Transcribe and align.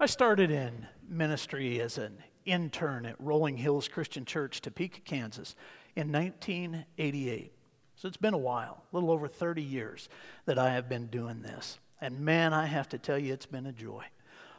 I 0.00 0.06
started 0.06 0.52
in 0.52 0.86
ministry 1.08 1.80
as 1.80 1.98
an 1.98 2.18
intern 2.44 3.04
at 3.04 3.16
Rolling 3.18 3.56
Hills 3.56 3.88
Christian 3.88 4.24
Church, 4.24 4.60
Topeka, 4.60 5.00
Kansas, 5.00 5.56
in 5.96 6.12
1988. 6.12 7.52
So 7.96 8.06
it's 8.06 8.16
been 8.16 8.32
a 8.32 8.38
while, 8.38 8.84
a 8.92 8.96
little 8.96 9.10
over 9.10 9.26
30 9.26 9.60
years 9.60 10.08
that 10.44 10.56
I 10.56 10.70
have 10.74 10.88
been 10.88 11.08
doing 11.08 11.42
this. 11.42 11.80
And 12.00 12.20
man, 12.20 12.52
I 12.52 12.66
have 12.66 12.88
to 12.90 12.98
tell 12.98 13.18
you, 13.18 13.32
it's 13.32 13.44
been 13.44 13.66
a 13.66 13.72
joy. 13.72 14.04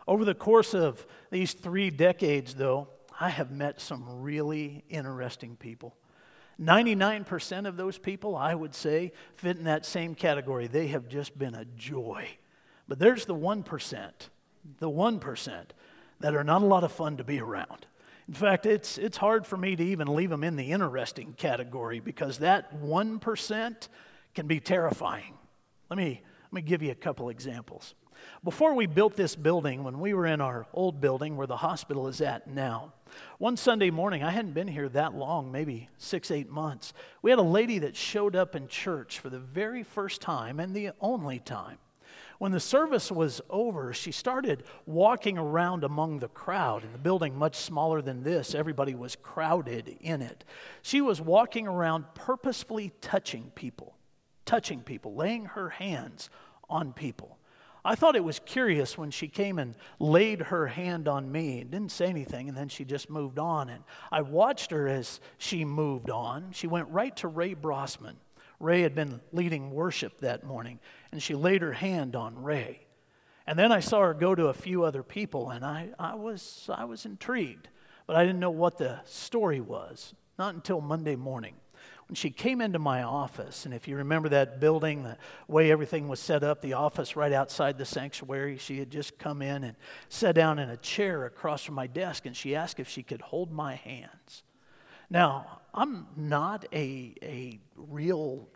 Over 0.09 0.25
the 0.25 0.35
course 0.35 0.73
of 0.73 1.07
these 1.31 1.53
three 1.53 1.89
decades, 1.89 2.55
though, 2.55 2.89
I 3.17 3.29
have 3.29 3.49
met 3.49 3.79
some 3.79 4.21
really 4.21 4.83
interesting 4.89 5.55
people. 5.55 5.95
99% 6.59 7.65
of 7.65 7.77
those 7.77 7.97
people, 7.97 8.35
I 8.35 8.53
would 8.53 8.75
say, 8.75 9.13
fit 9.35 9.55
in 9.55 9.63
that 9.63 9.85
same 9.85 10.15
category. 10.15 10.67
They 10.67 10.87
have 10.87 11.07
just 11.07 11.39
been 11.39 11.55
a 11.55 11.63
joy. 11.63 12.27
But 12.89 12.99
there's 12.99 13.25
the 13.25 13.35
1%, 13.35 14.11
the 14.77 14.89
1% 14.89 15.63
that 16.19 16.35
are 16.35 16.43
not 16.43 16.61
a 16.61 16.65
lot 16.65 16.83
of 16.83 16.91
fun 16.91 17.17
to 17.17 17.23
be 17.23 17.39
around. 17.39 17.85
In 18.27 18.33
fact, 18.33 18.65
it's, 18.65 18.97
it's 18.97 19.17
hard 19.17 19.47
for 19.47 19.57
me 19.57 19.75
to 19.75 19.83
even 19.83 20.07
leave 20.13 20.29
them 20.29 20.43
in 20.43 20.55
the 20.55 20.71
interesting 20.71 21.33
category 21.33 21.99
because 21.99 22.39
that 22.39 22.79
1% 22.79 23.87
can 24.35 24.47
be 24.47 24.59
terrifying. 24.59 25.33
Let 25.89 25.97
me, 25.97 26.21
let 26.43 26.53
me 26.53 26.61
give 26.61 26.83
you 26.83 26.91
a 26.91 26.95
couple 26.95 27.29
examples. 27.29 27.95
Before 28.43 28.73
we 28.73 28.85
built 28.85 29.15
this 29.15 29.35
building, 29.35 29.83
when 29.83 29.99
we 29.99 30.13
were 30.13 30.25
in 30.25 30.41
our 30.41 30.67
old 30.73 31.01
building 31.01 31.37
where 31.37 31.47
the 31.47 31.57
hospital 31.57 32.07
is 32.07 32.21
at 32.21 32.47
now, 32.47 32.93
one 33.37 33.57
Sunday 33.57 33.89
morning, 33.89 34.23
I 34.23 34.31
hadn't 34.31 34.53
been 34.53 34.67
here 34.67 34.89
that 34.89 35.15
long, 35.15 35.51
maybe 35.51 35.89
six, 35.97 36.29
eight 36.29 36.49
months. 36.49 36.93
We 37.21 37.31
had 37.31 37.39
a 37.39 37.43
lady 37.43 37.79
that 37.79 37.95
showed 37.95 38.35
up 38.35 38.55
in 38.55 38.67
church 38.67 39.19
for 39.19 39.29
the 39.29 39.39
very 39.39 39.83
first 39.83 40.21
time 40.21 40.59
and 40.59 40.75
the 40.75 40.91
only 41.01 41.39
time. 41.39 41.77
When 42.39 42.53
the 42.53 42.59
service 42.61 43.11
was 43.11 43.41
over, 43.49 43.91
she 43.93 44.13
started 44.13 44.63
walking 44.85 45.37
around 45.37 45.83
among 45.83 46.19
the 46.19 46.29
crowd 46.29 46.85
in 46.85 46.93
the 46.93 46.97
building, 46.97 47.37
much 47.37 47.57
smaller 47.57 48.01
than 48.01 48.23
this. 48.23 48.55
Everybody 48.55 48.95
was 48.95 49.17
crowded 49.17 49.97
in 49.99 50.21
it. 50.21 50.45
She 50.81 51.01
was 51.01 51.19
walking 51.19 51.67
around 51.67 52.05
purposefully 52.15 52.93
touching 53.01 53.51
people, 53.55 53.93
touching 54.45 54.79
people, 54.79 55.15
laying 55.15 55.45
her 55.45 55.69
hands 55.69 56.29
on 56.69 56.93
people. 56.93 57.37
I 57.83 57.95
thought 57.95 58.15
it 58.15 58.23
was 58.23 58.39
curious 58.39 58.97
when 58.97 59.11
she 59.11 59.27
came 59.27 59.59
and 59.59 59.75
laid 59.99 60.43
her 60.43 60.67
hand 60.67 61.09
on 61.09 61.29
me 61.29 61.59
and 61.59 61.71
didn't 61.71 61.91
say 61.91 62.07
anything, 62.07 62.47
and 62.47 62.57
then 62.57 62.69
she 62.69 62.85
just 62.85 63.09
moved 63.09 63.37
on. 63.37 63.67
And 63.69 63.83
I 64.13 64.21
watched 64.21 64.71
her 64.71 64.87
as 64.87 65.19
she 65.37 65.65
moved 65.65 66.09
on. 66.09 66.51
She 66.51 66.67
went 66.67 66.87
right 66.89 67.15
to 67.17 67.27
Ray 67.27 67.53
Brossman. 67.53 68.15
Ray 68.59 68.81
had 68.81 68.95
been 68.95 69.21
leading 69.31 69.71
worship 69.71 70.19
that 70.19 70.43
morning, 70.43 70.79
and 71.11 71.21
she 71.21 71.35
laid 71.35 71.61
her 71.61 71.73
hand 71.73 72.15
on 72.15 72.43
Ray. 72.43 72.81
And 73.47 73.57
then 73.57 73.71
I 73.71 73.79
saw 73.79 74.01
her 74.01 74.13
go 74.13 74.35
to 74.35 74.47
a 74.47 74.53
few 74.53 74.83
other 74.83 75.01
people, 75.01 75.49
and 75.49 75.65
I, 75.65 75.89
I, 75.97 76.15
was, 76.15 76.69
I 76.71 76.85
was 76.85 77.05
intrigued, 77.05 77.67
but 78.05 78.15
I 78.15 78.23
didn't 78.23 78.39
know 78.39 78.51
what 78.51 78.77
the 78.77 78.99
story 79.05 79.59
was, 79.59 80.13
not 80.37 80.53
until 80.53 80.81
Monday 80.81 81.15
morning. 81.15 81.55
When 82.07 82.15
she 82.15 82.29
came 82.29 82.61
into 82.61 82.79
my 82.79 83.03
office, 83.03 83.65
and 83.65 83.73
if 83.73 83.87
you 83.87 83.95
remember 83.97 84.29
that 84.29 84.59
building, 84.59 85.03
the 85.03 85.17
way 85.47 85.71
everything 85.71 86.07
was 86.07 86.19
set 86.19 86.43
up, 86.43 86.61
the 86.61 86.73
office 86.73 87.15
right 87.15 87.31
outside 87.31 87.77
the 87.77 87.85
sanctuary, 87.85 88.57
she 88.57 88.79
had 88.79 88.91
just 88.91 89.17
come 89.17 89.41
in 89.41 89.63
and 89.63 89.75
sat 90.09 90.35
down 90.35 90.59
in 90.59 90.69
a 90.69 90.77
chair 90.77 91.25
across 91.25 91.63
from 91.63 91.75
my 91.75 91.87
desk, 91.87 92.25
and 92.25 92.35
she 92.35 92.55
asked 92.55 92.79
if 92.79 92.89
she 92.89 93.03
could 93.03 93.21
hold 93.21 93.51
my 93.51 93.75
hands. 93.75 94.43
Now, 95.09 95.61
I'm 95.73 96.07
not 96.15 96.65
a, 96.71 97.15
a 97.23 97.59
real 97.75 98.47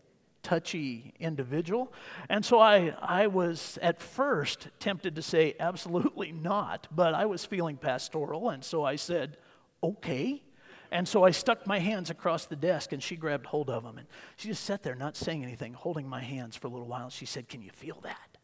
touchy 0.44 1.14
individual. 1.20 1.92
And 2.30 2.46
so 2.46 2.60
I, 2.60 2.96
I 3.02 3.28
was 3.28 3.80
at 3.82 4.02
first 4.02 4.68
tempted 4.80 5.16
to 5.16 5.22
say, 5.22 5.56
absolutely 5.60 6.32
not. 6.32 6.88
But 6.92 7.14
I 7.14 7.26
was 7.26 7.46
feeling 7.46 7.78
pastoral, 7.78 8.50
and 8.50 8.64
so 8.64 8.84
I 8.84 8.98
said, 8.98 9.38
okay. 9.82 10.44
And 10.92 11.08
so 11.08 11.24
I 11.24 11.32
stuck 11.32 11.66
my 11.66 11.80
hands 11.80 12.12
across 12.12 12.46
the 12.46 12.56
desk, 12.56 12.92
and 12.92 13.02
she 13.02 13.16
grabbed 13.16 13.48
hold 13.48 13.70
of 13.70 13.84
them. 13.84 13.98
And 13.98 14.08
she 14.36 14.50
just 14.50 14.64
sat 14.64 14.84
there, 14.84 14.94
not 14.94 15.16
saying 15.16 15.44
anything, 15.44 15.74
holding 15.74 16.08
my 16.08 16.22
hands 16.22 16.56
for 16.56 16.68
a 16.68 16.70
little 16.70 16.88
while. 16.88 17.10
She 17.10 17.26
said, 17.26 17.50
Can 17.50 17.64
you 17.64 17.72
feel 17.72 18.00
that? 18.04 18.38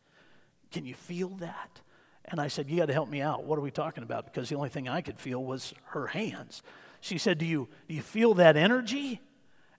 Can 0.71 0.85
you 0.85 0.95
feel 0.95 1.29
that? 1.37 1.81
And 2.25 2.41
I 2.41 2.47
said, 2.47 2.69
You 2.69 2.77
got 2.77 2.87
to 2.87 2.93
help 2.93 3.07
me 3.09 3.21
out. 3.21 3.43
What 3.43 3.59
are 3.59 3.61
we 3.61 3.69
talking 3.69 4.03
about? 4.03 4.25
Because 4.25 4.49
the 4.49 4.55
only 4.55 4.69
thing 4.69 4.89
I 4.89 5.01
could 5.01 5.19
feel 5.19 5.43
was 5.43 5.75
her 5.89 6.07
hands. 6.07 6.63
She 7.01 7.19
said, 7.19 7.37
Do 7.37 7.45
you, 7.45 7.67
do 7.87 7.93
you 7.93 8.01
feel 8.01 8.33
that 8.35 8.57
energy? 8.57 9.21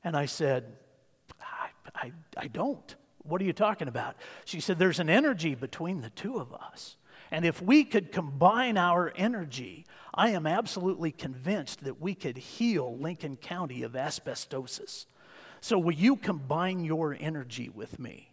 And 0.04 0.16
I 0.16 0.26
said, 0.26 0.76
I, 1.94 2.12
I, 2.36 2.48
don't. 2.48 2.94
What 3.22 3.40
are 3.40 3.44
you 3.44 3.52
talking 3.52 3.88
about? 3.88 4.16
She 4.44 4.60
said, 4.60 4.78
There's 4.78 5.00
an 5.00 5.10
energy 5.10 5.54
between 5.54 6.00
the 6.00 6.10
two 6.10 6.38
of 6.38 6.52
us. 6.52 6.96
And 7.30 7.44
if 7.44 7.62
we 7.62 7.84
could 7.84 8.10
combine 8.10 8.76
our 8.76 9.12
energy, 9.14 9.86
I 10.12 10.30
am 10.30 10.46
absolutely 10.46 11.12
convinced 11.12 11.84
that 11.84 12.00
we 12.00 12.14
could 12.14 12.36
heal 12.36 12.96
Lincoln 12.98 13.36
County 13.36 13.82
of 13.82 13.92
asbestosis. 13.92 15.06
So, 15.60 15.78
will 15.78 15.94
you 15.94 16.16
combine 16.16 16.84
your 16.84 17.16
energy 17.18 17.68
with 17.68 17.98
me? 17.98 18.32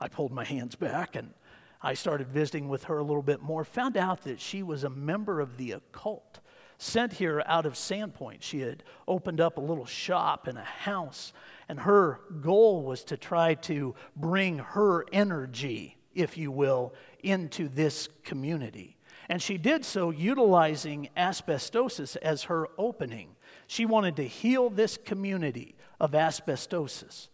I 0.00 0.08
pulled 0.08 0.32
my 0.32 0.44
hands 0.44 0.74
back 0.74 1.14
and 1.14 1.32
I 1.80 1.94
started 1.94 2.28
visiting 2.28 2.68
with 2.68 2.84
her 2.84 2.98
a 2.98 3.04
little 3.04 3.22
bit 3.22 3.42
more. 3.42 3.64
Found 3.64 3.96
out 3.96 4.22
that 4.22 4.40
she 4.40 4.62
was 4.62 4.84
a 4.84 4.90
member 4.90 5.40
of 5.40 5.56
the 5.56 5.72
occult 5.72 6.40
sent 6.78 7.12
here 7.12 7.42
out 7.46 7.64
of 7.66 7.74
Sandpoint. 7.74 8.38
She 8.40 8.60
had 8.60 8.82
opened 9.06 9.40
up 9.40 9.56
a 9.56 9.60
little 9.60 9.86
shop 9.86 10.48
in 10.48 10.56
a 10.56 10.64
house, 10.64 11.32
and 11.72 11.80
her 11.80 12.20
goal 12.42 12.82
was 12.82 13.02
to 13.02 13.16
try 13.16 13.54
to 13.54 13.94
bring 14.14 14.58
her 14.58 15.06
energy, 15.10 15.96
if 16.14 16.36
you 16.36 16.50
will, 16.50 16.92
into 17.22 17.66
this 17.66 18.10
community. 18.24 18.98
And 19.30 19.40
she 19.40 19.56
did 19.56 19.86
so 19.86 20.10
utilizing 20.10 21.08
asbestosis 21.16 22.14
as 22.16 22.42
her 22.42 22.68
opening. 22.76 23.36
She 23.68 23.86
wanted 23.86 24.16
to 24.16 24.28
heal 24.28 24.68
this 24.68 24.98
community 24.98 25.74
of 25.98 26.12
asbestosis. 26.12 27.28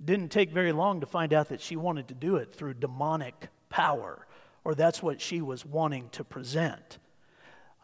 It 0.00 0.06
didn't 0.06 0.32
take 0.32 0.50
very 0.50 0.72
long 0.72 0.98
to 0.98 1.06
find 1.06 1.32
out 1.32 1.50
that 1.50 1.60
she 1.60 1.76
wanted 1.76 2.08
to 2.08 2.14
do 2.14 2.34
it 2.34 2.52
through 2.52 2.74
demonic 2.74 3.46
power, 3.68 4.26
or 4.64 4.74
that's 4.74 5.04
what 5.04 5.20
she 5.20 5.40
was 5.40 5.64
wanting 5.64 6.08
to 6.10 6.24
present. 6.24 6.98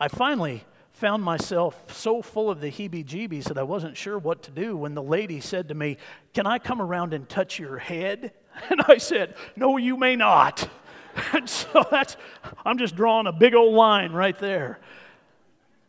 I 0.00 0.09
finally 0.09 0.65
found 0.94 1.25
myself 1.25 1.93
so 1.93 2.22
full 2.22 2.49
of 2.49 2.60
the 2.60 2.71
heebie 2.71 3.05
jeebies 3.05 3.44
that 3.44 3.59
I 3.59 3.65
wasn't 3.65 3.97
sure 3.97 4.16
what 4.16 4.44
to 4.44 4.53
do 4.53 4.77
when 4.77 4.94
the 4.94 5.03
lady 5.03 5.41
said 5.41 5.69
to 5.69 5.75
me, 5.75 5.99
Can 6.32 6.47
I 6.47 6.59
come 6.59 6.81
around 6.81 7.12
and 7.12 7.28
touch 7.28 7.59
your 7.59 7.78
head? 7.78 8.32
And 8.71 8.81
I 8.87 8.99
said, 8.99 9.34
No, 9.56 9.77
you 9.77 9.97
may 9.97 10.16
not. 10.16 10.69
And 11.32 11.49
so 11.49 11.84
that's, 11.93 12.16
I'm 12.65 12.77
just 12.77 12.97
drawing 12.97 13.28
a 13.28 13.32
big 13.32 13.55
old 13.55 13.75
line 13.75 14.10
right 14.10 14.37
there. 14.38 14.81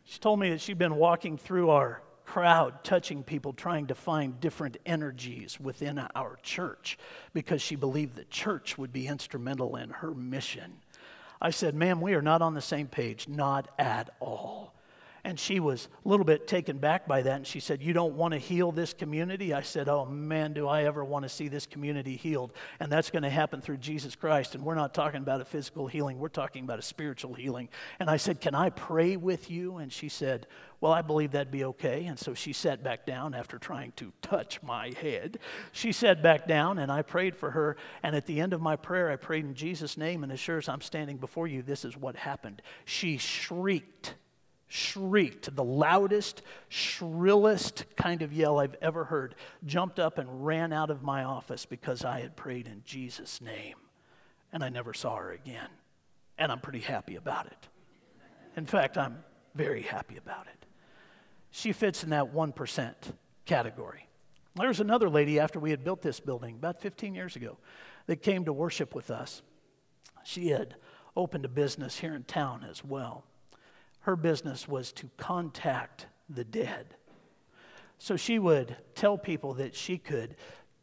She 0.04 0.20
told 0.20 0.38
me 0.38 0.50
that 0.50 0.60
she'd 0.60 0.78
been 0.78 0.94
walking 0.94 1.36
through 1.36 1.70
our 1.70 2.00
crowd, 2.24 2.84
touching 2.84 3.24
people, 3.24 3.52
trying 3.52 3.88
to 3.88 3.96
find 3.96 4.40
different 4.40 4.76
energies 4.86 5.58
within 5.58 5.98
our 6.14 6.38
church 6.44 6.96
because 7.32 7.60
she 7.60 7.74
believed 7.74 8.14
the 8.14 8.24
church 8.26 8.78
would 8.78 8.92
be 8.92 9.08
instrumental 9.08 9.74
in 9.74 9.90
her 9.90 10.12
mission. 10.12 10.74
I 11.40 11.50
said, 11.50 11.74
Ma'am, 11.74 12.00
we 12.00 12.14
are 12.14 12.22
not 12.22 12.40
on 12.40 12.54
the 12.54 12.60
same 12.60 12.86
page, 12.86 13.26
not 13.26 13.68
at 13.80 14.10
all. 14.20 14.75
And 15.26 15.40
she 15.40 15.58
was 15.58 15.88
a 16.04 16.08
little 16.08 16.24
bit 16.24 16.46
taken 16.46 16.78
back 16.78 17.08
by 17.08 17.20
that. 17.22 17.34
And 17.34 17.44
she 17.44 17.58
said, 17.58 17.82
You 17.82 17.92
don't 17.92 18.14
want 18.14 18.32
to 18.32 18.38
heal 18.38 18.70
this 18.70 18.92
community? 18.94 19.52
I 19.52 19.62
said, 19.62 19.88
Oh 19.88 20.06
man, 20.06 20.52
do 20.52 20.68
I 20.68 20.84
ever 20.84 21.04
want 21.04 21.24
to 21.24 21.28
see 21.28 21.48
this 21.48 21.66
community 21.66 22.14
healed. 22.14 22.52
And 22.78 22.92
that's 22.92 23.10
going 23.10 23.24
to 23.24 23.28
happen 23.28 23.60
through 23.60 23.78
Jesus 23.78 24.14
Christ. 24.14 24.54
And 24.54 24.64
we're 24.64 24.76
not 24.76 24.94
talking 24.94 25.22
about 25.22 25.40
a 25.40 25.44
physical 25.44 25.88
healing, 25.88 26.20
we're 26.20 26.28
talking 26.28 26.62
about 26.62 26.78
a 26.78 26.82
spiritual 26.82 27.34
healing. 27.34 27.70
And 27.98 28.08
I 28.08 28.18
said, 28.18 28.40
Can 28.40 28.54
I 28.54 28.70
pray 28.70 29.16
with 29.16 29.50
you? 29.50 29.78
And 29.78 29.92
she 29.92 30.08
said, 30.08 30.46
Well, 30.80 30.92
I 30.92 31.02
believe 31.02 31.32
that'd 31.32 31.50
be 31.50 31.64
okay. 31.64 32.06
And 32.06 32.16
so 32.16 32.32
she 32.32 32.52
sat 32.52 32.84
back 32.84 33.04
down 33.04 33.34
after 33.34 33.58
trying 33.58 33.94
to 33.96 34.12
touch 34.22 34.62
my 34.62 34.92
head. 35.02 35.40
She 35.72 35.90
sat 35.90 36.22
back 36.22 36.46
down 36.46 36.78
and 36.78 36.92
I 36.92 37.02
prayed 37.02 37.34
for 37.34 37.50
her. 37.50 37.76
And 38.04 38.14
at 38.14 38.26
the 38.26 38.40
end 38.40 38.52
of 38.52 38.60
my 38.60 38.76
prayer, 38.76 39.10
I 39.10 39.16
prayed 39.16 39.44
in 39.44 39.54
Jesus' 39.54 39.96
name. 39.96 40.22
And 40.22 40.30
as 40.30 40.38
sure 40.38 40.58
as 40.58 40.68
I'm 40.68 40.82
standing 40.82 41.16
before 41.16 41.48
you, 41.48 41.62
this 41.62 41.84
is 41.84 41.96
what 41.96 42.14
happened. 42.14 42.62
She 42.84 43.18
shrieked 43.18 44.14
shrieked, 44.68 45.54
the 45.54 45.64
loudest, 45.64 46.42
shrillest 46.68 47.84
kind 47.96 48.22
of 48.22 48.32
yell 48.32 48.58
I've 48.58 48.76
ever 48.82 49.04
heard, 49.04 49.34
jumped 49.64 49.98
up 49.98 50.18
and 50.18 50.44
ran 50.44 50.72
out 50.72 50.90
of 50.90 51.02
my 51.02 51.24
office 51.24 51.66
because 51.66 52.04
I 52.04 52.20
had 52.20 52.36
prayed 52.36 52.66
in 52.66 52.82
Jesus' 52.84 53.40
name. 53.40 53.76
And 54.52 54.64
I 54.64 54.68
never 54.68 54.94
saw 54.94 55.16
her 55.16 55.32
again. 55.32 55.68
And 56.38 56.50
I'm 56.50 56.60
pretty 56.60 56.80
happy 56.80 57.16
about 57.16 57.46
it. 57.46 57.68
In 58.56 58.66
fact, 58.66 58.98
I'm 58.98 59.22
very 59.54 59.82
happy 59.82 60.16
about 60.16 60.46
it. 60.46 60.66
She 61.50 61.72
fits 61.72 62.02
in 62.02 62.10
that 62.10 62.32
1% 62.34 62.94
category. 63.44 64.08
There 64.56 64.68
was 64.68 64.80
another 64.80 65.08
lady 65.08 65.38
after 65.38 65.60
we 65.60 65.70
had 65.70 65.84
built 65.84 66.02
this 66.02 66.20
building 66.20 66.56
about 66.56 66.80
15 66.80 67.14
years 67.14 67.36
ago 67.36 67.58
that 68.06 68.16
came 68.16 68.44
to 68.46 68.52
worship 68.52 68.94
with 68.94 69.10
us. 69.10 69.42
She 70.24 70.48
had 70.48 70.76
opened 71.16 71.44
a 71.44 71.48
business 71.48 71.98
here 71.98 72.14
in 72.14 72.24
town 72.24 72.66
as 72.68 72.84
well 72.84 73.24
her 74.06 74.14
business 74.14 74.68
was 74.68 74.92
to 74.92 75.10
contact 75.16 76.06
the 76.30 76.44
dead. 76.44 76.94
So 77.98 78.16
she 78.16 78.38
would 78.38 78.76
tell 78.94 79.18
people 79.18 79.54
that 79.54 79.74
she 79.74 79.98
could 79.98 80.36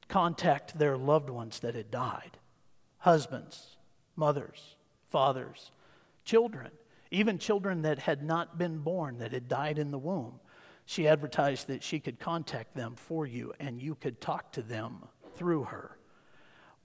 contact 0.10 0.78
their 0.78 0.98
loved 0.98 1.30
ones 1.30 1.62
that 1.62 1.74
had 1.74 1.90
died 1.90 2.38
husbands, 2.98 3.78
mothers, 4.18 4.76
fathers, 5.10 5.72
children, 6.26 6.70
even 7.12 7.38
children 7.38 7.84
that 7.84 8.00
had 8.00 8.24
not 8.24 8.58
been 8.58 8.80
born, 8.80 9.20
that 9.20 9.32
had 9.32 9.48
died 9.48 9.80
in 9.80 9.92
the 9.92 9.98
womb. 9.98 10.40
She 10.86 11.08
advertised 11.08 11.68
that 11.68 11.82
she 11.82 12.02
could 12.02 12.20
contact 12.20 12.76
them 12.76 12.96
for 12.96 13.26
you 13.26 13.54
and 13.58 13.82
you 13.82 13.96
could 13.96 14.20
talk 14.20 14.52
to 14.54 14.62
them 14.62 14.98
through 15.36 15.64
her. 15.64 15.98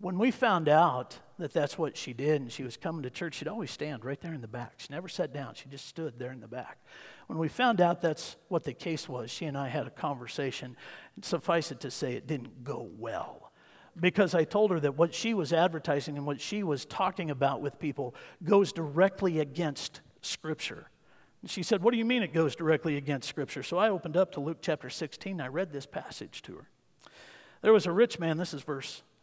When 0.01 0.19
we 0.19 0.31
found 0.31 0.69
out 0.69 1.19
that 1.39 1.53
that's 1.53 1.77
what 1.77 1.97
she 1.97 2.13
did 2.13 2.41
and 2.41 2.53
she 2.53 2.63
was 2.63 2.77
coming 2.77 3.03
to 3.03 3.11
church, 3.11 3.35
she'd 3.35 3.49
always 3.49 3.71
stand 3.71 4.05
right 4.05 4.21
there 4.21 4.33
in 4.33 4.41
the 4.41 4.49
back. 4.49 4.75
She 4.77 4.89
never 4.91 5.09
sat 5.09 5.33
down, 5.33 5.55
she 5.55 5.69
just 5.69 5.87
stood 5.87 6.19
there 6.19 6.31
in 6.31 6.41
the 6.41 6.47
back. 6.47 6.79
When 7.27 7.39
we 7.39 7.49
found 7.49 7.81
out 7.81 8.01
that's 8.01 8.37
what 8.49 8.65
the 8.65 8.73
case 8.73 9.09
was, 9.09 9.31
she 9.31 9.47
and 9.47 9.59
I 9.59 9.69
had 9.69 9.87
a 9.87 9.91
conversation. 9.91 10.77
Suffice 11.21 11.73
it 11.73 11.81
to 11.81 11.91
say, 11.91 12.15
it 12.15 12.27
didn't 12.27 12.63
go 12.63 12.89
well 12.97 13.49
because 14.01 14.35
I 14.35 14.45
told 14.45 14.71
her 14.71 14.81
that 14.81 14.97
what 14.97 15.15
she 15.15 15.35
was 15.35 15.53
advertising 15.53 16.17
and 16.17 16.27
what 16.27 16.41
she 16.41 16.63
was 16.63 16.85
talking 16.85 17.31
about 17.31 17.61
with 17.61 17.79
people 17.79 18.15
goes 18.45 18.73
directly 18.73 19.41
against 19.41 20.01
Scripture. 20.23 20.91
And 21.43 21.51
she 21.51 21.63
said, 21.63 21.83
What 21.83 21.93
do 21.93 21.99
you 21.99 22.05
mean 22.05 22.23
it 22.23 22.33
goes 22.33 22.55
directly 22.55 22.97
against 22.97 23.29
Scripture? 23.29 23.63
So 23.63 23.79
I 23.79 23.91
opened 23.91 24.17
up 24.17 24.33
to 24.33 24.41
Luke 24.41 24.59
chapter 24.61 24.91
16. 24.91 25.41
I 25.41 25.49
read 25.49 25.73
this 25.73 25.87
passage 25.87 26.43
to 26.43 26.57
her. 26.57 26.69
There 27.63 27.73
was 27.73 27.87
a 27.87 27.93
rich 27.93 28.19
man, 28.19 28.37
this 28.37 28.55
is 28.55 28.63
verse 28.63 29.03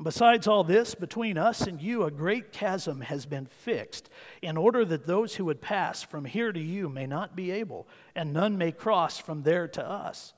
And 0.00 0.04
besides 0.06 0.46
all 0.46 0.64
this, 0.64 0.94
between 0.94 1.36
us 1.36 1.60
and 1.66 1.78
you, 1.78 2.04
a 2.04 2.10
great 2.10 2.52
chasm 2.52 3.02
has 3.02 3.26
been 3.26 3.44
fixed, 3.44 4.08
in 4.40 4.56
order 4.56 4.82
that 4.82 5.06
those 5.06 5.34
who 5.34 5.44
would 5.44 5.60
pass 5.60 6.02
from 6.02 6.24
here 6.24 6.52
to 6.52 6.58
you 6.58 6.88
may 6.88 7.06
not 7.06 7.36
be 7.36 7.50
able, 7.50 7.86
and 8.14 8.32
none 8.32 8.56
may 8.56 8.72
cross 8.72 9.18
from 9.18 9.42
there 9.42 9.68
to 9.68 9.86
us. 9.86 10.32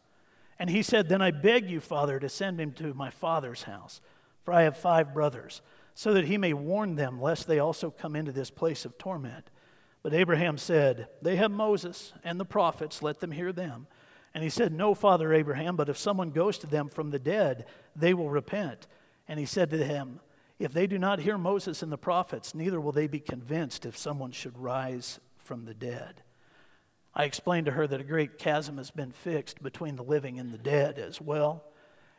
And 0.59 0.69
he 0.69 0.83
said, 0.83 1.09
Then 1.09 1.23
I 1.23 1.31
beg 1.31 1.71
you, 1.71 1.79
Father, 1.79 2.19
to 2.19 2.29
send 2.29 2.61
him 2.61 2.73
to 2.73 2.93
my 2.93 3.09
father's 3.11 3.63
house, 3.63 4.01
for 4.43 4.53
I 4.53 4.63
have 4.63 4.77
five 4.77 5.15
brothers 5.15 5.63
so 5.95 6.13
that 6.13 6.25
he 6.25 6.37
may 6.37 6.53
warn 6.53 6.97
them, 6.97 7.23
lest 7.23 7.47
they 7.47 7.61
also 7.61 7.89
come 7.89 8.17
into 8.17 8.33
this 8.33 8.51
place 8.51 8.85
of 8.85 8.99
torment. 8.99 9.49
But 10.03 10.13
Abraham 10.13 10.59
said, 10.59 11.07
They 11.23 11.37
have 11.37 11.53
Moses 11.53 12.13
and 12.25 12.41
the 12.41 12.45
prophets, 12.45 13.01
let 13.01 13.21
them 13.21 13.31
hear 13.31 13.53
them. 13.53 13.87
And 14.35 14.43
he 14.43 14.51
said, 14.51 14.73
No, 14.73 14.93
Father 14.97 15.33
Abraham, 15.33 15.77
but 15.77 15.89
if 15.89 15.97
someone 15.97 16.31
goes 16.31 16.59
to 16.59 16.67
them 16.67 16.89
from 16.89 17.11
the 17.11 17.21
dead, 17.21 17.67
they 17.95 18.13
will 18.13 18.29
repent. 18.29 18.89
And 19.33 19.39
he 19.39 19.47
said 19.47 19.71
to 19.71 19.83
him, 19.83 20.21
If 20.59 20.75
they 20.75 20.87
do 20.87 20.99
not 20.99 21.21
hear 21.21 21.39
Moses 21.39 21.83
and 21.83 21.91
the 21.91 21.97
prophets, 21.97 22.55
neither 22.55 22.79
will 22.79 22.93
they 22.93 23.07
be 23.07 23.19
convinced 23.19 23.87
if 23.87 23.97
someone 23.97 24.31
should 24.31 24.59
rise 24.59 25.21
from 25.39 25.65
the 25.65 25.73
dead. 25.73 26.21
I 27.15 27.25
explained 27.25 27.65
to 27.65 27.73
her 27.73 27.87
that 27.87 27.99
a 28.03 28.05
great 28.05 28.37
chasm 28.37 28.77
has 28.77 28.91
been 28.91 29.11
fixed 29.11 29.63
between 29.63 29.97
the 29.97 30.05
living 30.05 30.39
and 30.39 30.53
the 30.53 30.59
dead 30.59 30.99
as 30.99 31.19
well, 31.19 31.65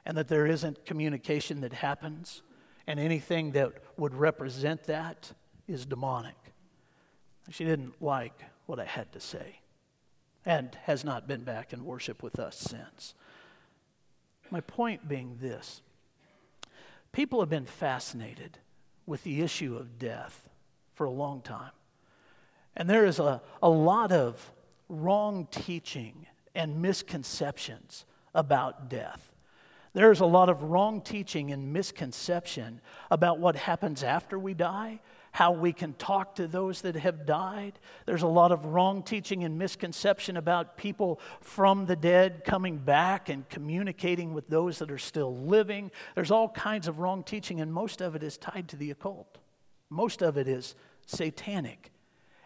and 0.07 0.17
that 0.17 0.27
there 0.27 0.47
isn't 0.47 0.87
communication 0.87 1.61
that 1.61 1.73
happens 1.73 2.41
and 2.87 2.99
anything 2.99 3.51
that 3.51 3.73
would 3.95 4.15
represent 4.15 4.85
that 4.85 5.33
is 5.67 5.85
demonic. 5.85 6.51
She 7.51 7.63
didn't 7.63 8.01
like 8.01 8.41
what 8.65 8.79
I 8.79 8.85
had 8.85 9.11
to 9.11 9.19
say 9.19 9.59
and 10.47 10.73
has 10.85 11.05
not 11.05 11.27
been 11.27 11.43
back 11.43 11.73
in 11.73 11.85
worship 11.85 12.23
with 12.23 12.39
us 12.39 12.57
since. 12.57 13.13
My 14.49 14.61
point 14.61 15.07
being 15.07 15.37
this 15.39 15.83
people 17.13 17.39
have 17.39 17.49
been 17.49 17.65
fascinated 17.65 18.57
with 19.05 19.23
the 19.23 19.41
issue 19.41 19.77
of 19.77 19.97
death 19.97 20.49
for 20.93 21.05
a 21.05 21.11
long 21.11 21.41
time. 21.41 21.71
And 22.75 22.89
there 22.89 23.05
is 23.05 23.19
a, 23.19 23.41
a 23.61 23.69
lot 23.69 24.11
of 24.11 24.51
wrong 24.89 25.47
teaching 25.49 26.27
and 26.53 26.81
misconceptions 26.81 28.05
about 28.35 28.89
death. 28.89 29.31
There's 29.93 30.21
a 30.21 30.25
lot 30.25 30.49
of 30.49 30.63
wrong 30.63 31.01
teaching 31.01 31.51
and 31.51 31.71
misconception 31.71 32.81
about 33.11 33.39
what 33.39 33.55
happens 33.55 34.03
after 34.03 34.39
we 34.39 34.55
die, 34.55 34.99
how 35.33 35.51
we 35.51 35.73
can 35.73 35.93
talk 35.95 36.35
to 36.35 36.47
those 36.47 36.81
that 36.81 36.95
have 36.95 37.25
died. 37.25 37.79
There's 38.05 38.21
a 38.21 38.27
lot 38.27 38.51
of 38.51 38.65
wrong 38.65 39.01
teaching 39.01 39.43
and 39.43 39.57
misconception 39.57 40.37
about 40.37 40.77
people 40.77 41.19
from 41.41 41.87
the 41.87 41.95
dead 41.95 42.43
coming 42.45 42.77
back 42.77 43.29
and 43.29 43.49
communicating 43.49 44.35
with 44.35 44.47
those 44.47 44.77
that 44.77 44.91
are 44.91 44.99
still 44.99 45.35
living. 45.35 45.89
There's 46.13 46.29
all 46.29 46.49
kinds 46.49 46.87
of 46.87 46.99
wrong 46.99 47.23
teaching, 47.23 47.61
and 47.61 47.73
most 47.73 47.99
of 47.99 48.15
it 48.15 48.21
is 48.21 48.37
tied 48.37 48.69
to 48.69 48.75
the 48.75 48.91
occult. 48.91 49.39
Most 49.89 50.21
of 50.21 50.37
it 50.37 50.47
is 50.47 50.75
satanic. 51.07 51.91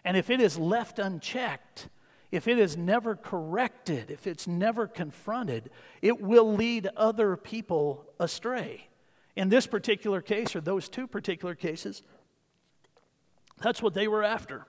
And 0.06 0.16
if 0.16 0.30
it 0.30 0.40
is 0.40 0.58
left 0.58 0.98
unchecked, 0.98 1.90
if 2.32 2.48
it 2.48 2.58
is 2.58 2.78
never 2.78 3.18
corrected, 3.18 4.12
if 4.12 4.28
it's 4.28 4.48
never 4.48 4.88
confronted, 4.88 5.72
it 6.02 6.22
will 6.22 6.54
lead 6.54 6.88
other 6.96 7.36
people 7.36 8.06
astray. 8.18 8.88
In 9.36 9.50
this 9.50 9.68
particular 9.68 10.22
case, 10.22 10.56
or 10.56 10.62
those 10.62 10.88
two 10.88 11.06
particular 11.06 11.54
cases, 11.54 12.02
that's 13.60 13.82
what 13.82 13.94
they 13.94 14.08
were 14.08 14.24
after. 14.24 14.66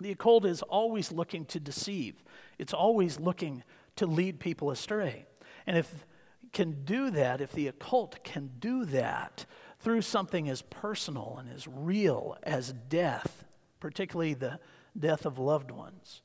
The 0.00 0.10
occult 0.10 0.44
is 0.44 0.62
always 0.62 1.12
looking 1.12 1.44
to 1.46 1.60
deceive, 1.60 2.22
it's 2.58 2.74
always 2.74 3.20
looking 3.20 3.62
to 3.96 4.06
lead 4.06 4.40
people 4.40 4.70
astray. 4.70 5.26
And 5.66 5.76
if 5.78 6.04
can 6.52 6.84
do 6.84 7.10
that, 7.10 7.40
if 7.40 7.52
the 7.52 7.68
occult 7.68 8.22
can 8.24 8.52
do 8.58 8.84
that 8.86 9.44
through 9.78 10.02
something 10.02 10.48
as 10.48 10.62
personal 10.62 11.36
and 11.38 11.52
as 11.52 11.66
real 11.68 12.38
as 12.42 12.72
death, 12.88 13.44
particularly 13.80 14.34
the 14.34 14.58
death 14.98 15.26
of 15.26 15.38
loved 15.38 15.70
ones, 15.70 16.22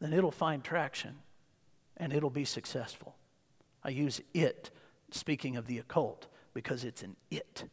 then 0.00 0.12
it'll 0.12 0.30
find 0.30 0.62
traction 0.62 1.16
and 1.96 2.12
it'll 2.12 2.30
be 2.30 2.44
successful. 2.44 3.16
I 3.82 3.90
use 3.90 4.20
it, 4.34 4.70
speaking 5.10 5.56
of 5.56 5.66
the 5.66 5.78
occult, 5.78 6.28
because 6.54 6.84
it's 6.84 7.02
an 7.02 7.16
it. 7.30 7.64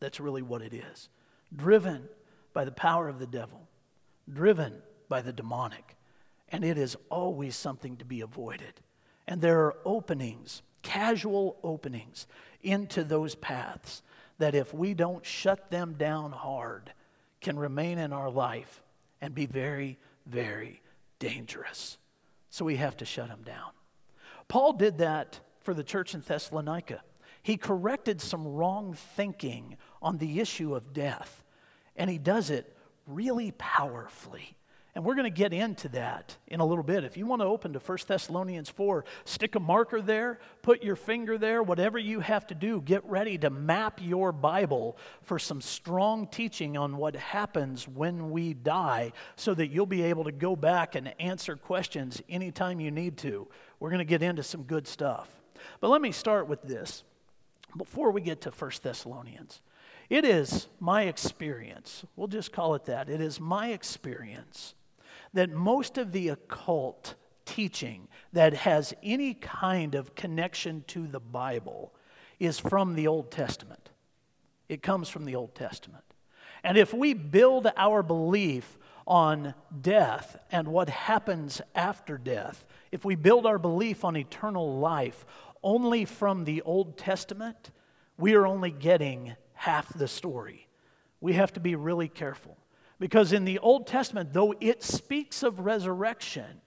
That's 0.00 0.20
really 0.20 0.42
what 0.42 0.62
it 0.62 0.74
is. 0.74 1.08
Driven 1.54 2.08
by 2.52 2.64
the 2.64 2.72
power 2.72 3.08
of 3.08 3.18
the 3.18 3.26
devil, 3.26 3.68
driven 4.32 4.74
by 5.08 5.22
the 5.22 5.32
demonic. 5.32 5.96
And 6.50 6.64
it 6.64 6.78
is 6.78 6.96
always 7.10 7.56
something 7.56 7.96
to 7.98 8.04
be 8.04 8.20
avoided. 8.20 8.80
And 9.26 9.40
there 9.40 9.60
are 9.60 9.76
openings, 9.84 10.62
casual 10.82 11.58
openings 11.62 12.26
into 12.62 13.04
those 13.04 13.34
paths 13.34 14.02
that 14.38 14.54
if 14.54 14.72
we 14.72 14.94
don't 14.94 15.26
shut 15.26 15.70
them 15.70 15.94
down 15.94 16.32
hard, 16.32 16.92
can 17.40 17.58
remain 17.58 17.98
in 17.98 18.12
our 18.12 18.30
life 18.30 18.82
and 19.20 19.34
be 19.34 19.46
very, 19.46 19.98
very 20.26 20.80
dangerous. 21.18 21.98
So 22.50 22.64
we 22.64 22.76
have 22.76 22.96
to 22.98 23.04
shut 23.04 23.28
them 23.28 23.42
down. 23.42 23.70
Paul 24.48 24.72
did 24.72 24.98
that 24.98 25.40
for 25.60 25.74
the 25.74 25.84
church 25.84 26.14
in 26.14 26.20
Thessalonica. 26.20 27.02
He 27.42 27.56
corrected 27.56 28.20
some 28.20 28.46
wrong 28.46 28.94
thinking 28.94 29.76
on 30.00 30.18
the 30.18 30.40
issue 30.40 30.74
of 30.74 30.92
death, 30.92 31.44
and 31.98 32.08
he 32.08 32.16
does 32.16 32.48
it 32.48 32.74
really 33.06 33.52
powerfully. 33.58 34.54
And 34.94 35.04
we're 35.04 35.14
going 35.14 35.32
to 35.32 35.36
get 35.36 35.52
into 35.52 35.88
that 35.90 36.36
in 36.48 36.58
a 36.58 36.66
little 36.66 36.82
bit. 36.82 37.04
If 37.04 37.16
you 37.16 37.24
want 37.24 37.40
to 37.40 37.46
open 37.46 37.72
to 37.74 37.78
1 37.78 37.98
Thessalonians 38.08 38.68
4, 38.68 39.04
stick 39.24 39.54
a 39.54 39.60
marker 39.60 40.00
there, 40.00 40.40
put 40.62 40.82
your 40.82 40.96
finger 40.96 41.38
there, 41.38 41.62
whatever 41.62 41.98
you 41.98 42.18
have 42.18 42.46
to 42.48 42.54
do, 42.54 42.80
get 42.80 43.04
ready 43.04 43.38
to 43.38 43.50
map 43.50 44.00
your 44.02 44.32
Bible 44.32 44.96
for 45.22 45.38
some 45.38 45.60
strong 45.60 46.26
teaching 46.26 46.76
on 46.76 46.96
what 46.96 47.14
happens 47.14 47.86
when 47.86 48.30
we 48.30 48.54
die 48.54 49.12
so 49.36 49.54
that 49.54 49.68
you'll 49.68 49.86
be 49.86 50.02
able 50.02 50.24
to 50.24 50.32
go 50.32 50.56
back 50.56 50.96
and 50.96 51.14
answer 51.20 51.54
questions 51.54 52.20
anytime 52.28 52.80
you 52.80 52.90
need 52.90 53.18
to. 53.18 53.46
We're 53.78 53.90
going 53.90 53.98
to 53.98 54.04
get 54.04 54.22
into 54.22 54.42
some 54.42 54.64
good 54.64 54.88
stuff. 54.88 55.30
But 55.80 55.90
let 55.90 56.00
me 56.00 56.10
start 56.10 56.48
with 56.48 56.62
this 56.62 57.04
before 57.76 58.10
we 58.10 58.20
get 58.20 58.40
to 58.40 58.50
1 58.50 58.70
Thessalonians. 58.82 59.60
It 60.08 60.24
is 60.24 60.68
my 60.80 61.02
experience, 61.02 62.04
we'll 62.16 62.28
just 62.28 62.52
call 62.52 62.74
it 62.74 62.86
that. 62.86 63.08
It 63.08 63.20
is 63.20 63.40
my 63.40 63.68
experience 63.68 64.74
that 65.34 65.50
most 65.50 65.98
of 65.98 66.12
the 66.12 66.30
occult 66.30 67.14
teaching 67.44 68.08
that 68.32 68.54
has 68.54 68.94
any 69.02 69.34
kind 69.34 69.94
of 69.94 70.14
connection 70.14 70.84
to 70.88 71.06
the 71.06 71.20
Bible 71.20 71.92
is 72.38 72.58
from 72.58 72.94
the 72.94 73.06
Old 73.06 73.30
Testament. 73.30 73.90
it 74.68 74.82
comes 74.82 75.08
from 75.08 75.24
the 75.24 75.34
Old 75.34 75.54
Testament. 75.54 76.04
And 76.62 76.76
if 76.76 76.92
we 76.92 77.14
build 77.14 77.70
our 77.76 78.02
belief 78.02 78.78
on 79.06 79.54
death 79.80 80.36
and 80.52 80.68
what 80.68 80.90
happens 80.90 81.62
after 81.74 82.18
death, 82.18 82.66
if 82.92 83.04
we 83.04 83.14
build 83.14 83.46
our 83.46 83.58
belief 83.58 84.04
on 84.04 84.16
eternal 84.16 84.78
life 84.78 85.24
only 85.62 86.04
from 86.04 86.44
the 86.44 86.60
Old 86.62 86.98
Testament, 86.98 87.70
we 88.18 88.34
are 88.34 88.46
only 88.46 88.70
getting 88.70 89.36
half 89.58 89.92
the 89.92 90.06
story. 90.06 90.68
We 91.20 91.32
have 91.32 91.52
to 91.54 91.60
be 91.60 91.74
really 91.74 92.06
careful. 92.06 92.56
Because 93.00 93.32
in 93.32 93.44
the 93.44 93.58
Old 93.58 93.88
Testament, 93.88 94.32
though 94.32 94.54
it 94.60 94.84
speaks 94.84 95.42
of 95.42 95.60
resurrection, 95.60 96.60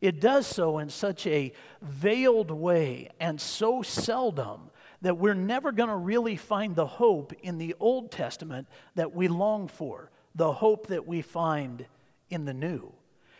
it 0.00 0.20
does 0.20 0.46
so 0.46 0.78
in 0.78 0.88
such 0.88 1.26
a 1.26 1.52
veiled 1.82 2.50
way 2.50 3.10
and 3.20 3.38
so 3.38 3.82
seldom 3.82 4.70
that 5.02 5.18
we're 5.18 5.34
never 5.34 5.72
going 5.72 5.90
to 5.90 5.96
really 5.96 6.36
find 6.36 6.74
the 6.74 6.86
hope 6.86 7.34
in 7.42 7.58
the 7.58 7.74
Old 7.78 8.10
Testament 8.10 8.66
that 8.94 9.14
we 9.14 9.28
long 9.28 9.68
for, 9.68 10.10
the 10.34 10.52
hope 10.52 10.86
that 10.86 11.06
we 11.06 11.20
find 11.20 11.84
in 12.30 12.46
the 12.46 12.54
New. 12.54 12.92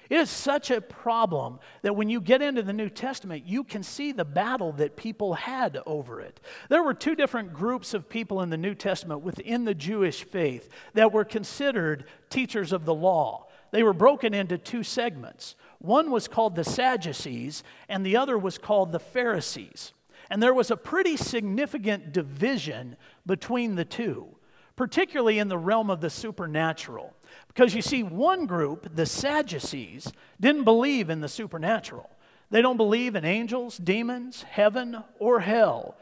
It 0.09 0.17
is 0.17 0.31
such 0.31 0.71
a 0.71 0.81
problem 0.81 1.59
that 1.83 1.95
when 1.95 2.09
you 2.09 2.21
get 2.21 2.41
into 2.41 2.63
the 2.63 2.73
New 2.73 2.89
Testament, 2.89 3.45
you 3.47 3.63
can 3.63 3.83
see 3.83 4.13
the 4.13 4.25
battle 4.25 4.73
that 4.73 4.97
people 4.97 5.35
had 5.35 5.79
over 5.85 6.21
it. 6.21 6.41
There 6.71 6.83
were 6.83 6.95
two 6.95 7.15
different 7.15 7.53
groups 7.53 7.93
of 7.93 8.09
people 8.09 8.41
in 8.41 8.49
the 8.49 8.57
New 8.57 8.75
Testament 8.75 9.21
within 9.21 9.65
the 9.65 9.75
Jewish 9.75 10.25
faith 10.25 10.71
that 10.95 11.13
were 11.13 11.25
considered 11.25 12.07
teachers 12.31 12.73
of 12.73 12.87
the 12.87 12.95
law. 12.95 13.49
They 13.71 13.83
were 13.83 13.93
broken 13.93 14.33
into 14.33 14.57
two 14.57 14.83
segments. 14.83 15.57
One 15.79 16.11
was 16.11 16.27
called 16.27 16.57
the 16.57 16.65
Sadducees, 16.65 17.63
and 17.89 18.05
the 18.05 18.17
other 18.17 18.39
was 18.39 18.57
called 18.57 18.93
the 18.93 18.99
Pharisees. 18.99 19.93
And 20.31 20.43
there 20.43 20.55
was 20.55 20.71
a 20.71 20.77
pretty 20.77 21.19
significant 21.19 22.13
division 22.13 22.97
between 23.27 23.75
the 23.75 23.85
two, 23.85 24.38
particularly 24.79 25.41
in 25.41 25.49
the 25.49 25.59
realm 25.59 25.91
of 25.91 26.01
the 26.01 26.09
supernatural. 26.09 27.13
Because 27.49 27.75
you 27.75 27.83
see, 27.83 28.05
one 28.05 28.47
group, 28.47 28.95
the 28.95 29.07
Sadducees, 29.07 30.13
didn't 30.41 30.63
believe 30.63 31.11
in 31.11 31.21
the 31.21 31.29
supernatural. 31.29 32.09
They 32.51 32.63
don't 32.63 32.77
believe 32.77 33.17
in 33.17 33.25
angels, 33.25 33.77
demons, 33.77 34.45
heaven, 34.45 35.03
or 35.19 35.41
hell. 35.41 35.97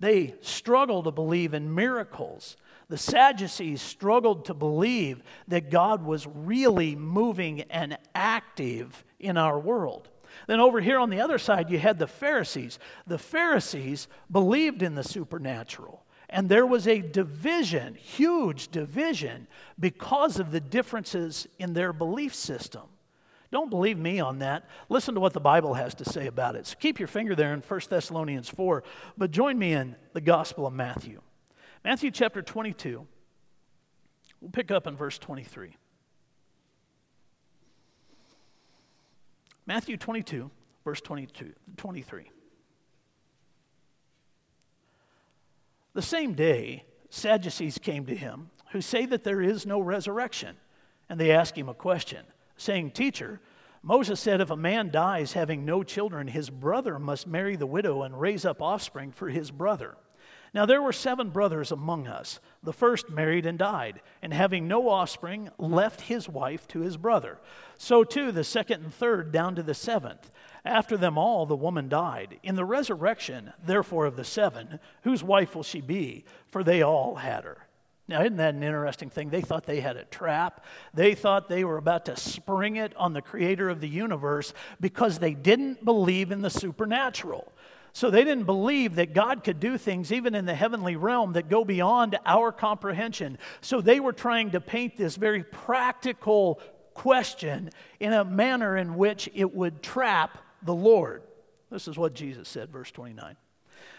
They 0.00 0.36
struggle 0.40 1.02
to 1.02 1.10
believe 1.10 1.52
in 1.52 1.74
miracles. 1.74 2.56
The 2.88 2.96
Sadducees 2.96 3.82
struggled 3.82 4.46
to 4.46 4.54
believe 4.54 5.22
that 5.48 5.70
God 5.70 6.02
was 6.02 6.26
really 6.26 6.96
moving 6.96 7.60
and 7.62 7.98
active 8.14 9.04
in 9.20 9.36
our 9.36 9.60
world. 9.60 10.08
Then 10.46 10.60
over 10.60 10.80
here 10.80 10.98
on 10.98 11.10
the 11.10 11.20
other 11.20 11.38
side, 11.38 11.68
you 11.68 11.78
had 11.78 11.98
the 11.98 12.06
Pharisees. 12.06 12.78
The 13.06 13.18
Pharisees 13.18 14.08
believed 14.30 14.82
in 14.82 14.94
the 14.94 15.04
supernatural. 15.04 16.03
And 16.28 16.48
there 16.48 16.66
was 16.66 16.88
a 16.88 17.00
division, 17.00 17.94
huge 17.94 18.68
division, 18.68 19.46
because 19.78 20.38
of 20.38 20.50
the 20.50 20.60
differences 20.60 21.46
in 21.58 21.74
their 21.74 21.92
belief 21.92 22.34
system. 22.34 22.82
Don't 23.50 23.70
believe 23.70 23.98
me 23.98 24.18
on 24.18 24.40
that. 24.40 24.68
Listen 24.88 25.14
to 25.14 25.20
what 25.20 25.32
the 25.32 25.40
Bible 25.40 25.74
has 25.74 25.94
to 25.96 26.04
say 26.04 26.26
about 26.26 26.56
it. 26.56 26.66
So 26.66 26.76
keep 26.80 26.98
your 26.98 27.06
finger 27.06 27.36
there 27.36 27.54
in 27.54 27.60
1 27.60 27.80
Thessalonians 27.88 28.48
4, 28.48 28.82
but 29.16 29.30
join 29.30 29.58
me 29.58 29.74
in 29.74 29.94
the 30.12 30.20
Gospel 30.20 30.66
of 30.66 30.72
Matthew. 30.72 31.20
Matthew 31.84 32.10
chapter 32.10 32.42
22. 32.42 33.06
We'll 34.40 34.50
pick 34.50 34.70
up 34.70 34.86
in 34.86 34.96
verse 34.96 35.18
23. 35.18 35.76
Matthew 39.66 39.96
22, 39.96 40.50
verse 40.84 41.00
22, 41.00 41.52
23. 41.76 42.30
The 45.94 46.02
same 46.02 46.34
day, 46.34 46.84
Sadducees 47.08 47.78
came 47.78 48.06
to 48.06 48.14
him, 48.16 48.50
who 48.72 48.80
say 48.80 49.06
that 49.06 49.24
there 49.24 49.40
is 49.40 49.64
no 49.64 49.80
resurrection. 49.80 50.56
And 51.08 51.20
they 51.20 51.30
ask 51.30 51.56
him 51.56 51.68
a 51.68 51.74
question, 51.74 52.24
saying, 52.56 52.90
Teacher, 52.90 53.40
Moses 53.82 54.18
said 54.18 54.40
if 54.40 54.50
a 54.50 54.56
man 54.56 54.90
dies 54.90 55.34
having 55.34 55.64
no 55.64 55.82
children, 55.82 56.26
his 56.26 56.50
brother 56.50 56.98
must 56.98 57.26
marry 57.26 57.54
the 57.54 57.66
widow 57.66 58.02
and 58.02 58.18
raise 58.18 58.44
up 58.44 58.60
offspring 58.60 59.12
for 59.12 59.28
his 59.28 59.50
brother. 59.50 59.96
Now 60.54 60.64
there 60.66 60.80
were 60.80 60.92
seven 60.92 61.30
brothers 61.30 61.72
among 61.72 62.06
us. 62.06 62.38
The 62.62 62.72
first 62.72 63.10
married 63.10 63.44
and 63.44 63.58
died, 63.58 64.00
and 64.22 64.32
having 64.32 64.68
no 64.68 64.88
offspring, 64.88 65.50
left 65.58 66.02
his 66.02 66.28
wife 66.28 66.68
to 66.68 66.80
his 66.80 66.96
brother. 66.96 67.38
So 67.76 68.04
too 68.04 68.30
the 68.30 68.44
second 68.44 68.84
and 68.84 68.94
third 68.94 69.32
down 69.32 69.56
to 69.56 69.64
the 69.64 69.74
seventh. 69.74 70.30
After 70.64 70.96
them 70.96 71.18
all, 71.18 71.44
the 71.44 71.56
woman 71.56 71.88
died. 71.88 72.38
In 72.44 72.54
the 72.54 72.64
resurrection, 72.64 73.52
therefore, 73.66 74.06
of 74.06 74.16
the 74.16 74.24
seven, 74.24 74.78
whose 75.02 75.24
wife 75.24 75.56
will 75.56 75.64
she 75.64 75.80
be? 75.80 76.24
For 76.46 76.62
they 76.62 76.82
all 76.82 77.16
had 77.16 77.44
her. 77.44 77.66
Now, 78.06 78.20
isn't 78.20 78.36
that 78.36 78.54
an 78.54 78.62
interesting 78.62 79.08
thing? 79.08 79.30
They 79.30 79.40
thought 79.40 79.64
they 79.64 79.80
had 79.80 79.96
a 79.96 80.04
trap. 80.04 80.62
They 80.92 81.14
thought 81.14 81.48
they 81.48 81.64
were 81.64 81.78
about 81.78 82.04
to 82.04 82.16
spring 82.18 82.76
it 82.76 82.94
on 82.96 83.14
the 83.14 83.22
creator 83.22 83.70
of 83.70 83.80
the 83.80 83.88
universe 83.88 84.52
because 84.78 85.18
they 85.18 85.32
didn't 85.32 85.84
believe 85.86 86.30
in 86.30 86.42
the 86.42 86.50
supernatural. 86.50 87.50
So 87.94 88.10
they 88.10 88.24
didn't 88.24 88.44
believe 88.44 88.96
that 88.96 89.14
God 89.14 89.44
could 89.44 89.60
do 89.60 89.78
things 89.78 90.10
even 90.10 90.34
in 90.34 90.46
the 90.46 90.54
heavenly 90.54 90.96
realm 90.96 91.34
that 91.34 91.48
go 91.48 91.64
beyond 91.64 92.18
our 92.26 92.50
comprehension. 92.50 93.38
So 93.60 93.80
they 93.80 94.00
were 94.00 94.12
trying 94.12 94.50
to 94.50 94.60
paint 94.60 94.96
this 94.96 95.14
very 95.14 95.44
practical 95.44 96.60
question 96.92 97.70
in 98.00 98.12
a 98.12 98.24
manner 98.24 98.76
in 98.76 98.96
which 98.96 99.30
it 99.32 99.54
would 99.54 99.80
trap 99.80 100.38
the 100.64 100.74
Lord. 100.74 101.22
This 101.70 101.86
is 101.86 101.96
what 101.96 102.14
Jesus 102.14 102.48
said, 102.48 102.72
verse 102.72 102.90
29. 102.90 103.36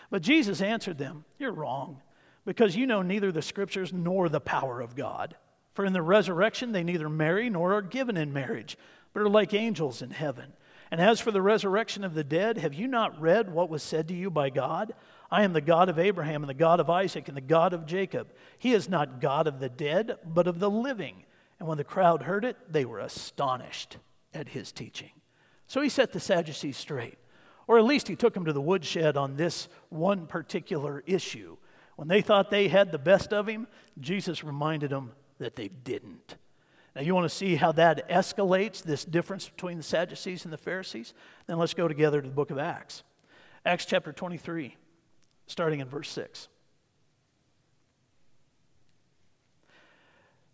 But 0.10 0.22
Jesus 0.22 0.62
answered 0.62 0.98
them, 0.98 1.24
You're 1.40 1.54
wrong, 1.54 2.02
because 2.46 2.76
you 2.76 2.88
know 2.88 3.02
neither 3.02 3.32
the 3.32 3.42
scriptures 3.42 3.94
nor 3.94 4.28
the 4.28 4.42
power 4.42 4.82
of 4.82 4.98
God. 4.98 5.38
For 5.74 5.86
in 5.86 5.94
the 5.94 6.02
resurrection 6.02 6.74
they 6.74 6.84
neither 6.84 7.08
marry 7.08 7.50
nor 7.50 7.74
are 7.76 7.82
given 7.82 8.18
in 8.18 8.34
marriage, 8.34 8.78
but 9.14 9.22
are 9.22 9.30
like 9.30 9.54
angels 9.54 10.02
in 10.02 10.10
heaven. 10.12 10.52
And 10.92 11.02
as 11.02 11.20
for 11.20 11.32
the 11.32 11.42
resurrection 11.42 12.04
of 12.04 12.14
the 12.14 12.24
dead, 12.24 12.58
have 12.58 12.74
you 12.74 12.88
not 12.88 13.20
read 13.20 13.52
what 13.52 13.70
was 13.70 13.84
said 13.84 14.08
to 14.10 14.14
you 14.14 14.30
by 14.30 14.50
God? 14.50 14.94
I 15.32 15.44
am 15.44 15.54
the 15.54 15.62
God 15.62 15.90
of 15.90 16.00
Abraham 16.00 16.44
and 16.44 16.50
the 16.50 16.54
God 16.54 16.80
of 16.80 16.90
Isaac 16.90 17.28
and 17.28 17.36
the 17.36 17.42
God 17.42 17.74
of 17.74 17.86
Jacob. 17.86 18.32
He 18.58 18.74
is 18.74 18.88
not 18.88 19.20
God 19.20 19.48
of 19.48 19.60
the 19.60 19.70
dead, 19.70 20.18
but 20.24 20.48
of 20.48 20.60
the 20.60 20.70
living. 20.70 21.26
And 21.60 21.68
when 21.68 21.78
the 21.78 21.84
crowd 21.84 22.24
heard 22.24 22.46
it, 22.46 22.58
they 22.70 22.86
were 22.86 23.00
astonished 23.00 23.98
at 24.34 24.50
his 24.50 24.72
teaching. 24.72 25.12
So 25.68 25.82
he 25.82 25.90
set 25.90 26.14
the 26.14 26.20
Sadducees 26.20 26.78
straight, 26.78 27.18
or 27.68 27.80
at 27.80 27.86
least 27.86 28.08
he 28.08 28.16
took 28.16 28.34
them 28.34 28.46
to 28.46 28.54
the 28.54 28.62
woodshed 28.62 29.18
on 29.18 29.36
this 29.36 29.68
one 29.90 30.28
particular 30.28 31.04
issue. 31.08 31.58
When 31.96 32.08
they 32.08 32.22
thought 32.22 32.52
they 32.52 32.68
had 32.68 32.92
the 32.92 33.00
best 33.00 33.34
of 33.34 33.48
him, 33.48 33.68
Jesus 34.00 34.44
reminded 34.44 34.92
them 34.92 35.14
that 35.40 35.56
they 35.56 35.70
didn't. 35.70 36.36
Now, 36.96 37.02
you 37.02 37.14
want 37.14 37.30
to 37.30 37.36
see 37.36 37.56
how 37.56 37.74
that 37.74 38.10
escalates 38.10 38.82
this 38.82 39.04
difference 39.04 39.50
between 39.50 39.78
the 39.78 39.84
Sadducees 39.84 40.46
and 40.46 40.54
the 40.54 40.58
Pharisees? 40.58 41.14
Then 41.46 41.58
let's 41.58 41.74
go 41.74 41.90
together 41.90 42.22
to 42.22 42.28
the 42.28 42.34
book 42.34 42.52
of 42.52 42.58
Acts. 42.58 43.04
Acts 43.66 43.86
chapter 43.86 44.14
23, 44.14 44.78
starting 45.48 45.82
in 45.82 45.90
verse 45.90 46.10
6. 46.10 46.48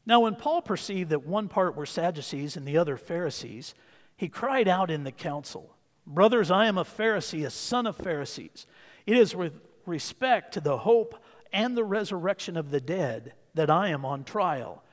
Now, 0.05 0.21
when 0.21 0.35
Paul 0.35 0.63
perceived 0.63 1.11
that 1.11 1.27
one 1.27 1.47
part 1.47 1.75
were 1.75 1.85
Sadducees 1.85 2.57
and 2.57 2.65
the 2.65 2.77
other 2.77 2.97
Pharisees, 2.97 3.75
he 4.17 4.27
cried 4.27 4.67
out 4.67 4.89
in 4.89 5.03
the 5.03 5.11
council 5.11 5.75
Brothers, 6.07 6.49
I 6.49 6.65
am 6.65 6.79
a 6.79 6.83
Pharisee, 6.83 7.45
a 7.45 7.51
son 7.51 7.85
of 7.85 7.95
Pharisees. 7.95 8.65
It 9.05 9.15
is 9.15 9.35
with 9.35 9.53
respect 9.85 10.55
to 10.55 10.59
the 10.59 10.79
hope 10.79 11.15
and 11.53 11.77
the 11.77 11.83
resurrection 11.83 12.57
of 12.57 12.71
the 12.71 12.81
dead 12.81 13.33
that 13.53 13.69
I 13.69 13.89
am 13.89 14.03
on 14.03 14.23
trial. 14.23 14.83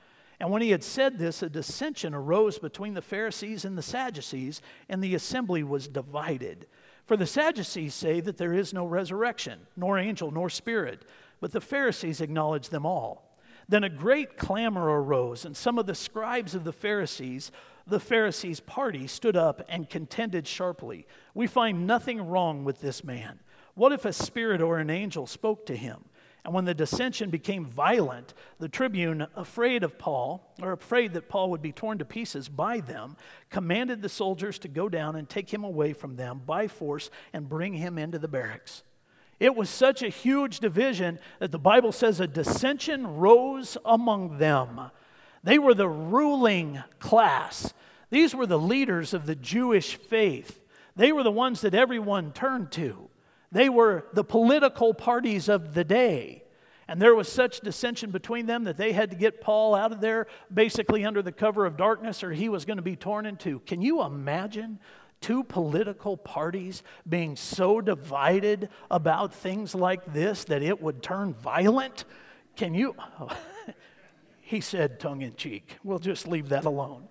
And 0.40 0.50
when 0.50 0.62
he 0.62 0.71
had 0.71 0.85
said 0.85 1.18
this, 1.18 1.42
a 1.42 1.49
dissension 1.49 2.14
arose 2.14 2.59
between 2.59 2.95
the 2.95 3.02
Pharisees 3.02 3.64
and 3.64 3.76
the 3.76 3.83
Sadducees, 3.83 4.62
and 4.88 5.02
the 5.02 5.14
assembly 5.14 5.64
was 5.64 5.88
divided. 5.88 6.66
For 7.07 7.16
the 7.16 7.26
Sadducees 7.26 7.95
say 7.95 8.21
that 8.21 8.37
there 8.37 8.52
is 8.52 8.73
no 8.73 8.85
resurrection, 8.85 9.61
nor 9.76 9.99
angel, 9.99 10.30
nor 10.30 10.49
spirit, 10.49 11.04
but 11.40 11.52
the 11.52 11.61
Pharisees 11.61 12.21
acknowledge 12.21 12.68
them 12.68 12.87
all. 12.87 13.37
Then 13.68 13.85
a 13.85 13.90
great 13.90 14.37
clamor 14.37 15.02
arose, 15.02 15.45
and 15.45 15.57
some 15.57 15.78
of 15.78 15.87
the 15.87 15.95
scribes 15.95 16.54
of 16.54 16.64
the 16.64 16.73
Pharisees, 16.73 17.50
the 17.87 18.00
Pharisees' 18.00 18.61
party, 18.61 19.07
stood 19.07 19.37
up 19.37 19.62
and 19.68 19.90
contended 19.90 20.47
sharply. 20.47 21.07
We 21.35 21.47
find 21.47 21.87
nothing 21.87 22.21
wrong 22.21 22.64
with 22.64 22.80
this 22.80 23.02
man. 23.02 23.40
What 23.75 23.92
if 23.92 24.04
a 24.04 24.12
spirit 24.12 24.62
or 24.62 24.78
an 24.78 24.90
angel 24.90 25.26
spoke 25.26 25.66
to 25.66 25.76
him? 25.76 26.04
And 26.48 26.54
when 26.54 26.64
the 26.64 26.72
dissension 26.72 27.28
became 27.28 27.66
violent, 27.66 28.32
the 28.58 28.70
tribune, 28.70 29.26
afraid 29.36 29.82
of 29.82 29.98
Paul, 29.98 30.50
or 30.62 30.72
afraid 30.72 31.12
that 31.12 31.28
Paul 31.28 31.50
would 31.50 31.60
be 31.60 31.72
torn 31.72 31.98
to 31.98 32.06
pieces 32.06 32.48
by 32.48 32.80
them, 32.80 33.18
commanded 33.50 34.00
the 34.00 34.08
soldiers 34.08 34.58
to 34.60 34.68
go 34.68 34.88
down 34.88 35.14
and 35.14 35.28
take 35.28 35.52
him 35.52 35.62
away 35.62 35.92
from 35.92 36.16
them 36.16 36.40
by 36.46 36.66
force 36.66 37.10
and 37.34 37.50
bring 37.50 37.74
him 37.74 37.98
into 37.98 38.18
the 38.18 38.28
barracks. 38.28 38.82
It 39.38 39.56
was 39.56 39.68
such 39.68 40.02
a 40.02 40.08
huge 40.08 40.60
division 40.60 41.18
that 41.38 41.52
the 41.52 41.58
Bible 41.58 41.92
says 41.92 42.18
a 42.18 42.26
dissension 42.26 43.18
rose 43.18 43.76
among 43.84 44.38
them. 44.38 44.90
They 45.44 45.58
were 45.58 45.74
the 45.74 45.86
ruling 45.86 46.82
class, 46.98 47.74
these 48.08 48.34
were 48.34 48.46
the 48.46 48.58
leaders 48.58 49.12
of 49.12 49.26
the 49.26 49.36
Jewish 49.36 49.96
faith. 49.96 50.64
They 50.96 51.12
were 51.12 51.24
the 51.24 51.30
ones 51.30 51.60
that 51.60 51.74
everyone 51.74 52.32
turned 52.32 52.72
to. 52.72 53.07
They 53.50 53.68
were 53.68 54.06
the 54.12 54.24
political 54.24 54.94
parties 54.94 55.48
of 55.48 55.74
the 55.74 55.84
day. 55.84 56.44
And 56.86 57.02
there 57.02 57.14
was 57.14 57.30
such 57.30 57.60
dissension 57.60 58.10
between 58.10 58.46
them 58.46 58.64
that 58.64 58.78
they 58.78 58.92
had 58.92 59.10
to 59.10 59.16
get 59.16 59.42
Paul 59.42 59.74
out 59.74 59.92
of 59.92 60.00
there, 60.00 60.26
basically 60.52 61.04
under 61.04 61.20
the 61.20 61.32
cover 61.32 61.66
of 61.66 61.76
darkness, 61.76 62.24
or 62.24 62.32
he 62.32 62.48
was 62.48 62.64
going 62.64 62.78
to 62.78 62.82
be 62.82 62.96
torn 62.96 63.26
in 63.26 63.36
two. 63.36 63.60
Can 63.60 63.82
you 63.82 64.02
imagine 64.02 64.78
two 65.20 65.44
political 65.44 66.16
parties 66.16 66.82
being 67.06 67.36
so 67.36 67.82
divided 67.82 68.70
about 68.90 69.34
things 69.34 69.74
like 69.74 70.14
this 70.14 70.44
that 70.44 70.62
it 70.62 70.80
would 70.80 71.02
turn 71.02 71.34
violent? 71.34 72.06
Can 72.56 72.72
you? 72.72 72.94
he 74.40 74.62
said 74.62 74.98
tongue 74.98 75.20
in 75.20 75.36
cheek. 75.36 75.76
We'll 75.84 75.98
just 75.98 76.26
leave 76.26 76.48
that 76.48 76.64
alone. 76.64 77.06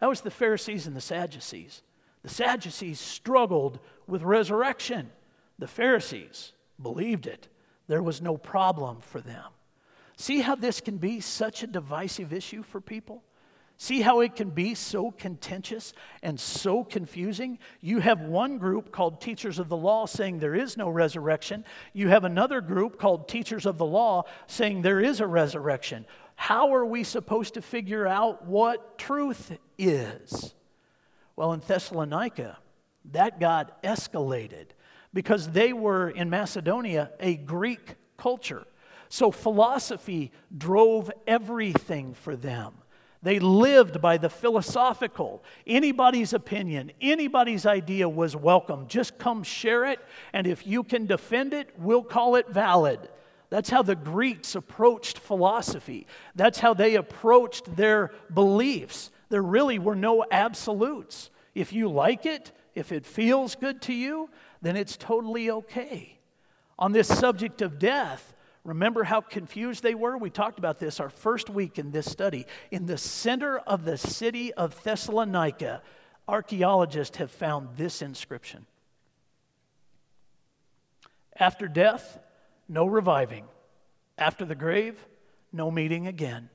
That 0.00 0.08
was 0.10 0.20
the 0.20 0.30
Pharisees 0.30 0.86
and 0.86 0.94
the 0.94 1.00
Sadducees. 1.00 1.82
The 2.22 2.28
Sadducees 2.28 3.00
struggled 3.00 3.78
with 4.06 4.22
resurrection. 4.22 5.10
The 5.58 5.68
Pharisees 5.68 6.52
believed 6.80 7.26
it. 7.26 7.48
There 7.86 8.02
was 8.02 8.20
no 8.20 8.36
problem 8.36 9.00
for 9.00 9.20
them. 9.20 9.44
See 10.16 10.40
how 10.40 10.54
this 10.54 10.80
can 10.80 10.98
be 10.98 11.20
such 11.20 11.62
a 11.62 11.66
divisive 11.66 12.32
issue 12.32 12.62
for 12.62 12.80
people? 12.80 13.22
See 13.76 14.02
how 14.02 14.20
it 14.20 14.36
can 14.36 14.50
be 14.50 14.74
so 14.74 15.10
contentious 15.10 15.92
and 16.22 16.38
so 16.38 16.84
confusing? 16.84 17.58
You 17.80 17.98
have 17.98 18.20
one 18.20 18.58
group 18.58 18.92
called 18.92 19.20
teachers 19.20 19.58
of 19.58 19.68
the 19.68 19.76
law 19.76 20.06
saying 20.06 20.38
there 20.38 20.54
is 20.54 20.76
no 20.76 20.88
resurrection. 20.88 21.64
You 21.92 22.08
have 22.08 22.24
another 22.24 22.60
group 22.60 22.98
called 22.98 23.28
teachers 23.28 23.66
of 23.66 23.76
the 23.76 23.84
law 23.84 24.24
saying 24.46 24.82
there 24.82 25.00
is 25.00 25.20
a 25.20 25.26
resurrection. 25.26 26.06
How 26.36 26.72
are 26.74 26.86
we 26.86 27.02
supposed 27.02 27.54
to 27.54 27.62
figure 27.62 28.06
out 28.06 28.46
what 28.46 28.96
truth 28.96 29.52
is? 29.76 30.54
Well, 31.34 31.52
in 31.52 31.60
Thessalonica, 31.60 32.58
that 33.12 33.40
got 33.40 33.82
escalated 33.82 34.68
because 35.14 35.48
they 35.48 35.72
were 35.72 36.10
in 36.10 36.28
Macedonia 36.28 37.10
a 37.20 37.36
Greek 37.36 37.94
culture. 38.18 38.66
So 39.08 39.30
philosophy 39.30 40.32
drove 40.56 41.10
everything 41.26 42.12
for 42.12 42.36
them. 42.36 42.74
They 43.22 43.38
lived 43.38 44.02
by 44.02 44.18
the 44.18 44.28
philosophical. 44.28 45.42
Anybody's 45.66 46.34
opinion, 46.34 46.92
anybody's 47.00 47.64
idea 47.64 48.06
was 48.06 48.36
welcome. 48.36 48.86
Just 48.86 49.16
come 49.16 49.42
share 49.42 49.86
it, 49.86 49.98
and 50.34 50.46
if 50.46 50.66
you 50.66 50.82
can 50.82 51.06
defend 51.06 51.54
it, 51.54 51.70
we'll 51.78 52.02
call 52.02 52.34
it 52.34 52.50
valid. 52.50 53.08
That's 53.48 53.70
how 53.70 53.82
the 53.82 53.94
Greeks 53.94 54.54
approached 54.54 55.18
philosophy. 55.18 56.06
That's 56.34 56.58
how 56.58 56.74
they 56.74 56.96
approached 56.96 57.76
their 57.76 58.10
beliefs. 58.32 59.10
There 59.30 59.42
really 59.42 59.78
were 59.78 59.96
no 59.96 60.26
absolutes. 60.30 61.30
If 61.54 61.72
you 61.72 61.88
like 61.88 62.26
it, 62.26 62.52
if 62.74 62.92
it 62.92 63.06
feels 63.06 63.54
good 63.54 63.80
to 63.82 63.94
you, 63.94 64.28
then 64.64 64.76
it's 64.76 64.96
totally 64.96 65.50
okay. 65.50 66.18
On 66.78 66.92
this 66.92 67.08
subject 67.08 67.62
of 67.62 67.78
death, 67.78 68.34
Remember 68.64 69.04
how 69.04 69.20
confused 69.20 69.82
they 69.82 69.94
were? 69.94 70.16
We 70.16 70.30
talked 70.30 70.58
about 70.58 70.78
this 70.78 70.98
our 70.98 71.10
first 71.10 71.50
week 71.50 71.78
in 71.78 71.90
this 71.90 72.10
study. 72.10 72.46
In 72.70 72.86
the 72.86 72.96
center 72.96 73.58
of 73.58 73.84
the 73.84 73.98
city 73.98 74.54
of 74.54 74.82
Thessalonica, 74.82 75.82
archaeologists 76.26 77.18
have 77.18 77.30
found 77.30 77.76
this 77.76 78.00
inscription 78.00 78.66
After 81.38 81.68
death, 81.68 82.18
no 82.68 82.86
reviving. 82.86 83.44
After 84.16 84.44
the 84.44 84.54
grave, 84.54 85.04
no 85.52 85.70
meeting 85.70 86.06
again. 86.06 86.48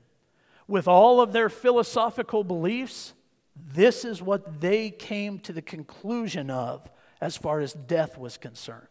With 0.68 0.88
all 0.88 1.22
of 1.22 1.34
their 1.34 1.50
philosophical 1.50 2.44
beliefs, 2.44 3.14
this 3.56 4.04
is 4.06 4.22
what 4.22 4.62
they 4.62 4.90
came 4.90 5.40
to 5.40 5.54
the 5.54 5.62
conclusion 5.62 6.50
of 6.50 6.90
as 7.22 7.38
far 7.38 7.60
as 7.60 7.74
death 7.74 8.18
was 8.18 8.38
concerned. 8.38 8.88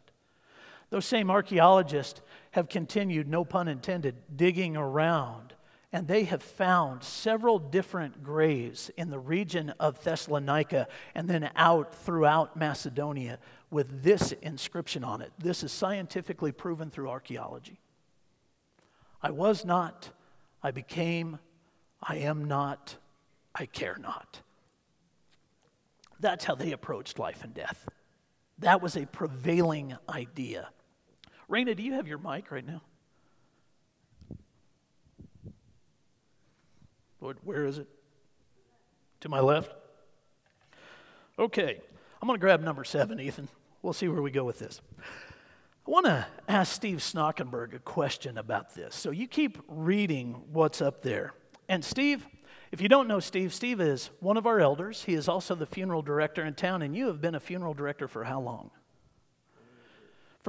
Those 0.90 1.06
same 1.06 1.30
archaeologists 1.30 2.20
have 2.52 2.68
continued, 2.68 3.28
no 3.28 3.44
pun 3.44 3.68
intended, 3.68 4.14
digging 4.34 4.76
around, 4.76 5.54
and 5.92 6.06
they 6.06 6.24
have 6.24 6.42
found 6.42 7.02
several 7.02 7.58
different 7.58 8.22
graves 8.22 8.90
in 8.96 9.10
the 9.10 9.18
region 9.18 9.70
of 9.80 10.02
Thessalonica 10.02 10.88
and 11.14 11.28
then 11.28 11.50
out 11.56 11.94
throughout 11.94 12.56
Macedonia 12.56 13.38
with 13.70 14.02
this 14.02 14.32
inscription 14.42 15.04
on 15.04 15.22
it. 15.22 15.32
This 15.38 15.62
is 15.62 15.72
scientifically 15.72 16.52
proven 16.52 16.90
through 16.90 17.08
archaeology. 17.08 17.80
I 19.22 19.30
was 19.30 19.64
not, 19.64 20.10
I 20.62 20.70
became, 20.70 21.38
I 22.02 22.16
am 22.16 22.44
not, 22.44 22.96
I 23.54 23.66
care 23.66 23.98
not. 23.98 24.40
That's 26.20 26.44
how 26.44 26.54
they 26.54 26.72
approached 26.72 27.18
life 27.18 27.44
and 27.44 27.54
death. 27.54 27.88
That 28.60 28.82
was 28.82 28.96
a 28.96 29.06
prevailing 29.06 29.96
idea. 30.08 30.68
Raina, 31.48 31.76
do 31.76 31.82
you 31.82 31.94
have 31.94 32.08
your 32.08 32.18
mic 32.18 32.50
right 32.50 32.66
now? 32.66 32.82
Lord, 37.20 37.38
Where 37.42 37.64
is 37.64 37.78
it? 37.78 37.88
To 39.20 39.28
my 39.28 39.40
left? 39.40 39.72
Okay. 41.38 41.80
I'm 42.20 42.26
going 42.26 42.38
to 42.38 42.40
grab 42.40 42.60
number 42.60 42.84
seven, 42.84 43.20
Ethan. 43.20 43.48
We'll 43.82 43.92
see 43.92 44.08
where 44.08 44.22
we 44.22 44.30
go 44.30 44.44
with 44.44 44.58
this. 44.58 44.80
I 45.86 45.90
want 45.90 46.06
to 46.06 46.26
ask 46.48 46.74
Steve 46.74 46.98
Snockenberg 46.98 47.74
a 47.74 47.78
question 47.78 48.38
about 48.38 48.74
this. 48.74 48.94
So 48.94 49.10
you 49.10 49.26
keep 49.26 49.58
reading 49.68 50.42
what's 50.52 50.82
up 50.82 51.02
there. 51.02 51.32
And 51.68 51.84
Steve, 51.84 52.26
if 52.70 52.80
you 52.80 52.88
don't 52.88 53.08
know 53.08 53.20
Steve, 53.20 53.54
Steve 53.54 53.80
is 53.80 54.10
one 54.20 54.36
of 54.36 54.46
our 54.46 54.60
elders. 54.60 55.04
He 55.04 55.14
is 55.14 55.28
also 55.28 55.54
the 55.54 55.66
funeral 55.66 56.02
director 56.02 56.44
in 56.44 56.54
town, 56.54 56.82
and 56.82 56.94
you 56.94 57.06
have 57.06 57.20
been 57.20 57.34
a 57.34 57.40
funeral 57.40 57.74
director 57.74 58.08
for 58.08 58.24
how 58.24 58.40
long? 58.40 58.70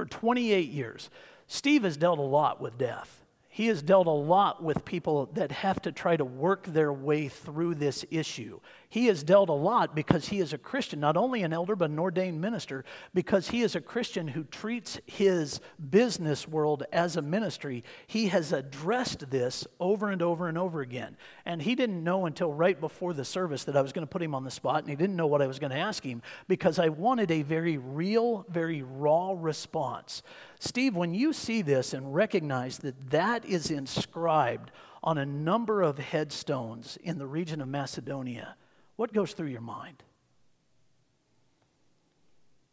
for 0.00 0.06
28 0.06 0.70
years. 0.70 1.10
Steve 1.46 1.82
has 1.82 1.96
dealt 1.98 2.18
a 2.18 2.22
lot 2.22 2.58
with 2.58 2.78
death. 2.78 3.22
He 3.52 3.66
has 3.66 3.82
dealt 3.82 4.06
a 4.06 4.10
lot 4.10 4.62
with 4.62 4.84
people 4.84 5.28
that 5.34 5.50
have 5.50 5.82
to 5.82 5.90
try 5.90 6.16
to 6.16 6.24
work 6.24 6.66
their 6.66 6.92
way 6.92 7.26
through 7.26 7.74
this 7.74 8.04
issue. 8.08 8.60
He 8.88 9.06
has 9.06 9.24
dealt 9.24 9.48
a 9.48 9.52
lot 9.52 9.92
because 9.92 10.28
he 10.28 10.38
is 10.38 10.52
a 10.52 10.58
Christian, 10.58 11.00
not 11.00 11.16
only 11.16 11.42
an 11.42 11.52
elder, 11.52 11.74
but 11.74 11.90
an 11.90 11.98
ordained 11.98 12.40
minister, 12.40 12.84
because 13.12 13.48
he 13.48 13.62
is 13.62 13.74
a 13.74 13.80
Christian 13.80 14.28
who 14.28 14.44
treats 14.44 15.00
his 15.04 15.60
business 15.90 16.46
world 16.46 16.84
as 16.92 17.16
a 17.16 17.22
ministry. 17.22 17.82
He 18.06 18.28
has 18.28 18.52
addressed 18.52 19.30
this 19.30 19.66
over 19.80 20.10
and 20.10 20.22
over 20.22 20.46
and 20.46 20.56
over 20.56 20.80
again. 20.80 21.16
And 21.44 21.60
he 21.60 21.74
didn't 21.74 22.04
know 22.04 22.26
until 22.26 22.52
right 22.52 22.80
before 22.80 23.14
the 23.14 23.24
service 23.24 23.64
that 23.64 23.76
I 23.76 23.82
was 23.82 23.92
going 23.92 24.06
to 24.06 24.10
put 24.10 24.22
him 24.22 24.34
on 24.34 24.44
the 24.44 24.50
spot, 24.52 24.82
and 24.82 24.90
he 24.90 24.96
didn't 24.96 25.16
know 25.16 25.26
what 25.26 25.42
I 25.42 25.48
was 25.48 25.58
going 25.58 25.72
to 25.72 25.78
ask 25.78 26.04
him 26.04 26.22
because 26.46 26.78
I 26.78 26.88
wanted 26.88 27.32
a 27.32 27.42
very 27.42 27.78
real, 27.78 28.46
very 28.48 28.82
raw 28.82 29.34
response. 29.36 30.22
Steve, 30.62 30.94
when 30.94 31.14
you 31.14 31.32
see 31.32 31.62
this 31.62 31.94
and 31.94 32.14
recognize 32.14 32.78
that 32.78 33.10
that 33.10 33.46
is 33.46 33.70
inscribed 33.70 34.70
on 35.02 35.16
a 35.16 35.24
number 35.24 35.80
of 35.80 35.98
headstones 35.98 36.98
in 37.02 37.16
the 37.16 37.26
region 37.26 37.62
of 37.62 37.68
Macedonia, 37.68 38.56
what 38.96 39.10
goes 39.14 39.32
through 39.32 39.46
your 39.46 39.62
mind? 39.62 40.02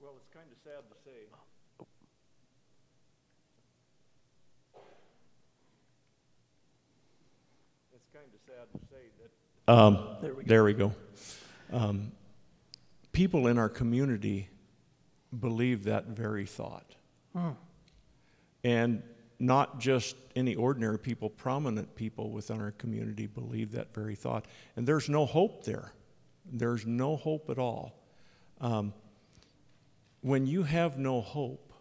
Well, 0.02 0.12
it's 0.18 0.28
kind 0.34 0.46
of 0.52 0.58
sad 0.66 0.84
to 0.90 0.96
say. 1.06 1.12
It's 7.96 8.10
kind 8.14 8.26
of 8.34 8.40
sad 8.46 8.68
to 8.78 8.86
say 8.92 9.06
that. 9.18 9.74
Um, 9.74 10.18
there 10.22 10.34
we 10.34 10.44
go. 10.44 10.48
There 10.50 10.64
we 10.66 10.74
go. 10.74 10.94
Um, 11.72 12.12
people 13.14 13.48
in 13.48 13.58
our 13.58 13.70
community 13.70 14.50
believe 15.40 15.86
that 15.86 16.08
very 16.08 16.46
thought. 16.46 16.94
Hmm. 17.34 17.52
And 18.64 19.04
not 19.40 19.80
just 19.80 20.16
any 20.36 20.56
ordinary 20.56 20.98
people, 20.98 21.30
prominent 21.30 21.96
people 21.96 22.32
within 22.32 22.60
our 22.60 22.72
community 22.72 23.28
believe 23.28 23.72
that 23.72 23.94
very 23.94 24.16
thought. 24.16 24.46
And 24.76 24.88
there's 24.88 25.10
no 25.10 25.26
hope 25.26 25.64
there. 25.64 25.92
There's 26.52 26.86
no 26.86 27.16
hope 27.16 27.50
at 27.50 27.60
all. 27.60 28.00
Um, 28.60 28.94
when 30.22 30.48
you 30.48 30.64
have 30.64 30.98
no 30.98 31.22
hope, 31.22 31.74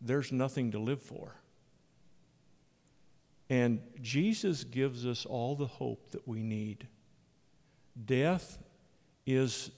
there's 0.00 0.32
nothing 0.32 0.72
to 0.72 0.78
live 0.78 1.00
for. 1.00 1.34
And 3.48 3.80
Jesus 4.00 4.62
gives 4.64 5.06
us 5.06 5.26
all 5.26 5.56
the 5.56 5.66
hope 5.66 6.10
that 6.12 6.26
we 6.28 6.42
need. 6.42 6.86
Death 8.04 8.58
is 9.26 9.70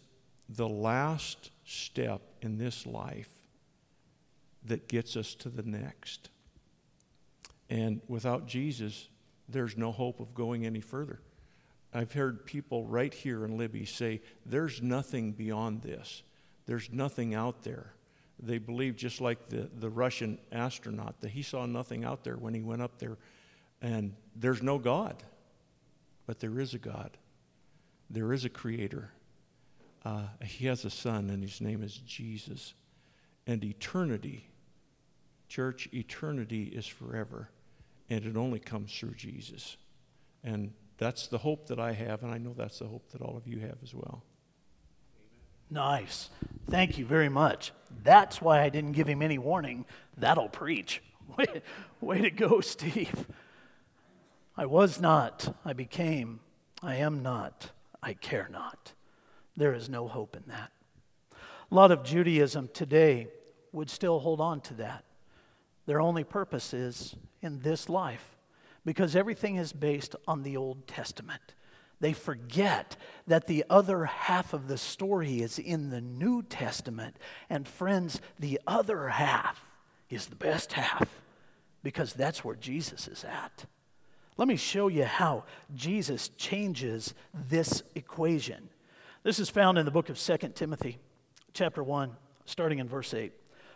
the 0.49 0.69
last 0.69 1.51
step 1.65 2.21
in 2.43 2.59
this 2.59 2.87
life 2.87 3.41
that 4.64 4.88
gets 4.88 5.16
us 5.16 5.35
to 5.37 5.48
the 5.48 5.62
next. 5.62 6.31
And 7.68 8.01
without 8.07 8.46
Jesus, 8.46 9.09
there's 9.48 9.77
no 9.77 9.92
hope 9.92 10.20
of 10.20 10.35
going 10.35 10.66
any 10.66 10.81
further. 10.81 11.20
I've 11.94 12.12
heard 12.12 12.46
people 12.46 12.87
right 12.87 13.12
here 13.12 13.44
in 13.44 13.59
Libby 13.59 13.85
say, 13.85 14.20
there's 14.46 14.81
nothing 14.81 15.33
beyond 15.33 15.83
this. 15.83 16.22
There's 16.66 16.90
nothing 16.90 17.35
out 17.35 17.62
there. 17.62 17.92
They 18.42 18.59
believe, 18.59 18.96
just 18.96 19.20
like 19.20 19.48
the, 19.48 19.68
the 19.79 19.90
Russian 19.90 20.38
astronaut, 20.51 21.20
that 21.20 21.31
he 21.31 21.42
saw 21.42 21.66
nothing 21.66 22.05
out 22.05 22.25
there 22.25 22.37
when 22.37 22.55
he 22.55 22.62
went 22.62 22.83
up 22.83 22.98
there. 22.98 23.18
And 23.81 24.14
there's 24.37 24.62
no 24.62 24.79
God, 24.79 25.22
but 26.27 26.40
there 26.40 26.59
is 26.59 26.75
a 26.75 26.79
God. 26.79 27.16
There 28.11 28.33
is 28.33 28.44
a 28.44 28.48
creator. 28.48 29.11
Uh, 30.05 30.27
he 30.44 30.66
has 30.66 30.85
a 30.85 30.90
son, 30.90 31.31
and 31.31 31.42
his 31.42 31.61
name 31.61 31.83
is 31.83 31.98
Jesus. 31.98 32.75
And 33.46 33.62
eternity, 33.64 34.48
church, 35.53 35.87
eternity 35.93 36.65
is 36.65 36.87
forever. 36.87 37.51
and 38.11 38.25
it 38.27 38.37
only 38.37 38.59
comes 38.59 38.93
through 38.93 39.15
Jesus. 39.15 39.77
And 40.45 40.73
that's 40.99 41.29
the 41.29 41.38
hope 41.38 41.67
that 41.69 41.79
I 41.79 41.93
have, 41.93 42.23
and 42.23 42.33
I 42.33 42.38
know 42.38 42.53
that's 42.53 42.79
the 42.81 42.87
hope 42.87 43.11
that 43.12 43.23
all 43.23 43.37
of 43.37 43.47
you 43.47 43.61
have 43.61 43.79
as 43.83 43.95
well. 43.95 44.23
Nice. 45.71 46.29
Thank 46.69 46.99
you 46.99 47.07
very 47.07 47.31
much. 47.31 47.73
That's 48.03 48.43
why 48.43 48.61
I 48.62 48.69
didn't 48.69 48.93
give 48.93 49.07
him 49.07 49.23
any 49.23 49.38
warning. 49.38 49.87
That'll 50.17 50.49
preach. 50.49 51.03
Way, 51.38 51.62
way 52.01 52.21
to 52.21 52.31
go, 52.31 52.61
Steve. 52.61 53.27
I 54.55 54.67
was 54.67 55.01
not, 55.01 55.57
I 55.65 55.73
became, 55.73 56.41
I 56.83 56.97
am 56.97 57.23
not, 57.23 57.71
I 58.03 58.12
care 58.12 58.49
not. 58.51 58.93
There 59.57 59.73
is 59.73 59.88
no 59.88 60.09
hope 60.09 60.37
in 60.37 60.43
that. 60.49 60.73
A 61.71 61.75
lot 61.75 61.91
of 61.91 62.03
Judaism 62.03 62.69
today 62.75 63.29
would 63.71 63.88
still 63.88 64.19
hold 64.19 64.41
on 64.41 64.61
to 64.62 64.75
that. 64.75 65.05
Their 65.87 66.01
only 66.01 66.25
purpose 66.25 66.73
is 66.73 67.16
in 67.40 67.61
this 67.61 67.88
life 67.88 68.37
because 68.85 69.16
everything 69.16 69.57
is 69.57 69.73
based 69.73 70.16
on 70.27 70.42
the 70.42 70.57
Old 70.57 70.87
Testament. 70.87 71.55
They 72.01 72.12
forget 72.12 72.97
that 73.29 73.47
the 73.47 73.64
other 73.71 74.07
half 74.07 74.53
of 74.53 74.66
the 74.66 74.77
story 74.77 75.40
is 75.40 75.59
in 75.59 75.90
the 75.90 76.01
New 76.01 76.42
Testament. 76.42 77.16
And 77.49 77.66
friends, 77.66 78.21
the 78.40 78.61
other 78.66 79.09
half 79.09 79.64
is 80.11 80.27
the 80.27 80.37
best 80.37 80.73
half 80.73 81.09
because 81.83 82.12
that's 82.12 82.45
where 82.45 82.57
Jesus 82.57 83.07
is 83.07 83.25
at. 83.25 83.66
Let 84.37 84.49
me 84.49 84.57
show 84.57 84.88
you 84.88 85.05
how 85.05 85.45
Jesus 85.75 86.31
changes 86.31 87.14
this 87.49 87.83
equation. 87.95 88.68
This 89.23 89.38
is 89.38 89.51
found 89.51 89.79
in 89.79 89.85
the 89.85 89.92
book 89.92 90.09
of 90.09 90.18
2 90.18 90.37
Timothy, 90.55 90.99
chapter 91.53 91.85
1, 91.85 92.16
starting 92.47 92.81
in 92.81 92.88
verse 92.88 93.14
8. 93.14 93.33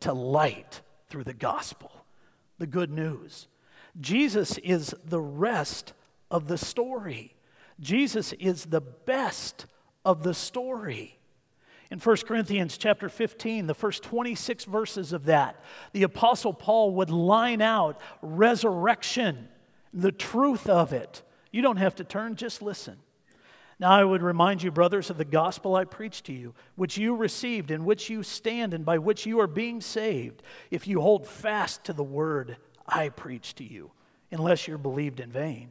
to 0.00 0.12
light 0.12 0.82
through 1.08 1.24
the 1.24 1.34
gospel, 1.34 1.90
the 2.58 2.66
good 2.66 2.90
news. 2.90 3.48
Jesus 4.00 4.58
is 4.58 4.94
the 5.04 5.20
rest 5.20 5.92
of 6.30 6.48
the 6.48 6.58
story. 6.58 7.34
Jesus 7.80 8.32
is 8.34 8.66
the 8.66 8.80
best 8.80 9.66
of 10.04 10.22
the 10.22 10.34
story. 10.34 11.18
In 11.90 11.98
1 11.98 12.16
Corinthians 12.26 12.76
chapter 12.76 13.08
15, 13.08 13.66
the 13.66 13.74
first 13.74 14.02
26 14.02 14.64
verses 14.64 15.12
of 15.12 15.24
that, 15.24 15.62
the 15.92 16.02
apostle 16.02 16.52
Paul 16.52 16.94
would 16.96 17.10
line 17.10 17.62
out 17.62 17.98
resurrection, 18.20 19.48
the 19.94 20.12
truth 20.12 20.68
of 20.68 20.92
it. 20.92 21.22
You 21.50 21.62
don't 21.62 21.78
have 21.78 21.94
to 21.96 22.04
turn, 22.04 22.36
just 22.36 22.60
listen. 22.60 22.98
Now 23.80 23.92
I 23.92 24.04
would 24.04 24.22
remind 24.22 24.62
you, 24.62 24.70
brothers, 24.72 25.08
of 25.08 25.18
the 25.18 25.24
gospel 25.24 25.76
I 25.76 25.84
preached 25.84 26.26
to 26.26 26.32
you, 26.32 26.54
which 26.74 26.98
you 26.98 27.14
received, 27.14 27.70
in 27.70 27.84
which 27.84 28.10
you 28.10 28.22
stand, 28.22 28.74
and 28.74 28.84
by 28.84 28.98
which 28.98 29.24
you 29.24 29.40
are 29.40 29.46
being 29.46 29.80
saved, 29.80 30.42
if 30.70 30.88
you 30.88 31.00
hold 31.00 31.26
fast 31.26 31.84
to 31.84 31.92
the 31.92 32.02
word 32.02 32.56
I 32.86 33.10
preached 33.10 33.58
to 33.58 33.64
you, 33.64 33.92
unless 34.32 34.66
you're 34.66 34.78
believed 34.78 35.20
in 35.20 35.30
vain. 35.30 35.70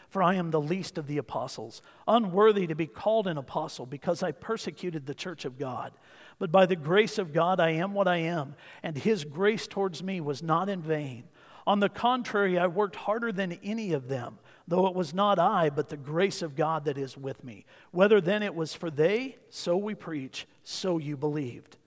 for 0.11 0.21
I 0.21 0.35
am 0.35 0.51
the 0.51 0.61
least 0.61 0.97
of 0.97 1.07
the 1.07 1.17
apostles, 1.17 1.81
unworthy 2.05 2.67
to 2.67 2.75
be 2.75 2.85
called 2.85 3.27
an 3.27 3.37
apostle 3.37 3.85
because 3.85 4.21
I 4.21 4.33
persecuted 4.33 5.05
the 5.05 5.15
church 5.15 5.45
of 5.45 5.57
God. 5.57 5.93
But 6.37 6.51
by 6.51 6.65
the 6.65 6.75
grace 6.75 7.17
of 7.17 7.31
God, 7.31 7.61
I 7.61 7.71
am 7.71 7.93
what 7.93 8.09
I 8.09 8.17
am, 8.17 8.55
and 8.83 8.97
his 8.97 9.23
grace 9.23 9.67
towards 9.67 10.03
me 10.03 10.19
was 10.19 10.43
not 10.43 10.67
in 10.67 10.81
vain. 10.81 11.23
On 11.65 11.79
the 11.79 11.87
contrary, 11.87 12.59
I 12.59 12.67
worked 12.67 12.97
harder 12.97 13.31
than 13.31 13.57
any 13.63 13.93
of 13.93 14.09
them, 14.09 14.37
though 14.67 14.87
it 14.87 14.95
was 14.95 15.13
not 15.13 15.39
I, 15.39 15.69
but 15.69 15.87
the 15.87 15.97
grace 15.97 16.41
of 16.41 16.57
God 16.57 16.85
that 16.85 16.97
is 16.97 17.15
with 17.15 17.41
me. 17.45 17.65
Whether 17.91 18.19
then 18.19 18.43
it 18.43 18.53
was 18.53 18.73
for 18.73 18.91
they, 18.91 19.37
so 19.49 19.77
we 19.77 19.95
preach, 19.95 20.45
so 20.63 20.97
you 20.97 21.15
believed. 21.15 21.77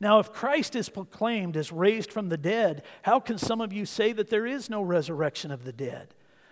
Now, 0.00 0.18
if 0.18 0.32
Christ 0.32 0.74
is 0.74 0.88
proclaimed 0.88 1.56
as 1.56 1.70
raised 1.70 2.10
from 2.10 2.30
the 2.30 2.38
dead, 2.38 2.82
how 3.02 3.20
can 3.20 3.38
some 3.38 3.60
of 3.60 3.72
you 3.72 3.86
say 3.86 4.12
that 4.12 4.28
there 4.28 4.46
is 4.46 4.68
no 4.68 4.82
resurrection 4.82 5.52
of 5.52 5.64
the 5.64 5.72
dead? 5.72 6.14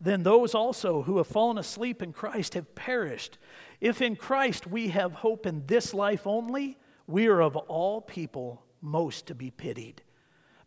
then 0.00 0.22
those 0.22 0.54
also 0.54 1.02
who 1.02 1.18
have 1.18 1.26
fallen 1.26 1.58
asleep 1.58 2.02
in 2.02 2.12
Christ 2.12 2.54
have 2.54 2.74
perished. 2.74 3.38
If 3.80 4.02
in 4.02 4.16
Christ 4.16 4.66
we 4.66 4.88
have 4.88 5.12
hope 5.12 5.46
in 5.46 5.66
this 5.66 5.94
life 5.94 6.26
only, 6.26 6.78
we 7.06 7.26
are 7.26 7.40
of 7.40 7.56
all 7.56 8.00
people 8.00 8.62
most 8.80 9.26
to 9.26 9.34
be 9.34 9.50
pitied. 9.50 10.02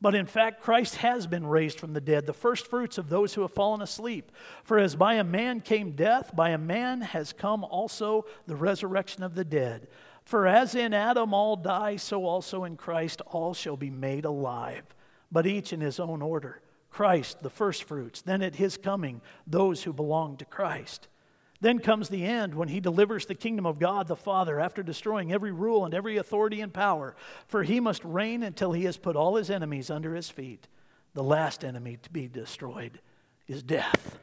But 0.02 0.16
in 0.16 0.26
fact, 0.26 0.62
Christ 0.62 0.96
has 0.98 1.28
been 1.28 1.46
raised 1.46 1.80
from 1.80 1.94
the 1.94 2.00
dead, 2.00 2.26
the 2.26 2.34
first 2.34 2.68
fruits 2.68 2.98
of 2.98 3.10
those 3.10 3.34
who 3.34 3.42
have 3.42 3.52
fallen 3.52 3.82
asleep. 3.82 4.32
For 4.64 4.80
as 4.80 4.96
by 4.96 5.16
a 5.16 5.26
man 5.26 5.60
came 5.60 5.92
death, 5.92 6.34
by 6.34 6.52
a 6.52 6.58
man 6.58 7.02
has 7.02 7.34
come 7.34 7.66
also 7.66 8.26
the 8.48 8.56
resurrection 8.56 9.24
of 9.24 9.36
the 9.36 9.44
dead. 9.44 9.90
For 10.24 10.48
as 10.48 10.74
in 10.74 10.94
Adam 10.94 11.34
all 11.34 11.58
die, 11.58 11.98
so 11.98 12.26
also 12.26 12.64
in 12.64 12.78
Christ 12.78 13.22
all 13.28 13.54
shall 13.54 13.76
be 13.76 13.90
made 13.90 14.24
alive, 14.24 14.84
but 15.32 15.46
each 15.46 15.74
in 15.74 15.82
his 15.82 16.00
own 16.00 16.22
order. 16.22 16.62
Christ, 16.90 17.42
the 17.42 17.50
firstfruits. 17.50 18.22
Then 18.22 18.42
at 18.42 18.56
his 18.56 18.78
coming, 18.78 19.22
those 19.46 19.84
who 19.84 19.94
belong 19.94 20.38
to 20.38 20.46
Christ. 20.46 21.08
Then 21.62 21.80
comes 21.80 22.10
the 22.10 22.26
end 22.26 22.56
when 22.56 22.70
he 22.70 22.80
delivers 22.80 23.26
the 23.26 23.36
kingdom 23.36 23.66
of 23.66 23.80
God 23.80 24.08
the 24.08 24.16
Father 24.16 24.60
after 24.60 24.82
destroying 24.82 25.32
every 25.32 25.52
rule 25.52 25.84
and 25.84 25.94
every 25.94 26.18
authority 26.18 26.62
and 26.62 26.74
power. 26.74 27.16
For 27.48 27.64
he 27.64 27.80
must 27.80 28.04
reign 28.06 28.44
until 28.44 28.72
he 28.72 28.86
has 28.86 28.98
put 28.98 29.16
all 29.16 29.36
his 29.36 29.50
enemies 29.50 29.90
under 29.90 30.16
his 30.16 30.30
feet. 30.30 30.68
The 31.14 31.24
last 31.24 31.66
enemy 31.66 31.98
to 32.04 32.10
be 32.10 32.28
destroyed 32.28 33.02
is 33.48 33.62
death. 33.62 34.20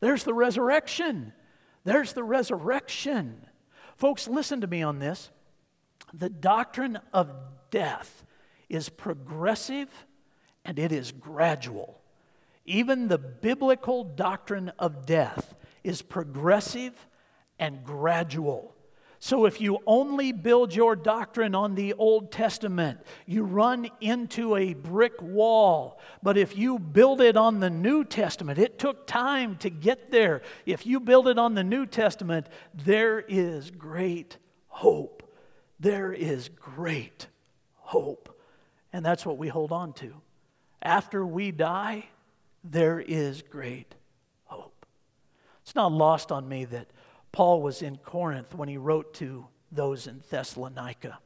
There's 0.00 0.24
the 0.24 0.34
resurrection. 0.34 1.32
There's 1.84 2.12
the 2.12 2.24
resurrection. 2.24 3.46
Folks, 3.96 4.26
listen 4.26 4.60
to 4.62 4.66
me 4.66 4.82
on 4.82 4.98
this. 4.98 5.30
The 6.12 6.28
doctrine 6.28 6.98
of 7.12 7.30
death 7.70 8.24
is 8.68 8.88
progressive 8.88 9.88
and 10.64 10.78
it 10.78 10.92
is 10.92 11.12
gradual. 11.12 12.00
Even 12.64 13.08
the 13.08 13.18
biblical 13.18 14.04
doctrine 14.04 14.72
of 14.78 15.06
death 15.06 15.54
is 15.82 16.00
progressive 16.02 17.06
and 17.58 17.84
gradual. 17.84 18.74
So, 19.20 19.46
if 19.46 19.58
you 19.58 19.78
only 19.86 20.32
build 20.32 20.74
your 20.74 20.94
doctrine 20.94 21.54
on 21.54 21.74
the 21.74 21.94
Old 21.94 22.30
Testament, 22.30 23.00
you 23.24 23.42
run 23.42 23.88
into 24.02 24.54
a 24.54 24.74
brick 24.74 25.14
wall. 25.22 25.98
But 26.22 26.36
if 26.36 26.58
you 26.58 26.78
build 26.78 27.22
it 27.22 27.34
on 27.34 27.60
the 27.60 27.70
New 27.70 28.04
Testament, 28.04 28.58
it 28.58 28.78
took 28.78 29.06
time 29.06 29.56
to 29.58 29.70
get 29.70 30.10
there. 30.10 30.42
If 30.66 30.84
you 30.84 31.00
build 31.00 31.28
it 31.28 31.38
on 31.38 31.54
the 31.54 31.64
New 31.64 31.86
Testament, 31.86 32.48
there 32.74 33.18
is 33.18 33.70
great 33.70 34.36
hope. 34.68 35.22
There 35.80 36.12
is 36.12 36.50
great 36.50 37.26
hope. 37.76 38.38
And 38.92 39.04
that's 39.06 39.24
what 39.24 39.38
we 39.38 39.48
hold 39.48 39.72
on 39.72 39.94
to 39.94 40.20
after 40.84 41.24
we 41.24 41.50
die, 41.50 42.04
there 42.62 43.00
is 43.00 43.42
great 43.42 43.94
hope. 44.44 44.86
It's 45.62 45.74
not 45.74 45.92
lost 45.92 46.30
on 46.30 46.48
me 46.48 46.66
that 46.66 46.88
Paul 47.32 47.62
was 47.62 47.82
in 47.82 47.96
Corinth 47.96 48.54
when 48.54 48.68
he 48.68 48.76
wrote 48.76 49.14
to 49.14 49.46
those 49.72 50.06
in 50.06 50.22
Thessalonica. 50.30 51.18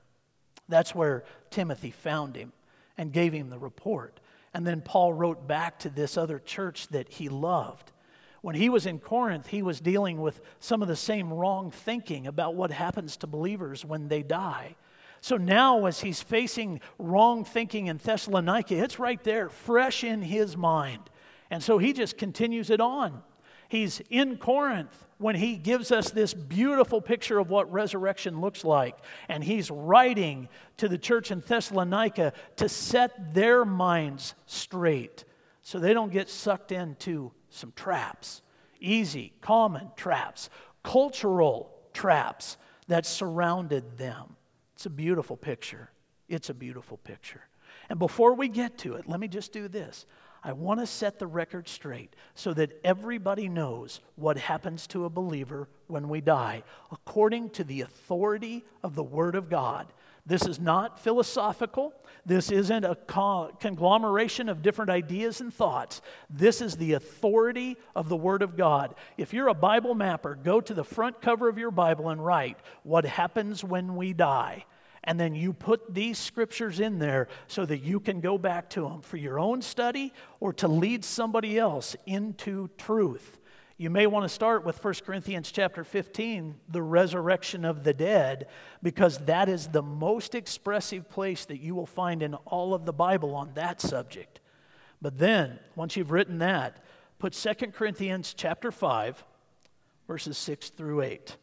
That's 0.68 0.94
where 0.94 1.24
Timothy 1.50 1.90
found 1.90 2.36
him 2.36 2.52
and 2.96 3.12
gave 3.12 3.32
him 3.32 3.50
the 3.50 3.58
report. 3.58 4.20
And 4.54 4.66
then 4.66 4.80
Paul 4.80 5.12
wrote 5.12 5.46
back 5.46 5.78
to 5.80 5.90
this 5.90 6.16
other 6.16 6.38
church 6.38 6.88
that 6.88 7.08
he 7.08 7.28
loved. 7.28 7.92
When 8.40 8.54
he 8.54 8.68
was 8.68 8.86
in 8.86 8.98
Corinth, 8.98 9.48
he 9.48 9.62
was 9.62 9.80
dealing 9.80 10.20
with 10.20 10.40
some 10.60 10.80
of 10.82 10.88
the 10.88 10.96
same 10.96 11.32
wrong 11.32 11.70
thinking 11.70 12.26
about 12.26 12.54
what 12.54 12.70
happens 12.70 13.16
to 13.18 13.26
believers 13.26 13.84
when 13.84 14.08
they 14.08 14.22
die. 14.22 14.76
So 15.20 15.36
now, 15.36 15.86
as 15.86 16.00
he's 16.00 16.22
facing 16.22 16.80
wrong 16.98 17.44
thinking 17.44 17.86
in 17.86 17.98
Thessalonica, 17.98 18.76
it's 18.76 18.98
right 18.98 19.22
there, 19.24 19.48
fresh 19.48 20.04
in 20.04 20.22
his 20.22 20.56
mind. 20.56 21.10
And 21.50 21.62
so 21.62 21.78
he 21.78 21.92
just 21.92 22.18
continues 22.18 22.70
it 22.70 22.80
on. 22.80 23.22
He's 23.68 24.00
in 24.08 24.38
Corinth 24.38 25.06
when 25.18 25.34
he 25.34 25.56
gives 25.56 25.92
us 25.92 26.10
this 26.10 26.32
beautiful 26.32 27.00
picture 27.00 27.38
of 27.38 27.50
what 27.50 27.70
resurrection 27.70 28.40
looks 28.40 28.64
like. 28.64 28.96
And 29.28 29.42
he's 29.44 29.70
writing 29.70 30.48
to 30.78 30.88
the 30.88 30.98
church 30.98 31.30
in 31.30 31.40
Thessalonica 31.40 32.32
to 32.56 32.68
set 32.68 33.34
their 33.34 33.64
minds 33.64 34.34
straight 34.46 35.24
so 35.62 35.78
they 35.78 35.92
don't 35.92 36.12
get 36.12 36.30
sucked 36.30 36.72
into 36.72 37.32
some 37.50 37.72
traps 37.76 38.42
easy, 38.80 39.32
common 39.40 39.90
traps, 39.96 40.50
cultural 40.84 41.74
traps 41.92 42.56
that 42.86 43.04
surrounded 43.04 43.98
them. 43.98 44.36
It's 44.78 44.86
a 44.86 44.90
beautiful 44.90 45.36
picture. 45.36 45.90
It's 46.28 46.50
a 46.50 46.54
beautiful 46.54 46.98
picture. 46.98 47.40
And 47.88 47.98
before 47.98 48.34
we 48.34 48.46
get 48.46 48.78
to 48.78 48.94
it, 48.94 49.08
let 49.08 49.18
me 49.18 49.26
just 49.26 49.52
do 49.52 49.66
this. 49.66 50.06
I 50.44 50.52
want 50.52 50.78
to 50.78 50.86
set 50.86 51.18
the 51.18 51.26
record 51.26 51.66
straight 51.66 52.14
so 52.36 52.54
that 52.54 52.78
everybody 52.84 53.48
knows 53.48 53.98
what 54.14 54.38
happens 54.38 54.86
to 54.86 55.04
a 55.04 55.10
believer 55.10 55.68
when 55.88 56.08
we 56.08 56.20
die, 56.20 56.62
according 56.92 57.50
to 57.50 57.64
the 57.64 57.80
authority 57.80 58.64
of 58.84 58.94
the 58.94 59.02
Word 59.02 59.34
of 59.34 59.50
God. 59.50 59.88
This 60.28 60.46
is 60.46 60.60
not 60.60 61.00
philosophical. 61.00 61.94
This 62.26 62.50
isn't 62.50 62.84
a 62.84 62.96
conglomeration 63.60 64.50
of 64.50 64.60
different 64.60 64.90
ideas 64.90 65.40
and 65.40 65.52
thoughts. 65.52 66.02
This 66.28 66.60
is 66.60 66.76
the 66.76 66.92
authority 66.92 67.78
of 67.96 68.10
the 68.10 68.16
Word 68.16 68.42
of 68.42 68.54
God. 68.54 68.94
If 69.16 69.32
you're 69.32 69.48
a 69.48 69.54
Bible 69.54 69.94
mapper, 69.94 70.34
go 70.34 70.60
to 70.60 70.74
the 70.74 70.84
front 70.84 71.22
cover 71.22 71.48
of 71.48 71.56
your 71.56 71.70
Bible 71.70 72.10
and 72.10 72.22
write, 72.22 72.58
What 72.82 73.06
happens 73.06 73.64
when 73.64 73.96
we 73.96 74.12
die? 74.12 74.66
and 75.04 75.18
then 75.18 75.34
you 75.34 75.54
put 75.54 75.94
these 75.94 76.18
scriptures 76.18 76.80
in 76.80 76.98
there 76.98 77.28
so 77.46 77.64
that 77.64 77.78
you 77.78 77.98
can 77.98 78.20
go 78.20 78.36
back 78.36 78.68
to 78.68 78.82
them 78.82 79.00
for 79.00 79.16
your 79.16 79.38
own 79.38 79.62
study 79.62 80.12
or 80.38 80.52
to 80.52 80.68
lead 80.68 81.02
somebody 81.02 81.58
else 81.58 81.96
into 82.04 82.68
truth. 82.76 83.38
You 83.80 83.90
may 83.90 84.08
want 84.08 84.24
to 84.24 84.28
start 84.28 84.64
with 84.64 84.82
1 84.82 84.94
Corinthians 85.06 85.52
chapter 85.52 85.84
15, 85.84 86.56
the 86.68 86.82
resurrection 86.82 87.64
of 87.64 87.84
the 87.84 87.94
dead, 87.94 88.48
because 88.82 89.18
that 89.18 89.48
is 89.48 89.68
the 89.68 89.82
most 89.82 90.34
expressive 90.34 91.08
place 91.08 91.44
that 91.44 91.60
you 91.60 91.76
will 91.76 91.86
find 91.86 92.20
in 92.20 92.34
all 92.34 92.74
of 92.74 92.86
the 92.86 92.92
Bible 92.92 93.36
on 93.36 93.52
that 93.54 93.80
subject. 93.80 94.40
But 95.00 95.18
then, 95.18 95.60
once 95.76 95.96
you've 95.96 96.10
written 96.10 96.38
that, 96.38 96.84
put 97.20 97.34
2 97.34 97.54
Corinthians 97.70 98.34
chapter 98.36 98.72
5, 98.72 99.22
verses 100.08 100.36
6 100.38 100.70
through 100.70 101.02
8. 101.02 101.36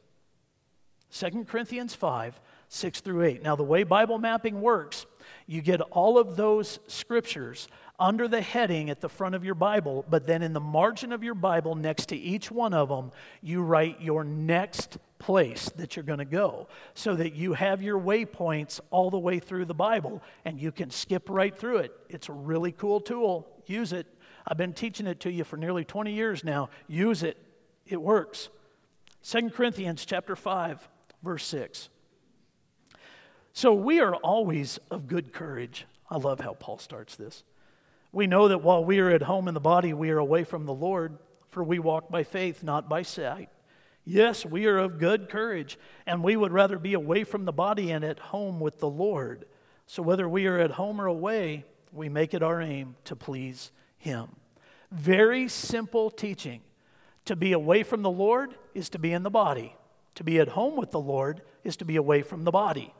2 1.11 1.45
Corinthians 1.45 1.95
5, 1.95 2.41
6 2.67 2.99
through 2.99 3.23
8. 3.23 3.43
Now, 3.43 3.55
the 3.55 3.63
way 3.63 3.83
Bible 3.83 4.17
mapping 4.17 4.59
works, 4.59 5.05
you 5.47 5.61
get 5.61 5.79
all 5.79 6.17
of 6.17 6.35
those 6.35 6.79
scriptures 6.87 7.69
under 7.99 8.27
the 8.27 8.41
heading 8.41 8.89
at 8.89 9.01
the 9.01 9.09
front 9.09 9.35
of 9.35 9.45
your 9.45 9.55
Bible, 9.55 10.05
but 10.09 10.27
then 10.27 10.41
in 10.41 10.53
the 10.53 10.59
margin 10.59 11.11
of 11.13 11.23
your 11.23 11.33
Bible, 11.33 11.75
next 11.75 12.07
to 12.07 12.17
each 12.17 12.51
one 12.51 12.73
of 12.73 12.89
them, 12.89 13.11
you 13.41 13.61
write 13.61 14.01
your 14.01 14.23
next 14.23 14.97
place 15.17 15.69
that 15.77 15.95
you're 15.95 16.03
going 16.03 16.19
to 16.19 16.25
go 16.25 16.67
so 16.93 17.15
that 17.15 17.33
you 17.33 17.53
have 17.53 17.81
your 17.81 17.99
waypoints 17.99 18.79
all 18.91 19.09
the 19.09 19.17
way 19.17 19.39
through 19.39 19.65
the 19.65 19.73
Bible 19.73 20.21
and 20.43 20.59
you 20.59 20.71
can 20.71 20.89
skip 20.89 21.29
right 21.29 21.55
through 21.55 21.77
it. 21.77 21.93
It's 22.09 22.29
a 22.29 22.33
really 22.33 22.71
cool 22.71 22.99
tool. 22.99 23.47
Use 23.65 23.93
it. 23.93 24.07
I've 24.47 24.57
been 24.57 24.73
teaching 24.73 25.07
it 25.07 25.21
to 25.21 25.31
you 25.31 25.43
for 25.43 25.57
nearly 25.57 25.83
20 25.83 26.11
years 26.11 26.43
now. 26.43 26.69
Use 26.87 27.23
it. 27.23 27.37
It 27.87 28.01
works. 28.01 28.49
2 29.23 29.49
Corinthians 29.49 30.05
chapter 30.05 30.35
5 30.35 30.87
verse 31.23 31.45
6. 31.45 31.89
So 33.53 33.73
we 33.73 33.99
are 34.01 34.15
always 34.15 34.79
of 34.91 35.07
good 35.07 35.33
courage. 35.33 35.85
I 36.09 36.17
love 36.17 36.41
how 36.41 36.53
Paul 36.53 36.77
starts 36.77 37.15
this. 37.15 37.43
We 38.15 38.27
know 38.27 38.47
that 38.47 38.63
while 38.63 38.85
we 38.85 38.99
are 38.99 39.09
at 39.09 39.23
home 39.23 39.49
in 39.49 39.53
the 39.53 39.59
body, 39.59 39.91
we 39.91 40.09
are 40.09 40.19
away 40.19 40.45
from 40.45 40.65
the 40.65 40.73
Lord, 40.73 41.17
for 41.49 41.65
we 41.65 41.79
walk 41.79 42.09
by 42.09 42.23
faith, 42.23 42.63
not 42.63 42.87
by 42.87 43.01
sight. 43.01 43.49
Yes, 44.05 44.45
we 44.45 44.67
are 44.67 44.77
of 44.77 44.99
good 44.99 45.27
courage, 45.27 45.77
and 46.05 46.23
we 46.23 46.37
would 46.37 46.53
rather 46.53 46.79
be 46.79 46.93
away 46.93 47.25
from 47.25 47.43
the 47.43 47.51
body 47.51 47.91
and 47.91 48.05
at 48.05 48.19
home 48.19 48.61
with 48.61 48.79
the 48.79 48.87
Lord. 48.87 49.43
So 49.85 50.01
whether 50.01 50.29
we 50.29 50.47
are 50.47 50.57
at 50.57 50.71
home 50.71 51.01
or 51.01 51.07
away, 51.07 51.65
we 51.91 52.07
make 52.07 52.33
it 52.33 52.41
our 52.41 52.61
aim 52.61 52.95
to 53.03 53.17
please 53.17 53.73
Him. 53.97 54.29
Very 54.93 55.49
simple 55.49 56.09
teaching. 56.09 56.61
To 57.25 57.35
be 57.35 57.51
away 57.51 57.83
from 57.83 58.01
the 58.01 58.09
Lord 58.09 58.55
is 58.73 58.87
to 58.91 58.97
be 58.97 59.11
in 59.11 59.23
the 59.23 59.29
body. 59.29 59.75
To 60.15 60.23
be 60.23 60.39
at 60.39 60.47
home 60.47 60.77
with 60.77 60.91
the 60.91 61.01
Lord 61.01 61.41
is 61.65 61.75
to 61.75 61.85
be 61.85 61.97
away 61.97 62.21
from 62.21 62.45
the 62.45 62.51
body. 62.51 62.93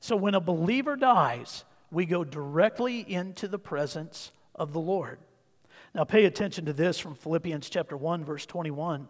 So 0.00 0.16
when 0.16 0.34
a 0.34 0.40
believer 0.40 0.96
dies, 0.96 1.64
we 1.94 2.06
go 2.06 2.24
directly 2.24 3.00
into 3.00 3.48
the 3.48 3.58
presence 3.58 4.32
of 4.54 4.72
the 4.72 4.80
Lord. 4.80 5.18
Now 5.94 6.04
pay 6.04 6.24
attention 6.24 6.64
to 6.66 6.72
this 6.72 6.98
from 6.98 7.14
Philippians 7.14 7.70
chapter 7.70 7.96
1 7.96 8.24
verse 8.24 8.44
21. 8.46 9.08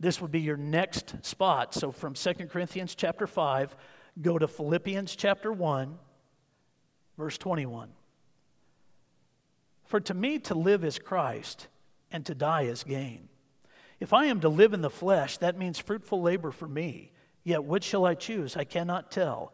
This 0.00 0.20
would 0.20 0.30
be 0.30 0.40
your 0.40 0.56
next 0.56 1.24
spot. 1.26 1.74
So 1.74 1.90
from 1.90 2.14
2 2.14 2.34
Corinthians 2.48 2.94
chapter 2.94 3.26
5, 3.26 3.76
go 4.22 4.38
to 4.38 4.46
Philippians 4.46 5.16
chapter 5.16 5.52
1 5.52 5.98
verse 7.16 7.36
21. 7.36 7.90
For 9.84 10.00
to 10.00 10.14
me 10.14 10.38
to 10.40 10.54
live 10.54 10.84
is 10.84 10.98
Christ 10.98 11.66
and 12.12 12.24
to 12.26 12.34
die 12.34 12.62
is 12.62 12.84
gain. 12.84 13.28
If 13.98 14.12
I 14.12 14.26
am 14.26 14.40
to 14.40 14.48
live 14.48 14.72
in 14.72 14.82
the 14.82 14.90
flesh, 14.90 15.38
that 15.38 15.58
means 15.58 15.78
fruitful 15.78 16.22
labor 16.22 16.52
for 16.52 16.68
me. 16.68 17.10
Yet 17.42 17.64
which 17.64 17.84
shall 17.84 18.04
I 18.04 18.14
choose? 18.14 18.56
I 18.56 18.64
cannot 18.64 19.10
tell. 19.10 19.52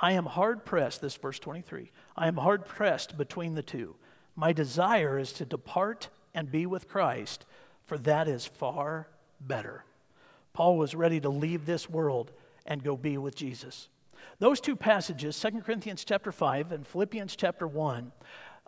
I 0.00 0.12
am 0.12 0.26
hard 0.26 0.64
pressed, 0.64 1.00
this 1.00 1.16
verse 1.16 1.38
23, 1.38 1.92
I 2.16 2.26
am 2.26 2.38
hard 2.38 2.64
pressed 2.64 3.18
between 3.18 3.54
the 3.54 3.62
two. 3.62 3.96
My 4.34 4.52
desire 4.52 5.18
is 5.18 5.32
to 5.34 5.44
depart 5.44 6.08
and 6.34 6.50
be 6.50 6.64
with 6.64 6.88
Christ, 6.88 7.44
for 7.84 7.98
that 7.98 8.26
is 8.26 8.46
far 8.46 9.08
better. 9.40 9.84
Paul 10.54 10.78
was 10.78 10.94
ready 10.94 11.20
to 11.20 11.28
leave 11.28 11.66
this 11.66 11.88
world 11.88 12.32
and 12.64 12.82
go 12.82 12.96
be 12.96 13.18
with 13.18 13.34
Jesus. 13.34 13.88
Those 14.38 14.60
two 14.60 14.76
passages, 14.76 15.38
2 15.38 15.60
Corinthians 15.60 16.04
chapter 16.04 16.32
5 16.32 16.72
and 16.72 16.86
Philippians 16.86 17.36
chapter 17.36 17.66
1, 17.66 18.12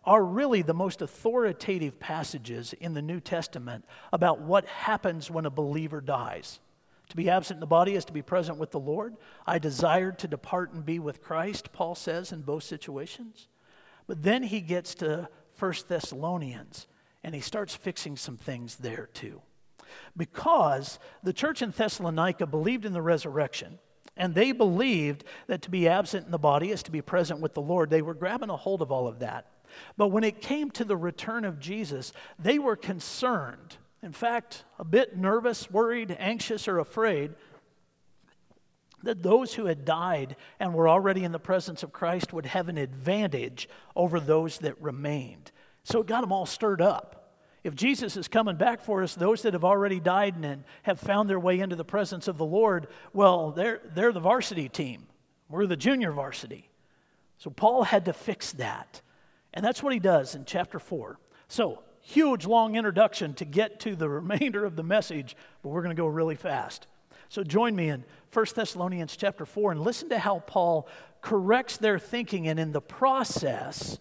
are 0.04 0.24
really 0.24 0.62
the 0.62 0.74
most 0.74 1.00
authoritative 1.00 1.98
passages 1.98 2.72
in 2.74 2.92
the 2.92 3.02
New 3.02 3.20
Testament 3.20 3.84
about 4.12 4.40
what 4.40 4.66
happens 4.66 5.30
when 5.30 5.46
a 5.46 5.50
believer 5.50 6.00
dies. 6.00 6.60
To 7.12 7.16
be 7.16 7.28
absent 7.28 7.58
in 7.58 7.60
the 7.60 7.66
body 7.66 7.94
is 7.94 8.06
to 8.06 8.12
be 8.14 8.22
present 8.22 8.56
with 8.56 8.70
the 8.70 8.80
Lord. 8.80 9.18
I 9.46 9.58
desired 9.58 10.18
to 10.20 10.26
depart 10.26 10.72
and 10.72 10.82
be 10.82 10.98
with 10.98 11.20
Christ, 11.20 11.70
Paul 11.70 11.94
says 11.94 12.32
in 12.32 12.40
both 12.40 12.62
situations. 12.62 13.48
But 14.06 14.22
then 14.22 14.42
he 14.42 14.62
gets 14.62 14.94
to 14.94 15.28
1 15.58 15.74
Thessalonians 15.88 16.86
and 17.22 17.34
he 17.34 17.42
starts 17.42 17.74
fixing 17.74 18.16
some 18.16 18.38
things 18.38 18.76
there 18.76 19.10
too. 19.12 19.42
Because 20.16 20.98
the 21.22 21.34
church 21.34 21.60
in 21.60 21.70
Thessalonica 21.70 22.46
believed 22.46 22.86
in 22.86 22.94
the 22.94 23.02
resurrection, 23.02 23.78
and 24.16 24.34
they 24.34 24.52
believed 24.52 25.24
that 25.48 25.60
to 25.60 25.70
be 25.70 25.86
absent 25.86 26.24
in 26.24 26.32
the 26.32 26.38
body 26.38 26.70
is 26.70 26.82
to 26.84 26.90
be 26.90 27.02
present 27.02 27.40
with 27.40 27.52
the 27.52 27.60
Lord. 27.60 27.90
They 27.90 28.00
were 28.00 28.14
grabbing 28.14 28.48
a 28.48 28.56
hold 28.56 28.80
of 28.80 28.90
all 28.90 29.06
of 29.06 29.18
that. 29.18 29.50
But 29.98 30.08
when 30.08 30.24
it 30.24 30.40
came 30.40 30.70
to 30.70 30.84
the 30.84 30.96
return 30.96 31.44
of 31.44 31.60
Jesus, 31.60 32.14
they 32.38 32.58
were 32.58 32.74
concerned 32.74 33.76
in 34.02 34.12
fact, 34.12 34.64
a 34.78 34.84
bit 34.84 35.16
nervous, 35.16 35.70
worried, 35.70 36.14
anxious, 36.18 36.66
or 36.66 36.78
afraid 36.78 37.32
that 39.02 39.22
those 39.22 39.54
who 39.54 39.66
had 39.66 39.84
died 39.84 40.36
and 40.60 40.74
were 40.74 40.88
already 40.88 41.24
in 41.24 41.32
the 41.32 41.38
presence 41.38 41.82
of 41.82 41.92
Christ 41.92 42.32
would 42.32 42.46
have 42.46 42.68
an 42.68 42.78
advantage 42.78 43.68
over 43.96 44.20
those 44.20 44.58
that 44.58 44.80
remained. 44.80 45.50
So 45.84 46.00
it 46.00 46.06
got 46.06 46.20
them 46.20 46.32
all 46.32 46.46
stirred 46.46 46.80
up. 46.80 47.18
If 47.64 47.74
Jesus 47.74 48.16
is 48.16 48.26
coming 48.26 48.56
back 48.56 48.80
for 48.80 49.02
us, 49.02 49.14
those 49.14 49.42
that 49.42 49.52
have 49.52 49.64
already 49.64 50.00
died 50.00 50.34
and 50.42 50.64
have 50.82 50.98
found 50.98 51.30
their 51.30 51.38
way 51.38 51.60
into 51.60 51.76
the 51.76 51.84
presence 51.84 52.26
of 52.26 52.38
the 52.38 52.44
Lord, 52.44 52.88
well, 53.12 53.52
they're, 53.52 53.80
they're 53.94 54.12
the 54.12 54.20
varsity 54.20 54.68
team. 54.68 55.06
We're 55.48 55.66
the 55.66 55.76
junior 55.76 56.10
varsity. 56.10 56.68
So 57.38 57.50
Paul 57.50 57.84
had 57.84 58.06
to 58.06 58.12
fix 58.12 58.52
that. 58.52 59.00
And 59.54 59.64
that's 59.64 59.82
what 59.82 59.92
he 59.92 60.00
does 60.00 60.34
in 60.34 60.44
chapter 60.44 60.78
4. 60.78 61.18
So 61.46 61.82
huge 62.02 62.44
long 62.44 62.76
introduction 62.76 63.32
to 63.34 63.44
get 63.44 63.80
to 63.80 63.96
the 63.96 64.08
remainder 64.08 64.64
of 64.64 64.76
the 64.76 64.82
message, 64.82 65.36
but 65.62 65.70
we're 65.70 65.82
going 65.82 65.96
to 65.96 66.00
go 66.00 66.06
really 66.06 66.36
fast. 66.36 66.86
So 67.28 67.42
join 67.42 67.74
me 67.74 67.88
in 67.88 68.04
1 68.32 68.46
Thessalonians 68.54 69.16
chapter 69.16 69.46
4 69.46 69.72
and 69.72 69.80
listen 69.80 70.10
to 70.10 70.18
how 70.18 70.40
Paul 70.40 70.86
corrects 71.22 71.78
their 71.78 71.98
thinking 71.98 72.46
and 72.48 72.60
in 72.60 72.72
the 72.72 72.82
process 72.82 73.98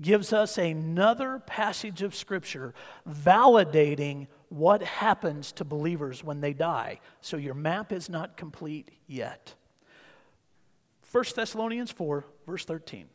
gives 0.00 0.32
us 0.32 0.58
another 0.58 1.40
passage 1.46 2.02
of 2.02 2.14
scripture 2.14 2.74
validating 3.08 4.26
what 4.48 4.82
happens 4.82 5.52
to 5.52 5.64
believers 5.64 6.24
when 6.24 6.40
they 6.40 6.52
die. 6.52 6.98
So 7.20 7.36
your 7.36 7.54
map 7.54 7.92
is 7.92 8.08
not 8.08 8.36
complete 8.36 8.90
yet. 9.06 9.54
1 11.10 11.24
Thessalonians 11.36 11.90
4, 11.90 12.24
verse 12.46 12.64
13. 12.64 13.06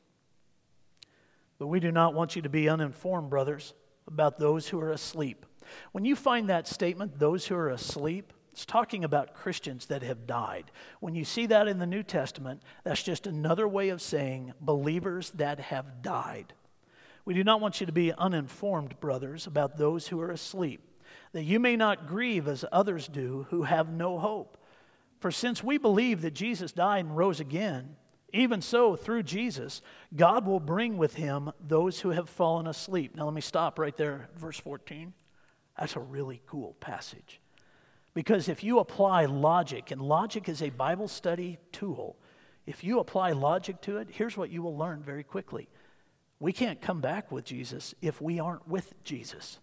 But 1.59 1.67
we 1.67 1.79
do 1.79 1.91
not 1.91 2.13
want 2.13 2.35
you 2.35 2.43
to 2.43 2.49
be 2.49 2.69
uninformed, 2.69 3.29
brothers, 3.29 3.73
about 4.07 4.39
those 4.39 4.67
who 4.69 4.79
are 4.79 4.91
asleep. 4.91 5.45
When 5.91 6.05
you 6.05 6.15
find 6.15 6.49
that 6.49 6.67
statement, 6.67 7.19
those 7.19 7.47
who 7.47 7.55
are 7.55 7.69
asleep, 7.69 8.33
it's 8.51 8.65
talking 8.65 9.03
about 9.03 9.35
Christians 9.35 9.85
that 9.87 10.01
have 10.01 10.25
died. 10.25 10.71
When 10.99 11.13
you 11.13 11.25
see 11.25 11.45
that 11.47 11.67
in 11.67 11.77
the 11.77 11.85
New 11.85 12.01
Testament, 12.01 12.63
that's 12.83 13.03
just 13.03 13.27
another 13.27 13.67
way 13.67 13.89
of 13.89 14.01
saying 14.01 14.53
believers 14.59 15.29
that 15.35 15.59
have 15.59 16.01
died. 16.01 16.53
We 17.23 17.33
do 17.33 17.43
not 17.43 17.61
want 17.61 17.79
you 17.79 17.85
to 17.85 17.91
be 17.91 18.13
uninformed, 18.13 18.99
brothers, 18.99 19.45
about 19.45 19.77
those 19.77 20.07
who 20.07 20.19
are 20.21 20.31
asleep, 20.31 20.81
that 21.33 21.43
you 21.43 21.59
may 21.59 21.75
not 21.75 22.07
grieve 22.07 22.47
as 22.47 22.65
others 22.71 23.07
do 23.07 23.45
who 23.49 23.63
have 23.63 23.89
no 23.89 24.17
hope. 24.17 24.57
For 25.19 25.29
since 25.29 25.63
we 25.63 25.77
believe 25.77 26.21
that 26.21 26.33
Jesus 26.33 26.71
died 26.71 27.05
and 27.05 27.17
rose 27.17 27.39
again, 27.39 27.95
even 28.33 28.61
so, 28.61 28.95
through 28.95 29.23
Jesus, 29.23 29.81
God 30.15 30.45
will 30.45 30.59
bring 30.59 30.97
with 30.97 31.15
him 31.15 31.51
those 31.65 32.01
who 32.01 32.09
have 32.09 32.29
fallen 32.29 32.67
asleep. 32.67 33.15
Now, 33.15 33.25
let 33.25 33.33
me 33.33 33.41
stop 33.41 33.79
right 33.79 33.95
there, 33.95 34.29
verse 34.35 34.59
14. 34.59 35.13
That's 35.79 35.95
a 35.95 36.01
really 36.01 36.41
cool 36.47 36.75
passage. 36.79 37.39
Because 38.13 38.49
if 38.49 38.63
you 38.63 38.79
apply 38.79 39.25
logic, 39.25 39.91
and 39.91 40.01
logic 40.01 40.49
is 40.49 40.61
a 40.61 40.69
Bible 40.69 41.07
study 41.07 41.57
tool, 41.71 42.17
if 42.65 42.83
you 42.83 42.99
apply 42.99 43.31
logic 43.31 43.79
to 43.81 43.97
it, 43.97 44.09
here's 44.11 44.35
what 44.35 44.49
you 44.49 44.61
will 44.61 44.75
learn 44.75 45.01
very 45.01 45.23
quickly. 45.23 45.69
We 46.39 46.51
can't 46.51 46.81
come 46.81 46.99
back 46.99 47.31
with 47.31 47.45
Jesus 47.45 47.95
if 48.01 48.21
we 48.21 48.39
aren't 48.39 48.67
with 48.67 48.93
Jesus. 49.03 49.59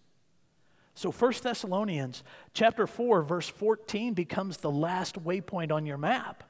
So 0.95 1.11
1 1.11 1.33
Thessalonians 1.43 2.23
chapter 2.53 2.87
4 2.87 3.21
verse 3.21 3.49
14 3.49 4.13
becomes 4.13 4.57
the 4.57 4.71
last 4.71 5.23
waypoint 5.23 5.71
on 5.71 5.85
your 5.85 5.97
map. 5.97 6.43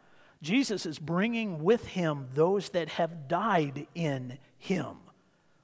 Jesus 0.45 0.85
is 0.85 0.99
bringing 0.99 1.63
with 1.63 1.87
him 1.87 2.27
those 2.35 2.69
that 2.69 2.87
have 2.89 3.27
died 3.27 3.87
in 3.95 4.37
him. 4.59 4.97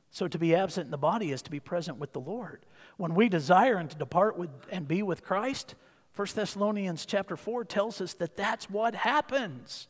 So 0.10 0.28
to 0.28 0.40
be 0.40 0.56
absent 0.56 0.86
in 0.86 0.92
the 0.92 0.98
body 0.98 1.32
is 1.32 1.44
to 1.44 1.52
be 1.52 1.60
present 1.60 2.00
with 2.00 2.14
the 2.14 2.20
Lord. 2.20 2.66
When 2.98 3.14
we 3.14 3.30
desire 3.30 3.78
and 3.78 3.92
to 3.92 3.96
depart 3.96 4.40
with 4.40 4.50
and 4.72 4.88
be 4.88 5.04
with 5.04 5.24
Christ, 5.24 5.76
1 6.16 6.28
Thessalonians 6.34 7.06
chapter 7.06 7.38
4 7.38 7.64
tells 7.64 8.02
us 8.02 8.16
that 8.16 8.36
that's 8.36 8.72
what 8.72 8.96
happens. 8.96 9.88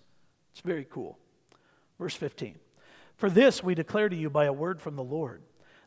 It's 0.51 0.59
very 0.61 0.85
cool. 0.89 1.17
Verse 1.97 2.15
15. 2.15 2.59
For 3.15 3.29
this 3.29 3.63
we 3.63 3.73
declare 3.75 4.09
to 4.09 4.15
you 4.15 4.29
by 4.29 4.43
a 4.43 4.53
word 4.53 4.81
from 4.81 4.97
the 4.97 5.03
Lord, 5.03 5.41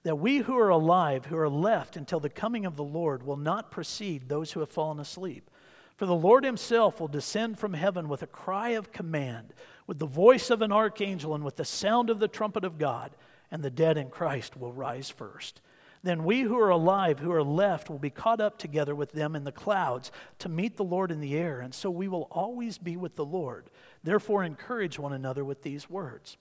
that 0.04 0.16
we 0.16 0.38
who 0.38 0.56
are 0.56 0.70
alive, 0.70 1.26
who 1.26 1.36
are 1.36 1.50
left 1.50 1.98
until 1.98 2.20
the 2.20 2.30
coming 2.30 2.64
of 2.64 2.76
the 2.76 2.82
Lord, 2.82 3.22
will 3.22 3.36
not 3.36 3.70
precede 3.70 4.30
those 4.30 4.52
who 4.52 4.60
have 4.60 4.70
fallen 4.70 4.98
asleep. 4.98 5.50
For 5.96 6.06
the 6.06 6.14
Lord 6.14 6.44
himself 6.44 7.00
will 7.00 7.08
descend 7.08 7.58
from 7.58 7.74
heaven 7.74 8.08
with 8.08 8.22
a 8.22 8.26
cry 8.26 8.70
of 8.70 8.92
command, 8.92 9.54
with 9.86 9.98
the 9.98 10.06
voice 10.06 10.50
of 10.50 10.60
an 10.60 10.72
archangel, 10.72 11.34
and 11.34 11.44
with 11.44 11.56
the 11.56 11.64
sound 11.64 12.10
of 12.10 12.18
the 12.18 12.28
trumpet 12.28 12.64
of 12.64 12.78
God, 12.78 13.12
and 13.50 13.62
the 13.62 13.70
dead 13.70 13.96
in 13.96 14.10
Christ 14.10 14.56
will 14.56 14.72
rise 14.72 15.08
first. 15.08 15.60
Then 16.02 16.24
we 16.24 16.42
who 16.42 16.58
are 16.58 16.70
alive, 16.70 17.20
who 17.20 17.32
are 17.32 17.42
left, 17.42 17.88
will 17.88 17.98
be 17.98 18.10
caught 18.10 18.40
up 18.40 18.58
together 18.58 18.94
with 18.94 19.12
them 19.12 19.34
in 19.36 19.44
the 19.44 19.52
clouds 19.52 20.10
to 20.40 20.48
meet 20.48 20.76
the 20.76 20.84
Lord 20.84 21.10
in 21.10 21.20
the 21.20 21.36
air, 21.36 21.60
and 21.60 21.72
so 21.72 21.90
we 21.90 22.08
will 22.08 22.28
always 22.30 22.76
be 22.76 22.96
with 22.96 23.14
the 23.14 23.24
Lord. 23.24 23.70
Therefore, 24.02 24.44
encourage 24.44 24.98
one 24.98 25.12
another 25.12 25.44
with 25.44 25.62
these 25.62 25.88
words. 25.88 26.36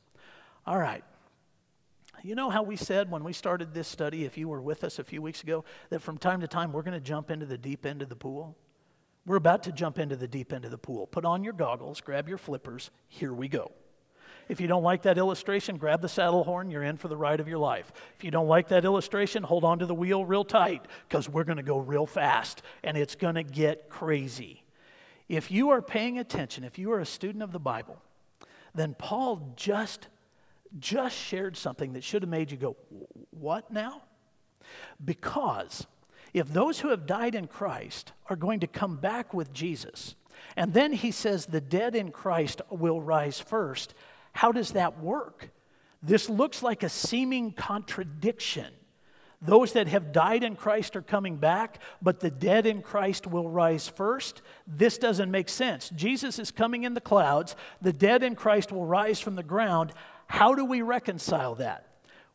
All 0.65 0.77
right. 0.79 1.03
You 2.23 2.35
know 2.35 2.49
how 2.49 2.63
we 2.63 2.75
said 2.75 3.11
when 3.11 3.23
we 3.23 3.33
started 3.33 3.73
this 3.73 3.87
study, 3.87 4.25
if 4.25 4.37
you 4.37 4.49
were 4.49 4.61
with 4.61 4.83
us 4.83 4.99
a 4.99 5.03
few 5.03 5.21
weeks 5.21 5.43
ago, 5.43 5.63
that 5.89 6.01
from 6.01 6.17
time 6.17 6.41
to 6.41 6.47
time 6.47 6.73
we're 6.73 6.83
going 6.83 6.93
to 6.93 6.99
jump 6.99 7.29
into 7.29 7.45
the 7.45 7.57
deep 7.57 7.85
end 7.85 8.01
of 8.01 8.09
the 8.09 8.15
pool? 8.15 8.57
We're 9.25 9.37
about 9.37 9.63
to 9.63 9.71
jump 9.71 9.99
into 9.99 10.15
the 10.15 10.27
deep 10.27 10.51
end 10.51 10.65
of 10.65 10.71
the 10.71 10.77
pool. 10.77 11.07
Put 11.07 11.25
on 11.25 11.43
your 11.43 11.53
goggles, 11.53 12.01
grab 12.01 12.27
your 12.27 12.37
flippers. 12.37 12.91
Here 13.07 13.33
we 13.33 13.47
go. 13.47 13.71
If 14.49 14.59
you 14.59 14.67
don't 14.67 14.83
like 14.83 15.03
that 15.03 15.17
illustration, 15.17 15.77
grab 15.77 16.01
the 16.01 16.09
saddle 16.09 16.43
horn. 16.43 16.69
You're 16.69 16.83
in 16.83 16.97
for 16.97 17.07
the 17.07 17.15
ride 17.15 17.39
of 17.39 17.47
your 17.47 17.57
life. 17.57 17.91
If 18.17 18.25
you 18.25 18.31
don't 18.31 18.47
like 18.47 18.67
that 18.67 18.83
illustration, 18.83 19.41
hold 19.43 19.63
on 19.63 19.79
to 19.79 19.85
the 19.85 19.95
wheel 19.95 20.25
real 20.25 20.43
tight 20.43 20.85
because 21.07 21.29
we're 21.29 21.45
going 21.45 21.57
to 21.57 21.63
go 21.63 21.77
real 21.77 22.05
fast 22.05 22.61
and 22.83 22.97
it's 22.97 23.15
going 23.15 23.35
to 23.35 23.43
get 23.43 23.89
crazy. 23.89 24.63
If 25.29 25.49
you 25.49 25.69
are 25.69 25.81
paying 25.81 26.19
attention, 26.19 26.65
if 26.65 26.77
you 26.77 26.91
are 26.91 26.99
a 26.99 27.05
student 27.05 27.41
of 27.41 27.53
the 27.53 27.59
Bible, 27.59 28.01
then 28.75 28.95
Paul 28.97 29.53
just 29.55 30.07
just 30.79 31.15
shared 31.15 31.55
something 31.55 31.93
that 31.93 32.03
should 32.03 32.23
have 32.23 32.29
made 32.29 32.51
you 32.51 32.57
go, 32.57 32.75
"What 33.29 33.71
now?" 33.71 34.01
Because 35.03 35.85
if 36.33 36.47
those 36.47 36.79
who 36.79 36.89
have 36.89 37.05
died 37.05 37.35
in 37.35 37.47
Christ 37.47 38.11
are 38.29 38.35
going 38.35 38.59
to 38.61 38.67
come 38.67 38.97
back 38.97 39.33
with 39.33 39.53
Jesus, 39.53 40.15
and 40.57 40.73
then 40.73 40.93
he 40.93 41.11
says 41.11 41.45
the 41.45 41.61
dead 41.61 41.95
in 41.95 42.11
Christ 42.11 42.61
will 42.69 43.01
rise 43.01 43.39
first, 43.39 43.93
how 44.33 44.51
does 44.51 44.71
that 44.71 44.99
work? 44.99 45.49
This 46.01 46.29
looks 46.29 46.63
like 46.63 46.83
a 46.83 46.89
seeming 46.89 47.51
contradiction. 47.51 48.73
Those 49.41 49.73
that 49.73 49.87
have 49.89 50.11
died 50.11 50.43
in 50.43 50.55
Christ 50.55 50.95
are 50.95 51.01
coming 51.01 51.37
back, 51.37 51.79
but 52.01 52.19
the 52.19 52.31
dead 52.31 52.65
in 52.65 52.81
Christ 52.81 53.27
will 53.27 53.49
rise 53.49 53.87
first. 53.87 54.41
This 54.65 54.97
doesn't 54.97 55.29
make 55.29 55.49
sense. 55.49 55.89
Jesus 55.89 56.39
is 56.39 56.49
coming 56.49 56.83
in 56.83 56.93
the 56.93 57.01
clouds, 57.01 57.55
the 57.81 57.93
dead 57.93 58.23
in 58.23 58.35
Christ 58.35 58.71
will 58.71 58.85
rise 58.85 59.19
from 59.19 59.35
the 59.35 59.43
ground. 59.43 59.93
How 60.27 60.55
do 60.55 60.65
we 60.65 60.81
reconcile 60.81 61.55
that? 61.55 61.87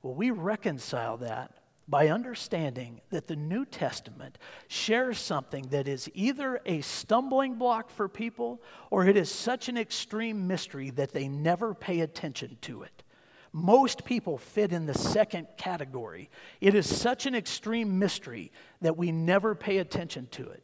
Well, 0.02 0.14
we 0.14 0.30
reconcile 0.30 1.16
that 1.18 1.52
by 1.88 2.09
understanding 2.09 3.01
that 3.09 3.27
the 3.27 3.37
New 3.37 3.64
Testament 3.64 4.37
shares 4.68 5.18
something 5.18 5.68
that 5.70 5.88
is 5.88 6.11
either 6.12 6.61
a 6.66 6.83
stumbling 6.83 7.55
block 7.55 7.88
for 7.88 8.09
people 8.09 8.61
or 8.90 9.07
it 9.07 9.16
is 9.16 9.31
such 9.31 9.70
an 9.70 9.79
extreme 9.79 10.46
mystery 10.46 10.90
that 10.90 11.12
they 11.12 11.29
never 11.29 11.74
pay 11.74 12.01
attention 12.01 12.59
to 12.61 12.83
it. 12.83 13.03
Most 13.53 14.05
people 14.05 14.37
fit 14.37 14.72
in 14.72 14.85
the 14.85 14.92
second 14.92 15.48
category. 15.57 16.29
It 16.61 16.74
is 16.74 16.94
such 16.94 17.24
an 17.24 17.35
extreme 17.35 17.98
mystery 17.98 18.53
that 18.83 18.98
we 18.98 19.11
never 19.11 19.55
pay 19.55 19.79
attention 19.79 20.29
to 20.33 20.51
it. 20.51 20.62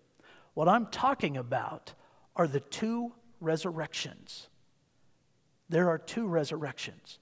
What 0.53 0.69
I'm 0.69 0.87
talking 0.87 1.39
about 1.39 1.95
are 2.37 2.47
the 2.47 2.61
two 2.61 3.13
resurrections. 3.41 4.49
There 5.71 5.89
are 5.89 5.99
two 5.99 6.27
resurrections. 6.27 7.19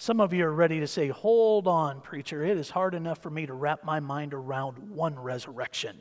Some 0.00 0.20
of 0.20 0.32
you 0.32 0.46
are 0.46 0.52
ready 0.52 0.78
to 0.78 0.86
say, 0.86 1.08
Hold 1.08 1.66
on, 1.66 2.00
preacher. 2.00 2.44
It 2.44 2.56
is 2.56 2.70
hard 2.70 2.94
enough 2.94 3.18
for 3.18 3.30
me 3.30 3.46
to 3.46 3.52
wrap 3.52 3.84
my 3.84 3.98
mind 3.98 4.32
around 4.32 4.78
one 4.90 5.18
resurrection. 5.18 6.00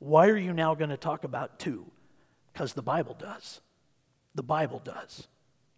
Why 0.00 0.28
are 0.28 0.36
you 0.36 0.52
now 0.52 0.74
going 0.74 0.90
to 0.90 0.96
talk 0.96 1.22
about 1.22 1.60
two? 1.60 1.86
Because 2.52 2.72
the 2.72 2.82
Bible 2.82 3.16
does. 3.16 3.60
The 4.34 4.42
Bible 4.42 4.80
does. 4.84 5.28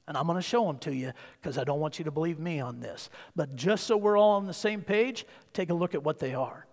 And 0.09 0.17
I'm 0.17 0.27
going 0.27 0.37
to 0.37 0.43
show 0.43 0.65
them 0.67 0.79
to 0.79 0.95
you 0.95 1.13
because 1.41 1.59
I 1.59 1.65
don't 1.65 1.79
want 1.79 1.99
you 1.99 2.07
to 2.07 2.11
believe 2.11 2.39
me 2.39 2.59
on 2.59 2.81
this. 2.81 3.11
But 3.37 3.55
just 3.55 3.87
so 3.87 3.99
we're 3.99 4.17
all 4.17 4.37
on 4.37 4.47
the 4.47 4.55
same 4.55 4.81
page, 4.81 5.27
take 5.53 5.69
a 5.69 5.75
look 5.75 5.95
at 5.95 6.03
what 6.03 6.19
they 6.19 6.35
are. 6.35 6.67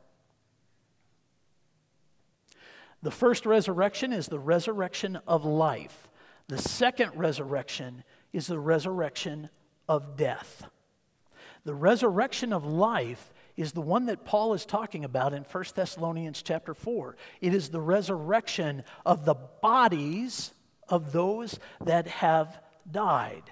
The 3.03 3.11
first 3.11 3.45
resurrection 3.45 4.13
is 4.13 4.27
the 4.27 4.39
resurrection 4.39 5.19
of 5.27 5.43
life. 5.43 6.07
The 6.47 6.57
second 6.57 7.11
resurrection 7.15 8.05
is 8.31 8.47
the 8.47 8.59
resurrection 8.59 9.49
of 9.89 10.15
death. 10.15 10.65
The 11.65 11.75
resurrection 11.75 12.53
of 12.53 12.65
life 12.65 13.33
is 13.57 13.71
the 13.71 13.81
one 13.81 14.05
that 14.05 14.23
Paul 14.23 14.53
is 14.53 14.65
talking 14.65 15.03
about 15.03 15.33
in 15.33 15.43
1 15.43 15.63
Thessalonians 15.75 16.41
chapter 16.41 16.73
4. 16.73 17.17
It 17.41 17.53
is 17.53 17.69
the 17.69 17.81
resurrection 17.81 18.83
of 19.05 19.25
the 19.25 19.33
bodies 19.33 20.53
of 20.87 21.11
those 21.11 21.59
that 21.83 22.07
have 22.07 22.59
died 22.89 23.51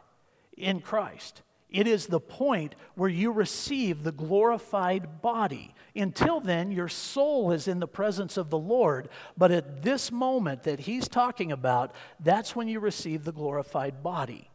in 0.56 0.80
Christ. 0.82 1.42
It 1.72 1.88
is 1.88 2.06
the 2.06 2.20
point 2.20 2.76
where 2.94 3.10
you 3.10 3.32
receive 3.32 4.04
the 4.04 4.12
glorified 4.12 5.24
body. 5.24 5.74
Until 5.96 6.40
then, 6.40 6.72
your 6.72 6.90
soul 6.90 7.52
is 7.52 7.68
in 7.68 7.80
the 7.80 7.88
presence 7.88 8.38
of 8.38 8.52
the 8.52 8.60
Lord. 8.60 9.10
But 9.36 9.52
at 9.52 9.82
this 9.82 10.12
moment 10.12 10.64
that 10.64 10.82
he's 10.82 11.08
talking 11.08 11.52
about, 11.52 11.96
that's 12.20 12.56
when 12.56 12.68
you 12.68 12.80
receive 12.80 13.24
the 13.24 13.32
glorified 13.32 14.04
body. 14.04 14.50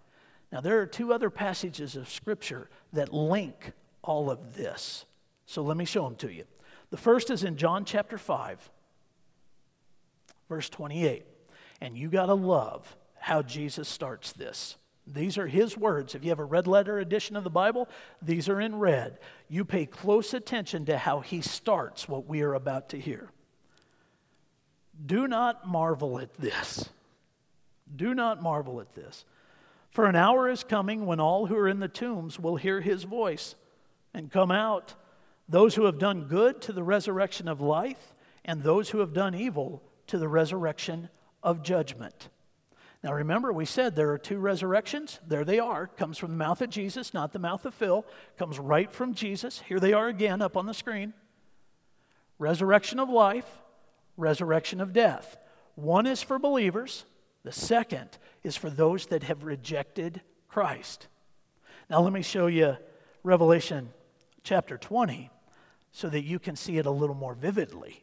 Now, 0.51 0.61
there 0.61 0.81
are 0.81 0.87
two 0.87 1.13
other 1.13 1.31
passages 1.31 1.95
of 1.95 2.09
Scripture 2.09 2.71
that 2.93 3.13
link 3.13 3.73
all 4.03 4.31
of 4.31 4.55
this. 4.57 5.05
So 5.47 5.63
let 5.63 5.77
me 5.77 5.85
show 5.85 6.05
them 6.05 6.17
to 6.17 6.33
you. 6.33 6.45
The 6.91 6.97
first 6.97 7.31
is 7.31 7.45
in 7.45 7.57
John 7.57 7.85
chapter 7.85 8.17
5, 8.17 8.71
verse 10.49 10.69
28. 10.71 11.25
And 11.81 11.97
you 11.97 12.09
got 12.09 12.27
to 12.27 12.35
love 12.35 12.97
how 13.19 13.43
Jesus 13.43 13.89
starts 13.89 14.33
this. 14.33 14.77
These 15.07 15.39
are 15.39 15.47
his 15.47 15.77
words. 15.77 16.15
If 16.15 16.23
you 16.23 16.31
have 16.31 16.39
a 16.39 16.45
red 16.45 16.67
letter 16.67 16.99
edition 16.99 17.37
of 17.37 17.45
the 17.45 17.51
Bible, 17.51 17.89
these 18.21 18.49
are 18.49 18.61
in 18.61 18.79
red. 18.79 19.19
You 19.49 19.65
pay 19.65 19.87
close 19.87 20.35
attention 20.35 20.87
to 20.87 20.99
how 20.99 21.21
he 21.21 21.41
starts 21.41 22.09
what 22.09 22.27
we 22.27 22.43
are 22.43 22.55
about 22.55 22.91
to 22.91 22.99
hear. 22.99 23.31
Do 25.05 25.27
not 25.29 25.67
marvel 25.67 26.19
at 26.19 26.35
this. 26.35 26.89
Do 27.95 28.15
not 28.15 28.43
marvel 28.43 28.81
at 28.81 28.95
this. 28.95 29.25
For 29.99 30.07
an 30.07 30.15
hour 30.15 30.49
is 30.49 30.63
coming 30.63 31.07
when 31.07 31.19
all 31.19 31.47
who 31.47 31.57
are 31.57 31.67
in 31.67 31.81
the 31.81 31.89
tombs 31.89 32.39
will 32.39 32.55
hear 32.55 32.81
his 32.81 33.03
voice 33.03 33.57
and 34.15 34.31
come 34.31 34.53
out, 34.53 34.95
those 35.49 35.75
who 35.75 35.87
have 35.87 35.99
done 35.99 36.29
good 36.29 36.61
to 36.63 36.73
the 36.73 36.85
resurrection 36.85 37.49
of 37.49 37.61
life, 37.61 38.15
and 38.45 38.63
those 38.63 38.91
who 38.91 39.01
have 39.01 39.13
done 39.13 39.35
evil 39.35 39.83
to 40.07 40.17
the 40.17 40.29
resurrection 40.29 41.09
of 41.43 41.65
judgment. 41.65 42.29
Now 43.03 43.13
remember, 43.13 43.53
we 43.53 43.65
said 43.65 43.97
there 43.97 44.13
are 44.13 44.19
two 44.19 44.39
resurrections. 44.39 45.19
There 45.27 45.45
they 45.45 45.59
are. 45.59 45.89
Comes 45.89 46.17
from 46.17 46.31
the 46.31 46.37
mouth 46.37 46.63
of 46.63 46.71
Jesus, 46.71 47.13
not 47.13 47.33
the 47.33 47.41
mouth 47.41 47.67
of 47.67 47.75
Phil. 47.75 48.07
Comes 48.39 48.61
right 48.61 48.93
from 48.93 49.15
Jesus. 49.15 49.65
Here 49.67 49.81
they 49.81 49.95
are 49.95 50.07
again 50.07 50.41
up 50.41 50.57
on 50.57 50.67
the 50.67 50.75
screen. 50.75 51.13
Resurrection 52.39 53.01
of 53.01 53.11
life, 53.11 53.51
resurrection 54.17 54.81
of 54.81 54.93
death. 54.93 55.37
One 55.75 56.07
is 56.07 56.23
for 56.23 56.39
believers, 56.39 57.05
the 57.43 57.51
second 57.51 58.17
is 58.49 58.57
for 58.57 58.71
those 58.71 59.07
that 59.07 59.23
have 59.23 59.45
rejected 59.45 60.21
Christ. 60.49 61.07
Now 61.89 62.01
let 62.01 62.13
me 62.13 62.23
show 62.23 62.49
you 62.49 62.77
Revelation 63.23 63.91
chapter 64.43 64.77
20 64.77 65.31
so 65.93 66.09
that 66.09 66.25
you 66.25 66.39
can 66.39 66.57
see 66.57 66.79
it 66.79 66.87
a 66.87 66.91
little 66.91 67.15
more 67.15 67.35
vividly, 67.35 68.03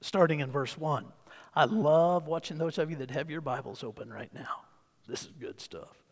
starting 0.00 0.40
in 0.40 0.50
verse 0.50 0.76
1. 0.76 1.06
I 1.54 1.64
love 1.64 2.26
watching 2.26 2.58
those 2.58 2.76
of 2.78 2.90
you 2.90 2.96
that 2.96 3.12
have 3.12 3.30
your 3.30 3.40
Bibles 3.40 3.82
open 3.84 4.12
right 4.12 4.32
now. 4.34 4.64
This 5.06 5.22
is 5.22 5.32
good 5.40 5.60
stuff. 5.60 6.02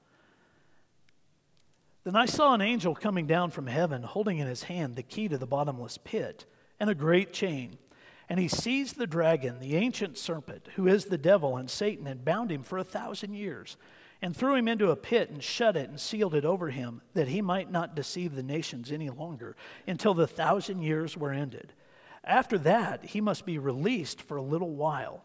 Then 2.04 2.16
I 2.16 2.26
saw 2.26 2.54
an 2.54 2.60
angel 2.60 2.94
coming 2.94 3.26
down 3.26 3.50
from 3.50 3.66
heaven, 3.66 4.02
holding 4.02 4.38
in 4.38 4.46
his 4.46 4.64
hand 4.64 4.96
the 4.96 5.02
key 5.02 5.28
to 5.28 5.38
the 5.38 5.46
bottomless 5.46 5.98
pit 5.98 6.46
and 6.78 6.88
a 6.88 6.94
great 6.94 7.32
chain. 7.32 7.78
And 8.30 8.38
he 8.38 8.46
seized 8.46 8.96
the 8.96 9.08
dragon, 9.08 9.58
the 9.58 9.74
ancient 9.74 10.16
serpent, 10.16 10.68
who 10.76 10.86
is 10.86 11.06
the 11.06 11.18
devil 11.18 11.56
and 11.56 11.68
Satan, 11.68 12.06
and 12.06 12.24
bound 12.24 12.52
him 12.52 12.62
for 12.62 12.78
a 12.78 12.84
thousand 12.84 13.34
years, 13.34 13.76
and 14.22 14.36
threw 14.36 14.54
him 14.54 14.68
into 14.68 14.92
a 14.92 14.96
pit 14.96 15.30
and 15.30 15.42
shut 15.42 15.76
it 15.76 15.88
and 15.88 15.98
sealed 15.98 16.36
it 16.36 16.44
over 16.44 16.70
him, 16.70 17.02
that 17.14 17.26
he 17.26 17.42
might 17.42 17.72
not 17.72 17.96
deceive 17.96 18.36
the 18.36 18.44
nations 18.44 18.92
any 18.92 19.10
longer 19.10 19.56
until 19.84 20.14
the 20.14 20.28
thousand 20.28 20.82
years 20.82 21.16
were 21.16 21.32
ended. 21.32 21.72
After 22.22 22.56
that, 22.58 23.04
he 23.06 23.20
must 23.20 23.44
be 23.44 23.58
released 23.58 24.22
for 24.22 24.36
a 24.36 24.42
little 24.42 24.76
while. 24.76 25.24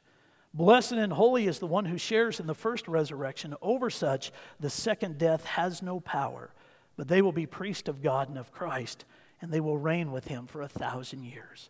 Blessed 0.53 0.93
and 0.93 1.13
holy 1.13 1.47
is 1.47 1.59
the 1.59 1.67
one 1.67 1.85
who 1.85 1.97
shares 1.97 2.39
in 2.39 2.47
the 2.47 2.53
first 2.53 2.87
resurrection. 2.87 3.55
Over 3.61 3.89
such, 3.89 4.31
the 4.59 4.69
second 4.69 5.17
death 5.17 5.45
has 5.45 5.81
no 5.81 5.99
power, 5.99 6.53
but 6.97 7.07
they 7.07 7.21
will 7.21 7.31
be 7.31 7.45
priests 7.45 7.87
of 7.87 8.01
God 8.01 8.27
and 8.27 8.37
of 8.37 8.51
Christ, 8.51 9.05
and 9.41 9.51
they 9.51 9.61
will 9.61 9.77
reign 9.77 10.11
with 10.11 10.27
him 10.27 10.47
for 10.47 10.61
a 10.61 10.67
thousand 10.67 11.23
years. 11.23 11.69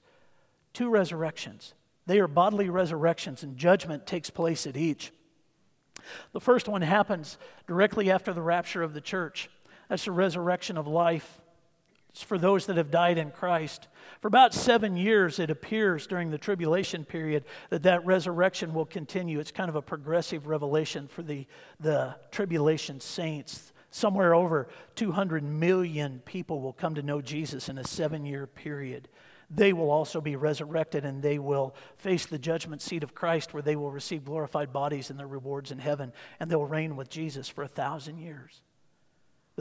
Two 0.74 0.90
resurrections. 0.90 1.74
They 2.08 2.20
are 2.20 2.28
bodily 2.28 2.70
resurrections, 2.70 3.44
and 3.44 3.56
judgment 3.56 4.08
takes 4.08 4.30
place 4.30 4.66
at 4.66 4.78
each. 4.78 5.12
The 6.34 6.42
first 6.42 6.68
one 6.68 6.82
happens 6.82 7.38
directly 7.68 8.10
after 8.10 8.34
the 8.34 8.42
rapture 8.42 8.82
of 8.82 8.94
the 8.94 9.02
church. 9.02 9.50
That's 9.90 10.06
the 10.06 10.12
resurrection 10.12 10.78
of 10.78 10.88
life. 10.88 11.41
It's 12.12 12.24
for 12.24 12.38
those 12.38 12.66
that 12.66 12.76
have 12.76 12.92
died 12.92 13.18
in 13.18 13.32
Christ. 13.32 13.88
For 14.20 14.28
about 14.28 14.54
seven 14.54 14.98
years, 14.98 15.40
it 15.40 15.50
appears 15.50 16.08
during 16.08 16.30
the 16.30 16.38
tribulation 16.38 17.06
period 17.06 17.46
that 17.70 17.84
that 17.84 18.06
resurrection 18.06 18.74
will 18.74 18.86
continue. 18.86 19.40
It's 19.40 19.52
kind 19.52 19.70
of 19.70 19.78
a 19.78 19.82
progressive 19.82 20.48
revelation 20.48 21.08
for 21.08 21.24
the, 21.24 21.48
the 21.80 22.16
tribulation 22.30 23.00
saints. 23.00 23.72
Somewhere 23.92 24.36
over 24.36 24.68
200 24.96 25.44
million 25.44 26.22
people 26.26 26.62
will 26.62 26.74
come 26.74 26.96
to 26.96 27.02
know 27.02 27.22
Jesus 27.22 27.70
in 27.70 27.78
a 27.78 27.88
seven 27.88 28.26
year 28.26 28.46
period. 28.46 29.08
They 29.50 29.74
will 29.74 29.90
also 29.90 30.22
be 30.22 30.36
resurrected 30.36 31.04
and 31.06 31.22
they 31.22 31.40
will 31.40 31.76
face 31.98 32.26
the 32.26 32.40
judgment 32.40 32.82
seat 32.82 33.04
of 33.04 33.14
Christ 33.14 33.54
where 33.54 33.64
they 33.64 33.76
will 33.76 33.92
receive 33.92 34.24
glorified 34.24 34.72
bodies 34.72 35.10
and 35.10 35.20
their 35.20 35.28
rewards 35.28 35.72
in 35.72 35.80
heaven 35.80 36.14
and 36.40 36.50
they'll 36.50 36.66
reign 36.66 36.96
with 36.96 37.10
Jesus 37.10 37.50
for 37.50 37.64
a 37.64 37.68
thousand 37.68 38.20
years. 38.20 38.62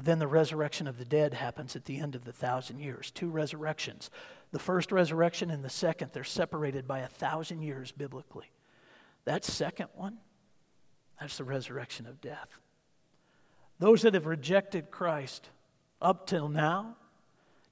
But 0.01 0.07
then 0.07 0.19
the 0.19 0.27
resurrection 0.27 0.87
of 0.87 0.97
the 0.97 1.05
dead 1.05 1.35
happens 1.35 1.77
at 1.77 1.85
the 1.85 1.99
end 1.99 2.15
of 2.15 2.25
the 2.25 2.33
thousand 2.33 2.79
years. 2.79 3.11
Two 3.11 3.29
resurrections. 3.29 4.09
The 4.51 4.59
first 4.59 4.93
resurrection 4.93 5.51
and 5.51 5.63
the 5.63 5.69
second, 5.69 6.13
they're 6.15 6.25
separated 6.25 6.89
by 6.89 7.01
a 7.01 7.07
thousand 7.07 7.61
years 7.61 7.93
biblically. 7.93 8.51
That 9.27 9.45
second 9.45 9.89
one, 9.95 10.17
that's 11.21 11.37
the 11.37 11.45
resurrection 11.45 12.07
of 12.07 12.23
death. 12.23 12.49
Those 13.79 14.01
that 14.01 14.15
have 14.15 14.25
rejected 14.25 14.91
Christ 14.91 15.51
up 16.01 16.27
till 16.27 16.49
now, 16.49 16.97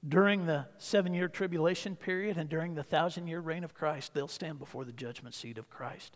during 0.07 0.45
the 0.45 0.67
seven 0.77 1.15
year 1.15 1.29
tribulation 1.29 1.95
period 1.95 2.37
and 2.37 2.47
during 2.47 2.75
the 2.75 2.83
thousand 2.83 3.25
year 3.25 3.39
reign 3.39 3.63
of 3.63 3.73
Christ, 3.73 4.13
they'll 4.13 4.27
stand 4.27 4.59
before 4.59 4.85
the 4.85 4.91
judgment 4.91 5.33
seat 5.33 5.57
of 5.57 5.67
Christ. 5.71 6.15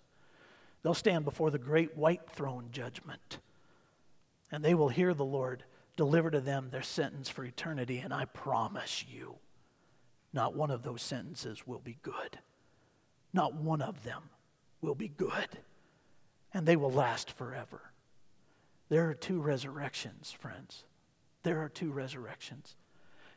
They'll 0.84 0.94
stand 0.94 1.26
before 1.26 1.50
the 1.50 1.58
great 1.58 1.98
white 1.98 2.30
throne 2.30 2.68
judgment. 2.72 3.40
And 4.52 4.64
they 4.64 4.76
will 4.76 4.90
hear 4.90 5.16
the 5.16 5.26
Lord 5.26 5.64
deliver 5.96 6.32
to 6.32 6.42
them 6.42 6.70
their 6.70 6.82
sentence 6.82 7.30
for 7.30 7.46
eternity, 7.46 8.00
and 8.00 8.14
I 8.14 8.26
promise 8.26 9.06
you, 9.08 9.36
not 10.34 10.56
one 10.56 10.72
of 10.72 10.84
those 10.84 11.02
sentences 11.02 11.68
will 11.68 11.80
be 11.80 11.98
good. 12.02 12.40
Not 13.34 13.56
one 13.56 13.82
of 13.82 14.04
them 14.04 14.24
will 14.82 14.96
be 14.96 15.08
good, 15.08 15.50
and 16.54 16.66
they 16.66 16.76
will 16.76 16.92
last 16.92 17.32
forever. 17.32 17.82
There 18.90 19.10
are 19.10 19.14
two 19.14 19.40
resurrections, 19.40 20.32
friends. 20.32 20.84
There 21.44 21.62
are 21.62 21.70
two 21.70 21.92
resurrections. 21.92 22.76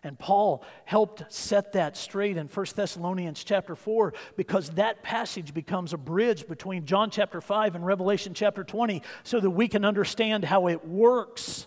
And 0.03 0.19
Paul 0.19 0.65
helped 0.85 1.25
set 1.33 1.73
that 1.73 1.97
straight 1.97 2.37
in 2.37 2.47
1 2.47 2.67
Thessalonians 2.77 3.43
chapter 3.43 3.75
4 3.75 4.15
because 4.37 4.71
that 4.71 5.03
passage 5.03 5.53
becomes 5.53 5.93
a 5.93 5.97
bridge 5.97 6.47
between 6.47 6.85
John 6.85 7.11
chapter 7.11 7.41
5 7.41 7.75
and 7.75 7.85
Revelation 7.85 8.35
chapter 8.35 8.63
20 8.63 9.03
so 9.25 9.41
that 9.41 9.51
we 9.51 9.67
can 9.67 9.85
understand 9.85 10.45
how 10.45 10.69
it 10.69 10.87
works 10.87 11.67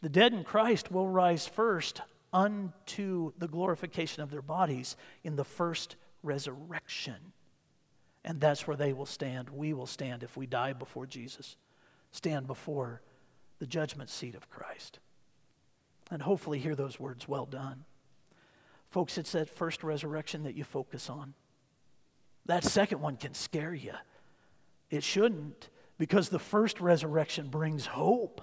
the 0.00 0.08
dead 0.08 0.32
in 0.32 0.44
Christ 0.44 0.90
will 0.92 1.08
rise 1.08 1.46
first 1.46 2.00
unto 2.32 3.32
the 3.38 3.48
glorification 3.48 4.22
of 4.22 4.30
their 4.30 4.42
bodies 4.42 4.96
in 5.24 5.36
the 5.36 5.44
first 5.44 5.96
resurrection. 6.22 7.32
And 8.24 8.40
that's 8.40 8.66
where 8.66 8.76
they 8.76 8.92
will 8.92 9.06
stand. 9.06 9.48
We 9.50 9.72
will 9.72 9.86
stand 9.86 10.22
if 10.22 10.36
we 10.36 10.46
die 10.46 10.72
before 10.72 11.06
Jesus, 11.06 11.56
stand 12.10 12.46
before 12.46 13.00
the 13.58 13.66
judgment 13.66 14.10
seat 14.10 14.34
of 14.34 14.50
Christ. 14.50 14.98
And 16.10 16.22
hopefully 16.22 16.58
hear 16.58 16.74
those 16.74 17.00
words, 17.00 17.26
well 17.26 17.46
done. 17.46 17.84
Folks, 18.90 19.18
it's 19.18 19.32
that 19.32 19.50
first 19.50 19.82
resurrection 19.82 20.44
that 20.44 20.54
you 20.54 20.64
focus 20.64 21.10
on. 21.10 21.34
That 22.46 22.64
second 22.64 23.00
one 23.00 23.16
can 23.16 23.34
scare 23.34 23.74
you. 23.74 23.92
It 24.90 25.02
shouldn't, 25.02 25.68
because 25.98 26.30
the 26.30 26.38
first 26.38 26.80
resurrection 26.80 27.48
brings 27.48 27.86
hope. 27.86 28.40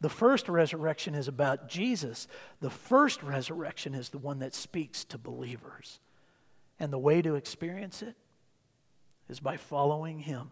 The 0.00 0.08
first 0.08 0.48
resurrection 0.48 1.14
is 1.14 1.28
about 1.28 1.68
Jesus. 1.68 2.26
The 2.60 2.70
first 2.70 3.22
resurrection 3.22 3.94
is 3.94 4.08
the 4.08 4.18
one 4.18 4.38
that 4.38 4.54
speaks 4.54 5.04
to 5.04 5.18
believers. 5.18 6.00
And 6.78 6.92
the 6.92 6.98
way 6.98 7.20
to 7.20 7.34
experience 7.34 8.00
it 8.00 8.16
is 9.28 9.40
by 9.40 9.58
following 9.58 10.20
Him. 10.20 10.50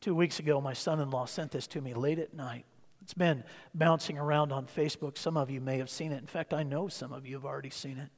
Two 0.00 0.14
weeks 0.14 0.38
ago, 0.38 0.60
my 0.60 0.72
son 0.72 1.00
in 1.00 1.10
law 1.10 1.24
sent 1.24 1.50
this 1.50 1.66
to 1.68 1.80
me 1.80 1.94
late 1.94 2.20
at 2.20 2.34
night. 2.34 2.64
It's 3.02 3.14
been 3.14 3.42
bouncing 3.74 4.18
around 4.18 4.52
on 4.52 4.66
Facebook. 4.66 5.18
Some 5.18 5.36
of 5.36 5.50
you 5.50 5.60
may 5.60 5.78
have 5.78 5.90
seen 5.90 6.12
it. 6.12 6.20
In 6.20 6.26
fact, 6.26 6.54
I 6.54 6.62
know 6.62 6.86
some 6.88 7.12
of 7.12 7.26
you 7.26 7.34
have 7.34 7.44
already 7.44 7.70
seen 7.70 7.98
it, 7.98 8.10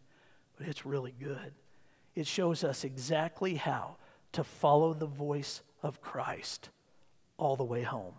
but 0.56 0.66
it's 0.66 0.84
really 0.84 1.14
good. 1.18 1.52
It 2.14 2.26
shows 2.26 2.64
us 2.64 2.84
exactly 2.84 3.54
how 3.54 3.96
to 4.32 4.44
follow 4.44 4.92
the 4.92 5.06
voice 5.06 5.62
of 5.82 6.00
Christ 6.00 6.68
all 7.38 7.56
the 7.56 7.64
way 7.64 7.82
home. 7.82 8.14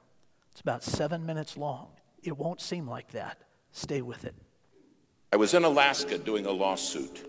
It's 0.51 0.61
about 0.61 0.83
seven 0.83 1.25
minutes 1.25 1.57
long. 1.57 1.87
It 2.23 2.37
won't 2.37 2.61
seem 2.61 2.87
like 2.87 3.11
that. 3.11 3.37
Stay 3.71 4.01
with 4.01 4.25
it. 4.25 4.35
I 5.31 5.35
was 5.37 5.53
in 5.53 5.63
Alaska 5.63 6.17
doing 6.17 6.45
a 6.45 6.51
lawsuit. 6.51 7.25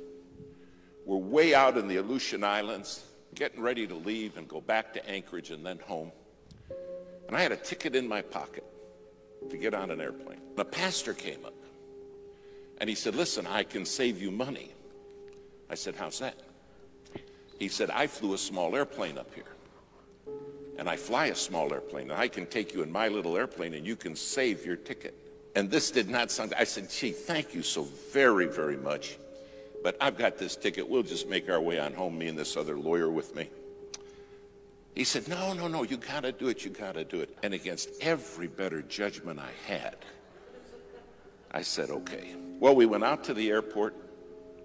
We're 1.04 1.16
way 1.16 1.54
out 1.54 1.76
in 1.76 1.86
the 1.86 1.96
Aleutian 1.96 2.42
Islands, 2.44 3.04
getting 3.34 3.60
ready 3.60 3.86
to 3.86 3.94
leave 3.94 4.36
and 4.36 4.48
go 4.48 4.60
back 4.60 4.92
to 4.94 5.08
Anchorage 5.08 5.50
and 5.50 5.64
then 5.64 5.78
home. 5.78 6.12
And 7.28 7.36
I 7.36 7.42
had 7.42 7.52
a 7.52 7.56
ticket 7.56 7.94
in 7.94 8.08
my 8.08 8.22
pocket 8.22 8.64
to 9.48 9.56
get 9.56 9.74
on 9.74 9.90
an 9.90 10.00
airplane. 10.00 10.40
A 10.56 10.64
pastor 10.64 11.14
came 11.14 11.44
up 11.44 11.54
and 12.78 12.88
he 12.88 12.96
said, 12.96 13.14
Listen, 13.14 13.46
I 13.46 13.62
can 13.62 13.84
save 13.84 14.20
you 14.20 14.30
money. 14.30 14.72
I 15.68 15.74
said, 15.74 15.94
How's 15.94 16.18
that? 16.18 16.34
He 17.58 17.68
said, 17.68 17.90
I 17.90 18.06
flew 18.06 18.34
a 18.34 18.38
small 18.38 18.74
airplane 18.74 19.18
up 19.18 19.32
here 19.34 19.44
and 20.80 20.88
I 20.88 20.96
fly 20.96 21.26
a 21.26 21.34
small 21.34 21.74
airplane, 21.74 22.10
and 22.10 22.18
I 22.18 22.26
can 22.26 22.46
take 22.46 22.72
you 22.72 22.82
in 22.82 22.90
my 22.90 23.08
little 23.08 23.36
airplane 23.36 23.74
and 23.74 23.86
you 23.86 23.96
can 23.96 24.16
save 24.16 24.64
your 24.64 24.76
ticket. 24.76 25.14
And 25.54 25.70
this 25.70 25.90
did 25.90 26.08
not 26.08 26.30
sound, 26.30 26.54
I 26.58 26.64
said, 26.64 26.88
gee, 26.88 27.12
thank 27.12 27.54
you 27.54 27.62
so 27.62 27.82
very, 28.12 28.46
very 28.46 28.78
much. 28.78 29.18
But 29.84 29.98
I've 30.00 30.16
got 30.16 30.38
this 30.38 30.56
ticket. 30.56 30.88
We'll 30.88 31.02
just 31.02 31.28
make 31.28 31.50
our 31.50 31.60
way 31.60 31.78
on 31.78 31.92
home, 31.92 32.16
me 32.16 32.28
and 32.28 32.38
this 32.38 32.56
other 32.56 32.78
lawyer 32.78 33.10
with 33.10 33.36
me. 33.36 33.50
He 34.94 35.04
said, 35.04 35.28
No, 35.28 35.52
no, 35.52 35.68
no, 35.68 35.82
you 35.82 35.98
got 35.98 36.22
to 36.22 36.32
do 36.32 36.48
it, 36.48 36.64
you 36.64 36.70
got 36.70 36.94
to 36.94 37.04
do 37.04 37.20
it. 37.20 37.36
And 37.42 37.52
against 37.52 37.90
every 38.00 38.46
better 38.46 38.80
judgment 38.80 39.38
I 39.38 39.50
had, 39.70 39.96
I 41.50 41.60
said, 41.60 41.90
Okay. 41.90 42.34
Well, 42.58 42.74
we 42.74 42.86
went 42.86 43.04
out 43.04 43.22
to 43.24 43.34
the 43.34 43.50
airport, 43.50 43.94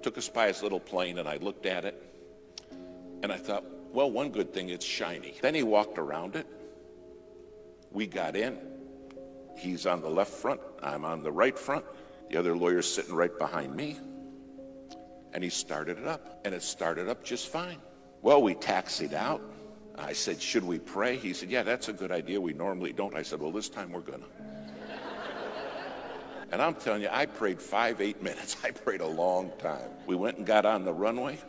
took 0.01 0.17
us 0.17 0.29
by 0.29 0.47
his 0.47 0.63
little 0.63 0.79
plane, 0.79 1.17
and 1.19 1.27
I 1.27 1.37
looked 1.37 1.65
at 1.65 1.83
it, 1.83 2.01
and 3.21 3.31
I 3.31 3.37
thought, 3.37 3.65
Well, 3.95 4.11
one 4.11 4.29
good 4.29 4.53
thing, 4.53 4.67
it's 4.67 4.83
shiny. 4.83 5.35
Then 5.41 5.55
he 5.55 5.63
walked 5.63 5.97
around 5.97 6.35
it. 6.35 6.45
We 7.91 8.07
got 8.07 8.35
in. 8.35 8.57
He's 9.57 9.85
on 9.85 10.01
the 10.01 10.09
left 10.09 10.33
front, 10.33 10.59
I'm 10.83 11.05
on 11.05 11.23
the 11.23 11.31
right 11.31 11.57
front. 11.57 11.85
The 12.29 12.35
other 12.35 12.57
lawyer's 12.57 12.93
sitting 12.93 13.15
right 13.15 13.31
behind 13.39 13.73
me. 13.73 13.95
And 15.31 15.41
he 15.41 15.49
started 15.49 15.97
it 15.97 16.07
up, 16.07 16.41
and 16.43 16.53
it 16.53 16.61
started 16.61 17.07
up 17.07 17.23
just 17.23 17.47
fine. 17.47 17.77
Well, 18.21 18.41
we 18.41 18.53
taxied 18.55 19.13
out. 19.13 19.41
I 19.97 20.11
said, 20.11 20.41
Should 20.41 20.65
we 20.65 20.77
pray? 20.77 21.15
He 21.15 21.31
said, 21.31 21.49
Yeah, 21.49 21.63
that's 21.63 21.87
a 21.87 21.93
good 21.93 22.11
idea. 22.11 22.41
We 22.41 22.51
normally 22.51 22.91
don't. 22.91 23.15
I 23.15 23.21
said, 23.21 23.39
Well, 23.39 23.53
this 23.53 23.69
time 23.69 23.93
we're 23.93 24.01
going 24.01 24.19
to. 24.23 24.27
and 26.51 26.61
I'm 26.61 26.75
telling 26.75 27.01
you, 27.01 27.09
I 27.09 27.27
prayed 27.27 27.61
five, 27.61 28.01
eight 28.01 28.21
minutes. 28.21 28.57
I 28.65 28.71
prayed 28.71 28.99
a 28.99 29.07
long 29.07 29.53
time. 29.57 29.89
We 30.05 30.17
went 30.17 30.35
and 30.37 30.45
got 30.45 30.65
on 30.65 30.83
the 30.83 30.93
runway. 30.93 31.39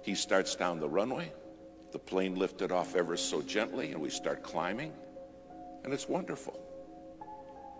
He 0.00 0.14
starts 0.14 0.56
down 0.56 0.80
the 0.80 0.88
runway. 0.88 1.30
The 1.92 1.98
plane 1.98 2.36
lifted 2.36 2.72
off 2.72 2.96
ever 2.96 3.16
so 3.16 3.42
gently, 3.42 3.92
and 3.92 4.00
we 4.00 4.08
start 4.08 4.42
climbing. 4.42 4.92
And 5.84 5.92
it's 5.92 6.08
wonderful. 6.08 6.58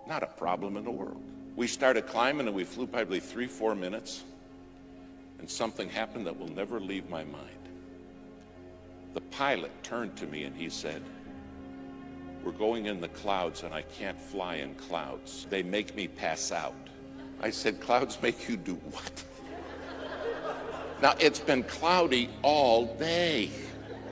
Not 0.06 0.22
a 0.22 0.26
problem 0.26 0.76
in 0.76 0.84
the 0.84 0.90
world. 0.90 1.22
We 1.56 1.66
started 1.66 2.06
climbing, 2.06 2.46
and 2.46 2.54
we 2.54 2.64
flew 2.64 2.86
probably 2.86 3.20
three, 3.20 3.46
four 3.46 3.74
minutes. 3.74 4.24
And 5.38 5.48
something 5.48 5.88
happened 5.88 6.26
that 6.26 6.38
will 6.38 6.48
never 6.48 6.78
leave 6.78 7.08
my 7.08 7.24
mind. 7.24 7.62
The 9.14 9.20
pilot 9.20 9.70
turned 9.82 10.16
to 10.16 10.26
me 10.26 10.44
and 10.44 10.56
he 10.56 10.68
said, 10.70 11.02
We're 12.44 12.52
going 12.52 12.86
in 12.86 13.00
the 13.00 13.08
clouds 13.08 13.62
and 13.62 13.74
I 13.74 13.82
can't 13.82 14.18
fly 14.18 14.56
in 14.56 14.74
clouds. 14.74 15.46
They 15.50 15.62
make 15.62 15.94
me 15.94 16.08
pass 16.08 16.50
out. 16.52 16.74
I 17.40 17.50
said, 17.50 17.80
Clouds 17.80 18.18
make 18.22 18.48
you 18.48 18.56
do 18.56 18.74
what? 18.74 19.24
now, 21.02 21.14
it's 21.18 21.40
been 21.40 21.64
cloudy 21.64 22.30
all 22.42 22.94
day. 22.94 23.50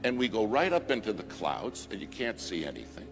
And 0.02 0.18
we 0.18 0.28
go 0.28 0.44
right 0.44 0.72
up 0.72 0.90
into 0.90 1.12
the 1.12 1.22
clouds 1.24 1.88
and 1.90 2.00
you 2.00 2.06
can't 2.06 2.40
see 2.40 2.64
anything. 2.64 3.06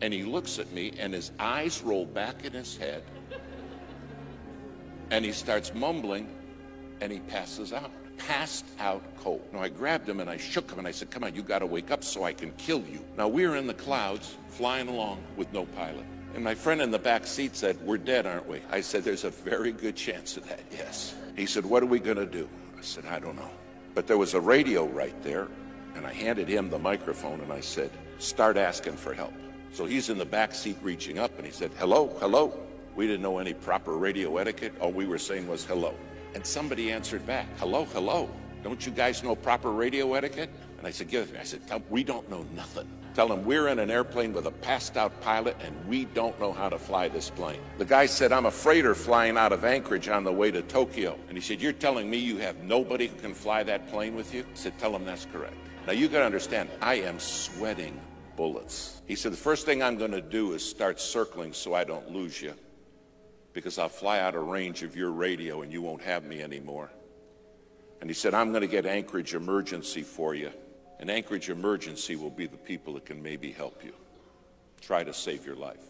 And 0.00 0.12
he 0.12 0.24
looks 0.24 0.58
at 0.58 0.70
me 0.72 0.92
and 0.98 1.14
his 1.14 1.30
eyes 1.38 1.82
roll 1.82 2.04
back 2.04 2.44
in 2.44 2.52
his 2.52 2.76
head. 2.76 3.02
And 5.10 5.24
he 5.24 5.32
starts 5.32 5.72
mumbling 5.74 6.28
and 7.00 7.12
he 7.12 7.20
passes 7.20 7.72
out 7.72 7.90
passed 8.18 8.64
out 8.78 9.02
cold. 9.16 9.42
Now 9.52 9.60
I 9.60 9.68
grabbed 9.68 10.08
him 10.08 10.20
and 10.20 10.30
I 10.30 10.36
shook 10.36 10.70
him 10.70 10.78
and 10.78 10.88
I 10.88 10.90
said, 10.90 11.10
Come 11.10 11.24
on, 11.24 11.34
you 11.34 11.42
got 11.42 11.60
to 11.60 11.66
wake 11.66 11.90
up 11.90 12.04
so 12.04 12.24
I 12.24 12.32
can 12.32 12.52
kill 12.52 12.80
you. 12.80 13.04
Now 13.16 13.28
we're 13.28 13.56
in 13.56 13.66
the 13.66 13.74
clouds 13.74 14.36
flying 14.48 14.88
along 14.88 15.22
with 15.36 15.52
no 15.52 15.64
pilot. 15.66 16.04
And 16.34 16.42
my 16.42 16.54
friend 16.54 16.80
in 16.80 16.90
the 16.90 16.98
back 16.98 17.26
seat 17.26 17.56
said, 17.56 17.80
We're 17.82 17.98
dead, 17.98 18.26
aren't 18.26 18.48
we? 18.48 18.60
I 18.70 18.80
said, 18.80 19.04
There's 19.04 19.24
a 19.24 19.30
very 19.30 19.72
good 19.72 19.96
chance 19.96 20.36
of 20.36 20.48
that, 20.48 20.60
yes. 20.70 21.14
He 21.36 21.46
said, 21.46 21.64
What 21.64 21.82
are 21.82 21.86
we 21.86 21.98
going 21.98 22.16
to 22.16 22.26
do? 22.26 22.48
I 22.78 22.82
said, 22.82 23.04
I 23.06 23.18
don't 23.18 23.36
know. 23.36 23.50
But 23.94 24.06
there 24.06 24.18
was 24.18 24.34
a 24.34 24.40
radio 24.40 24.86
right 24.86 25.20
there, 25.22 25.48
and 25.94 26.06
I 26.06 26.12
handed 26.12 26.48
him 26.48 26.70
the 26.70 26.78
microphone 26.78 27.40
and 27.40 27.52
I 27.52 27.60
said, 27.60 27.90
Start 28.18 28.56
asking 28.56 28.96
for 28.96 29.12
help. 29.12 29.34
So 29.72 29.84
he's 29.84 30.08
in 30.08 30.18
the 30.18 30.24
back 30.24 30.54
seat 30.54 30.76
reaching 30.82 31.18
up 31.18 31.36
and 31.36 31.46
he 31.46 31.52
said, 31.52 31.70
Hello, 31.78 32.08
hello. 32.20 32.52
We 32.94 33.06
didn't 33.06 33.22
know 33.22 33.38
any 33.38 33.54
proper 33.54 33.96
radio 33.96 34.36
etiquette. 34.36 34.74
All 34.80 34.92
we 34.92 35.06
were 35.06 35.18
saying 35.18 35.48
was 35.48 35.64
hello. 35.64 35.94
And 36.34 36.44
somebody 36.44 36.90
answered 36.90 37.26
back, 37.26 37.46
hello, 37.58 37.84
hello. 37.86 38.28
Don't 38.62 38.84
you 38.84 38.92
guys 38.92 39.22
know 39.22 39.34
proper 39.34 39.70
radio 39.70 40.14
etiquette? 40.14 40.50
And 40.78 40.86
I 40.86 40.90
said, 40.90 41.08
give 41.08 41.24
it 41.24 41.26
to 41.28 41.32
me. 41.34 41.40
I 41.40 41.44
said, 41.44 41.60
we 41.88 42.04
don't 42.04 42.28
know 42.30 42.44
nothing. 42.54 42.88
Tell 43.14 43.30
him 43.30 43.44
we're 43.44 43.68
in 43.68 43.78
an 43.78 43.90
airplane 43.90 44.32
with 44.32 44.46
a 44.46 44.50
passed 44.50 44.96
out 44.96 45.20
pilot 45.20 45.56
and 45.62 45.74
we 45.86 46.06
don't 46.06 46.38
know 46.40 46.52
how 46.52 46.68
to 46.68 46.78
fly 46.78 47.08
this 47.08 47.28
plane. 47.28 47.60
The 47.78 47.84
guy 47.84 48.06
said, 48.06 48.32
I'm 48.32 48.46
a 48.46 48.50
freighter 48.50 48.94
flying 48.94 49.36
out 49.36 49.52
of 49.52 49.64
Anchorage 49.64 50.08
on 50.08 50.24
the 50.24 50.32
way 50.32 50.50
to 50.50 50.62
Tokyo. 50.62 51.18
And 51.28 51.36
he 51.36 51.42
said, 51.42 51.60
You're 51.60 51.72
telling 51.72 52.08
me 52.08 52.16
you 52.16 52.38
have 52.38 52.56
nobody 52.62 53.08
who 53.08 53.16
can 53.16 53.34
fly 53.34 53.62
that 53.64 53.88
plane 53.88 54.14
with 54.14 54.32
you? 54.32 54.42
I 54.42 54.54
said, 54.54 54.78
Tell 54.78 54.96
him 54.96 55.04
that's 55.04 55.26
correct. 55.26 55.56
Now 55.86 55.92
you 55.92 56.08
gotta 56.08 56.24
understand, 56.24 56.70
I 56.80 56.94
am 56.94 57.18
sweating 57.18 58.00
bullets. 58.36 59.02
He 59.06 59.14
said, 59.14 59.32
The 59.32 59.36
first 59.36 59.66
thing 59.66 59.82
I'm 59.82 59.98
gonna 59.98 60.22
do 60.22 60.52
is 60.54 60.64
start 60.64 60.98
circling 61.00 61.52
so 61.52 61.74
I 61.74 61.84
don't 61.84 62.10
lose 62.10 62.40
you 62.40 62.54
because 63.52 63.78
I'll 63.78 63.88
fly 63.88 64.20
out 64.20 64.34
of 64.34 64.46
range 64.46 64.82
of 64.82 64.96
your 64.96 65.10
radio 65.10 65.62
and 65.62 65.72
you 65.72 65.82
won't 65.82 66.02
have 66.02 66.24
me 66.24 66.42
anymore. 66.42 66.90
And 68.00 68.10
he 68.10 68.14
said, 68.14 68.34
I'm 68.34 68.50
going 68.50 68.62
to 68.62 68.66
get 68.66 68.84
Anchorage 68.84 69.34
Emergency 69.34 70.02
for 70.02 70.34
you. 70.34 70.50
And 71.02 71.10
Anchorage 71.10 71.50
Emergency 71.50 72.14
will 72.14 72.30
be 72.30 72.46
the 72.46 72.56
people 72.56 72.94
that 72.94 73.06
can 73.06 73.20
maybe 73.20 73.50
help 73.50 73.84
you. 73.84 73.92
Try 74.80 75.02
to 75.02 75.12
save 75.12 75.44
your 75.44 75.56
life. 75.56 75.80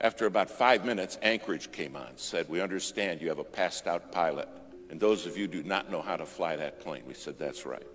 After 0.00 0.24
about 0.24 0.48
five 0.48 0.86
minutes, 0.86 1.18
Anchorage 1.20 1.70
came 1.72 1.94
on, 1.94 2.08
said, 2.16 2.48
We 2.48 2.62
understand 2.62 3.20
you 3.20 3.28
have 3.28 3.38
a 3.38 3.44
passed 3.44 3.86
out 3.86 4.10
pilot, 4.10 4.48
and 4.88 4.98
those 4.98 5.26
of 5.26 5.36
you 5.36 5.46
do 5.46 5.62
not 5.62 5.90
know 5.90 6.00
how 6.00 6.16
to 6.16 6.24
fly 6.24 6.56
that 6.56 6.80
plane. 6.80 7.02
We 7.06 7.12
said, 7.12 7.38
That's 7.38 7.66
right. 7.66 7.86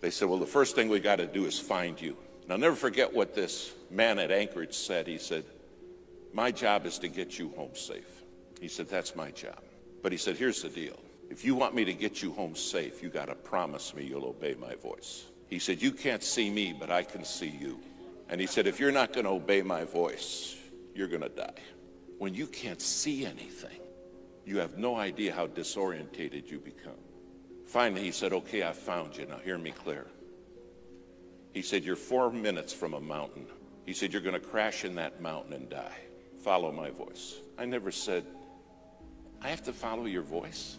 They 0.00 0.10
said, 0.10 0.28
Well, 0.28 0.40
the 0.40 0.44
first 0.44 0.74
thing 0.74 0.88
we 0.88 0.98
got 0.98 1.16
to 1.16 1.26
do 1.28 1.46
is 1.46 1.56
find 1.56 2.00
you. 2.00 2.16
And 2.42 2.50
I'll 2.50 2.58
never 2.58 2.74
forget 2.74 3.14
what 3.14 3.36
this 3.36 3.72
man 3.88 4.18
at 4.18 4.32
Anchorage 4.32 4.74
said. 4.74 5.06
He 5.06 5.18
said, 5.18 5.44
My 6.32 6.50
job 6.50 6.84
is 6.84 6.98
to 6.98 7.06
get 7.06 7.38
you 7.38 7.50
home 7.50 7.76
safe. 7.76 8.24
He 8.60 8.66
said, 8.66 8.88
That's 8.88 9.14
my 9.14 9.30
job. 9.30 9.62
But 10.02 10.10
he 10.10 10.18
said, 10.18 10.36
Here's 10.36 10.62
the 10.62 10.68
deal. 10.68 10.98
If 11.30 11.44
you 11.44 11.54
want 11.54 11.76
me 11.76 11.84
to 11.84 11.92
get 11.92 12.22
you 12.22 12.32
home 12.32 12.56
safe, 12.56 13.04
you 13.04 13.08
got 13.08 13.26
to 13.26 13.36
promise 13.36 13.94
me 13.94 14.02
you'll 14.02 14.26
obey 14.26 14.56
my 14.60 14.74
voice. 14.74 15.26
He 15.54 15.60
said, 15.60 15.80
You 15.80 15.92
can't 15.92 16.24
see 16.24 16.50
me, 16.50 16.74
but 16.76 16.90
I 16.90 17.04
can 17.04 17.24
see 17.24 17.46
you. 17.46 17.78
And 18.28 18.40
he 18.40 18.46
said, 18.48 18.66
If 18.66 18.80
you're 18.80 18.90
not 18.90 19.12
going 19.12 19.24
to 19.24 19.30
obey 19.30 19.62
my 19.62 19.84
voice, 19.84 20.56
you're 20.96 21.06
going 21.06 21.22
to 21.22 21.28
die. 21.28 21.54
When 22.18 22.34
you 22.34 22.48
can't 22.48 22.82
see 22.82 23.24
anything, 23.24 23.78
you 24.44 24.58
have 24.58 24.78
no 24.78 24.96
idea 24.96 25.32
how 25.32 25.46
disorientated 25.46 26.50
you 26.50 26.58
become. 26.58 26.98
Finally, 27.66 28.02
he 28.02 28.10
said, 28.10 28.32
Okay, 28.32 28.64
I 28.64 28.72
found 28.72 29.16
you. 29.16 29.26
Now 29.26 29.38
hear 29.44 29.56
me 29.56 29.70
clear. 29.70 30.08
He 31.52 31.62
said, 31.62 31.84
You're 31.84 31.94
four 31.94 32.32
minutes 32.32 32.72
from 32.72 32.94
a 32.94 33.00
mountain. 33.00 33.46
He 33.86 33.92
said, 33.92 34.12
You're 34.12 34.22
going 34.22 34.34
to 34.34 34.40
crash 34.44 34.84
in 34.84 34.96
that 34.96 35.20
mountain 35.22 35.52
and 35.52 35.70
die. 35.70 35.98
Follow 36.42 36.72
my 36.72 36.90
voice. 36.90 37.36
I 37.56 37.64
never 37.64 37.92
said, 37.92 38.24
I 39.40 39.50
have 39.50 39.62
to 39.62 39.72
follow 39.72 40.06
your 40.06 40.22
voice? 40.24 40.78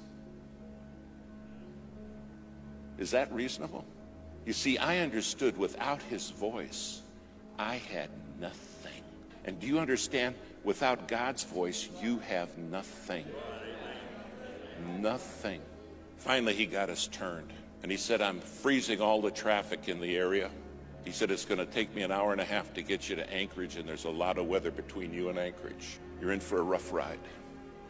Is 2.98 3.12
that 3.12 3.32
reasonable? 3.32 3.86
You 4.46 4.54
see, 4.54 4.78
I 4.78 5.00
understood 5.00 5.58
without 5.58 6.02
his 6.04 6.30
voice, 6.30 7.02
I 7.58 7.76
had 7.76 8.10
nothing. 8.40 9.02
And 9.46 9.60
do 9.60 9.68
you 9.68 9.80
understand? 9.80 10.36
Without 10.64 11.08
God's 11.08 11.44
voice, 11.44 11.90
you 12.02 12.20
have 12.20 12.56
nothing. 12.58 13.26
Nothing. 15.00 15.62
Finally, 16.18 16.54
he 16.54 16.66
got 16.66 16.90
us 16.90 17.08
turned. 17.08 17.52
And 17.84 17.92
he 17.92 17.98
said, 17.98 18.22
I'm 18.22 18.40
freezing 18.40 19.02
all 19.02 19.22
the 19.22 19.32
traffic 19.32 19.88
in 19.88 20.00
the 20.00 20.18
area. 20.18 20.50
He 21.04 21.12
said, 21.12 21.30
It's 21.30 21.46
going 21.46 21.60
to 21.60 21.68
take 21.68 21.94
me 21.94 22.02
an 22.02 22.12
hour 22.12 22.32
and 22.32 22.42
a 22.42 22.46
half 22.46 22.74
to 22.74 22.82
get 22.82 23.10
you 23.10 23.16
to 23.16 23.32
Anchorage, 23.32 23.76
and 23.76 23.88
there's 23.88 24.06
a 24.06 24.10
lot 24.10 24.40
of 24.40 24.48
weather 24.48 24.72
between 24.72 25.14
you 25.14 25.30
and 25.30 25.38
Anchorage. 25.38 26.00
You're 26.20 26.32
in 26.32 26.40
for 26.40 26.60
a 26.60 26.64
rough 26.64 26.92
ride. 26.92 27.20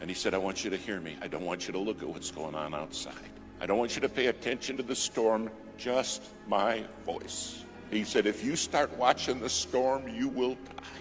And 0.02 0.10
he 0.10 0.14
said, 0.14 0.34
I 0.34 0.38
want 0.38 0.64
you 0.64 0.70
to 0.70 0.76
hear 0.76 1.00
me. 1.00 1.16
I 1.22 1.28
don't 1.28 1.44
want 1.46 1.66
you 1.66 1.72
to 1.72 1.78
look 1.78 2.02
at 2.02 2.08
what's 2.08 2.30
going 2.30 2.54
on 2.54 2.74
outside. 2.74 3.14
I 3.58 3.64
don't 3.64 3.78
want 3.78 3.94
you 3.94 4.02
to 4.02 4.08
pay 4.08 4.26
attention 4.26 4.76
to 4.76 4.82
the 4.82 4.94
storm, 4.94 5.50
just 5.76 6.22
my 6.46 6.84
voice. 7.04 7.64
He 7.90 8.04
said, 8.04 8.26
If 8.26 8.44
you 8.44 8.56
start 8.56 8.96
watching 8.96 9.40
the 9.40 9.48
storm, 9.48 10.08
you 10.08 10.28
will 10.28 10.54
die. 10.54 11.00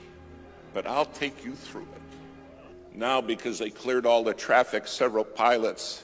But 0.74 0.86
I'll 0.88 1.06
take 1.06 1.44
you 1.44 1.54
through 1.54 1.84
it. 1.84 2.98
Now, 2.98 3.22
because 3.22 3.60
they 3.60 3.70
cleared 3.70 4.06
all 4.06 4.24
the 4.24 4.34
traffic, 4.34 4.88
several 4.88 5.24
pilots, 5.24 6.04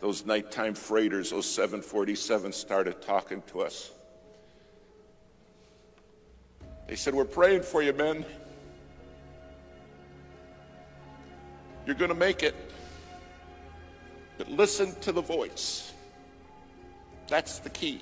those 0.00 0.26
nighttime 0.26 0.74
freighters, 0.74 1.30
those 1.30 1.46
747s, 1.46 2.54
started 2.54 3.00
talking 3.02 3.42
to 3.48 3.60
us. 3.60 3.92
They 6.88 6.96
said, 6.96 7.14
We're 7.14 7.24
praying 7.24 7.62
for 7.62 7.82
you, 7.82 7.92
men. 7.92 8.24
You're 11.86 11.96
going 11.96 12.10
to 12.10 12.16
make 12.16 12.42
it. 12.42 12.54
But 14.38 14.50
listen 14.50 14.94
to 15.00 15.12
the 15.12 15.20
voice. 15.20 15.91
That's 17.28 17.58
the 17.58 17.70
key. 17.70 18.00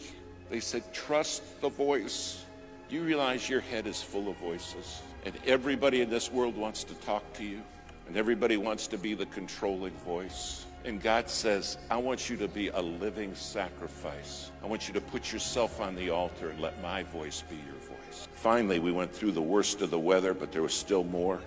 They 0.51 0.61
said, 0.61 0.93
trust 0.93 1.61
the 1.61 1.69
voice. 1.69 2.45
You 2.89 3.03
realize 3.03 3.49
your 3.49 3.61
head 3.61 3.87
is 3.87 4.03
full 4.03 4.29
of 4.29 4.37
voices, 4.39 5.01
and 5.25 5.35
everybody 5.47 6.01
in 6.01 6.11
this 6.11 6.33
world 6.33 6.57
wants 6.57 6.83
to 6.85 6.95
talk 6.95 7.33
to 7.35 7.45
you, 7.45 7.63
and 8.09 8.17
everybody 8.17 8.57
wants 8.57 8.89
to 8.89 8.99
be 8.99 9.15
the 9.15 9.27
controlling 9.27 9.95
voice. 9.99 10.67
And 10.85 11.01
God 11.01 11.29
says, 11.29 11.79
I 11.91 11.99
want 11.99 12.29
you 12.29 12.37
to 12.39 12.49
be 12.49 12.69
a 12.69 12.81
living 12.81 13.35
sacrifice. 13.35 14.51
I 14.63 14.67
want 14.67 14.89
you 14.89 14.95
to 14.95 15.01
put 15.01 15.33
yourself 15.33 15.81
on 15.81 15.95
the 15.95 16.11
altar 16.11 16.51
and 16.51 16.61
let 16.61 16.81
my 16.83 17.03
voice 17.05 17.45
be 17.49 17.57
your 17.57 17.75
voice. 17.75 18.27
Finally, 18.33 18.81
we 18.81 18.91
went 18.91 19.13
through 19.13 19.33
the 19.33 19.43
worst 19.43 19.83
of 19.83 19.91
the 19.91 19.99
weather, 19.99 20.35
but 20.35 20.51
there 20.51 20.63
was 20.63 20.75
still 20.75 21.05
more. 21.05 21.41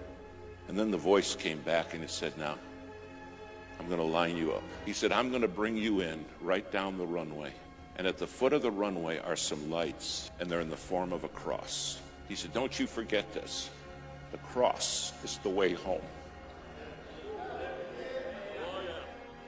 And 0.68 0.78
then 0.78 0.92
the 0.92 0.98
voice 0.98 1.36
came 1.36 1.60
back 1.62 1.94
and 1.94 2.04
it 2.04 2.12
said, 2.12 2.38
Now, 2.38 2.58
I'm 3.80 3.88
going 3.88 4.00
to 4.00 4.06
line 4.06 4.38
you 4.38 4.54
up. 4.54 4.64
He 4.86 4.94
said, 4.94 5.12
I'm 5.12 5.30
going 5.30 5.42
to 5.42 5.48
bring 5.48 5.76
you 5.76 6.02
in 6.02 6.24
right 6.42 6.70
down 6.72 6.98
the 6.98 7.06
runway. 7.06 7.52
And 7.98 8.08
at 8.08 8.18
the 8.18 8.28
foot 8.28 8.54
of 8.54 8.62
the 8.62 8.72
runway 8.72 9.20
are 9.20 9.36
some 9.36 9.70
lights, 9.70 10.32
and 10.40 10.50
they're 10.50 10.62
in 10.62 10.70
the 10.70 10.78
form 10.78 11.14
of 11.14 11.24
a 11.24 11.30
cross. 11.30 12.00
He 12.28 12.36
said, 12.36 12.54
Don't 12.54 12.80
you 12.80 12.88
forget 12.88 13.32
this. 13.34 13.70
The 14.32 14.38
cross 14.40 15.14
is 15.24 15.38
the 15.44 15.50
way 15.50 15.74
home. 15.74 16.02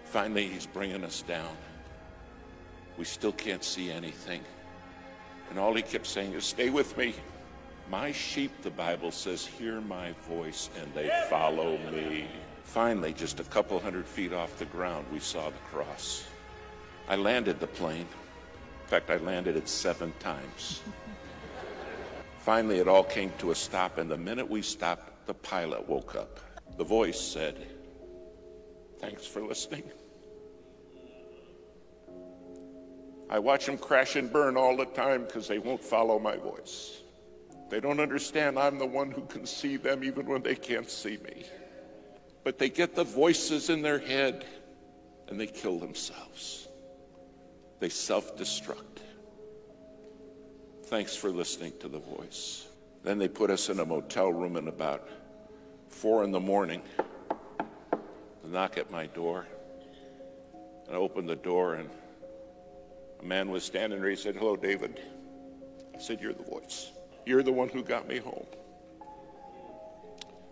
Finally, 0.06 0.48
he's 0.48 0.68
bringing 0.68 1.04
us 1.04 1.24
down. 1.24 1.58
We 2.98 3.06
still 3.06 3.32
can't 3.32 3.64
see 3.64 3.92
anything. 3.92 4.42
And 5.50 5.58
all 5.58 5.74
he 5.74 5.82
kept 5.82 6.06
saying 6.06 6.34
is, 6.34 6.46
Stay 6.46 6.70
with 6.70 6.96
me. 6.98 7.16
My 7.90 8.12
sheep, 8.12 8.52
the 8.64 8.72
Bible 8.72 9.12
says, 9.12 9.46
hear 9.46 9.80
my 9.82 10.12
voice 10.28 10.70
and 10.82 10.92
they 10.96 11.12
follow 11.30 11.78
me. 11.92 12.28
Finally, 12.66 13.14
just 13.14 13.40
a 13.40 13.44
couple 13.46 13.80
hundred 13.80 14.06
feet 14.06 14.34
off 14.34 14.58
the 14.60 14.66
ground, 14.66 15.06
we 15.14 15.20
saw 15.20 15.50
the 15.50 15.58
cross. 15.72 16.26
I 17.08 17.16
landed 17.16 17.60
the 17.60 17.68
plane. 17.68 18.02
In 18.02 18.88
fact, 18.88 19.10
I 19.10 19.18
landed 19.18 19.56
it 19.56 19.70
seven 19.70 20.12
times. 20.20 20.82
Finally, 22.40 22.80
it 22.80 22.88
all 22.88 23.04
came 23.04 23.32
to 23.38 23.52
a 23.52 23.56
stop, 23.56 23.98
and 23.98 24.12
the 24.12 24.18
minute 24.18 24.50
we 24.50 24.62
stopped, 24.62 25.26
the 25.26 25.34
pilot 25.34 25.88
woke 25.88 26.16
up. 26.16 26.40
The 26.78 26.84
voice 26.84 27.20
said, 27.20 27.68
Thanks 29.00 29.26
for 29.26 29.42
listening. 29.42 29.84
I 33.30 33.40
watch 33.40 33.66
them 33.66 33.78
crash 33.78 34.16
and 34.16 34.32
burn 34.32 34.58
all 34.58 34.76
the 34.76 34.86
time 34.86 35.26
because 35.26 35.48
they 35.48 35.60
won't 35.60 35.84
follow 35.84 36.20
my 36.20 36.36
voice. 36.36 37.02
They 37.70 37.80
don't 37.80 38.00
understand 38.00 38.60
I'm 38.60 38.78
the 38.78 38.86
one 38.86 39.12
who 39.12 39.22
can 39.26 39.46
see 39.46 39.78
them 39.78 40.04
even 40.04 40.26
when 40.26 40.44
they 40.44 40.56
can't 40.56 40.90
see 40.90 41.18
me. 41.18 41.46
But 42.46 42.60
they 42.60 42.70
get 42.70 42.94
the 42.94 43.04
voices 43.04 43.72
in 43.72 43.82
their 43.82 43.98
head 43.98 44.46
and 45.28 45.40
they 45.40 45.48
kill 45.48 45.80
themselves. 45.80 46.68
They 47.80 47.90
self 47.90 48.38
destruct. 48.38 49.00
Thanks 50.84 51.16
for 51.16 51.32
listening 51.32 51.74
to 51.80 51.88
the 51.88 51.98
voice. 51.98 52.68
Then 53.04 53.18
they 53.18 53.28
put 53.28 53.50
us 53.50 53.70
in 53.70 53.80
a 53.80 53.86
motel 53.86 54.32
room 54.32 54.58
at 54.58 54.68
about 54.68 55.10
four 55.90 56.24
in 56.24 56.32
the 56.32 56.40
morning. 56.40 56.84
The 58.44 58.48
knock 58.48 58.78
at 58.78 58.92
my 58.92 59.08
door. 59.08 59.48
And 60.86 60.96
I 60.96 61.00
opened 61.00 61.28
the 61.28 61.36
door 61.36 61.74
and 61.74 61.90
a 63.22 63.26
man 63.26 63.50
was 63.50 63.64
standing 63.64 64.00
there. 64.00 64.12
He 64.12 64.16
said, 64.16 64.36
Hello, 64.36 64.56
David. 64.56 65.02
I 65.96 66.00
said, 66.00 66.22
You're 66.22 66.34
the 66.34 66.44
voice. 66.44 66.92
You're 67.26 67.42
the 67.42 67.52
one 67.52 67.70
who 67.70 67.82
got 67.82 68.08
me 68.08 68.20
home. 68.20 68.46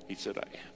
He 0.08 0.16
said, 0.16 0.40
I 0.40 0.58
am. 0.58 0.73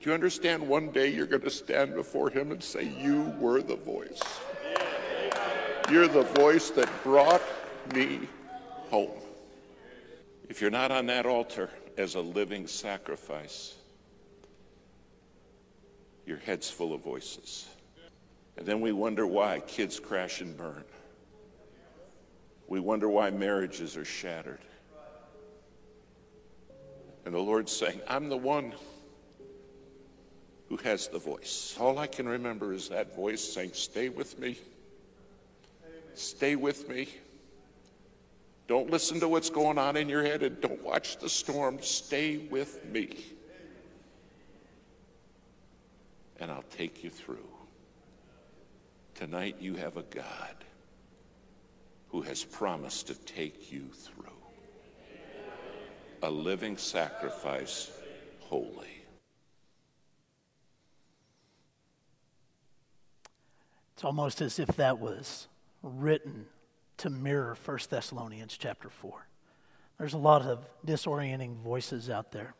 Do 0.00 0.08
you 0.08 0.14
understand 0.14 0.66
one 0.66 0.90
day 0.90 1.08
you're 1.08 1.26
going 1.26 1.42
to 1.42 1.50
stand 1.50 1.94
before 1.94 2.30
him 2.30 2.52
and 2.52 2.62
say, 2.62 2.84
You 2.98 3.34
were 3.38 3.60
the 3.60 3.76
voice? 3.76 4.22
You're 5.90 6.08
the 6.08 6.22
voice 6.22 6.70
that 6.70 6.88
brought 7.04 7.42
me 7.94 8.20
home. 8.88 9.10
If 10.48 10.62
you're 10.62 10.70
not 10.70 10.90
on 10.90 11.04
that 11.06 11.26
altar 11.26 11.68
as 11.98 12.14
a 12.14 12.20
living 12.20 12.66
sacrifice, 12.66 13.74
your 16.24 16.38
head's 16.38 16.70
full 16.70 16.94
of 16.94 17.02
voices. 17.02 17.68
And 18.56 18.64
then 18.64 18.80
we 18.80 18.92
wonder 18.92 19.26
why 19.26 19.60
kids 19.60 20.00
crash 20.00 20.40
and 20.40 20.56
burn. 20.56 20.84
We 22.68 22.80
wonder 22.80 23.08
why 23.08 23.30
marriages 23.30 23.98
are 23.98 24.04
shattered. 24.04 24.60
And 27.26 27.34
the 27.34 27.38
Lord's 27.38 27.72
saying, 27.72 28.00
I'm 28.08 28.30
the 28.30 28.36
one 28.36 28.72
who 30.70 30.76
has 30.78 31.08
the 31.08 31.18
voice. 31.18 31.76
All 31.78 31.98
I 31.98 32.06
can 32.06 32.26
remember 32.26 32.72
is 32.72 32.88
that 32.88 33.14
voice 33.14 33.42
saying, 33.42 33.72
Stay 33.74 34.08
with 34.08 34.38
me. 34.38 34.56
Stay 36.14 36.54
with 36.56 36.88
me. 36.88 37.08
Don't 38.68 38.88
listen 38.88 39.18
to 39.18 39.28
what's 39.28 39.50
going 39.50 39.78
on 39.78 39.96
in 39.96 40.08
your 40.08 40.22
head 40.22 40.44
and 40.44 40.60
don't 40.60 40.82
watch 40.84 41.18
the 41.18 41.28
storm. 41.28 41.78
Stay 41.82 42.36
with 42.36 42.84
me. 42.84 43.16
And 46.38 46.52
I'll 46.52 46.64
take 46.76 47.02
you 47.02 47.10
through. 47.10 47.48
Tonight 49.16 49.56
you 49.60 49.74
have 49.74 49.96
a 49.96 50.02
God 50.02 50.54
who 52.10 52.22
has 52.22 52.44
promised 52.44 53.08
to 53.08 53.14
take 53.14 53.72
you 53.72 53.88
through. 53.92 54.26
A 56.22 56.30
living 56.30 56.76
sacrifice, 56.76 57.90
holy. 58.38 58.99
It's 64.00 64.04
almost 64.06 64.40
as 64.40 64.58
if 64.58 64.68
that 64.76 64.98
was 64.98 65.46
written 65.82 66.46
to 66.96 67.10
mirror 67.10 67.54
1 67.62 67.78
Thessalonians 67.90 68.56
chapter 68.56 68.88
4. 68.88 69.26
There's 69.98 70.14
a 70.14 70.16
lot 70.16 70.40
of 70.40 70.66
disorienting 70.86 71.56
voices 71.56 72.08
out 72.08 72.32
there, 72.32 72.54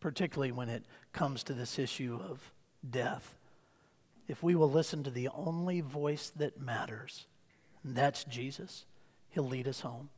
particularly 0.00 0.50
when 0.50 0.68
it 0.68 0.84
comes 1.12 1.44
to 1.44 1.52
this 1.52 1.78
issue 1.78 2.18
of 2.20 2.52
death. 2.90 3.36
If 4.26 4.42
we 4.42 4.56
will 4.56 4.68
listen 4.68 5.04
to 5.04 5.12
the 5.12 5.28
only 5.28 5.80
voice 5.80 6.32
that 6.34 6.60
matters, 6.60 7.28
and 7.84 7.94
that's 7.94 8.24
Jesus. 8.24 8.84
He'll 9.30 9.46
lead 9.46 9.68
us 9.68 9.82
home. 9.82 10.08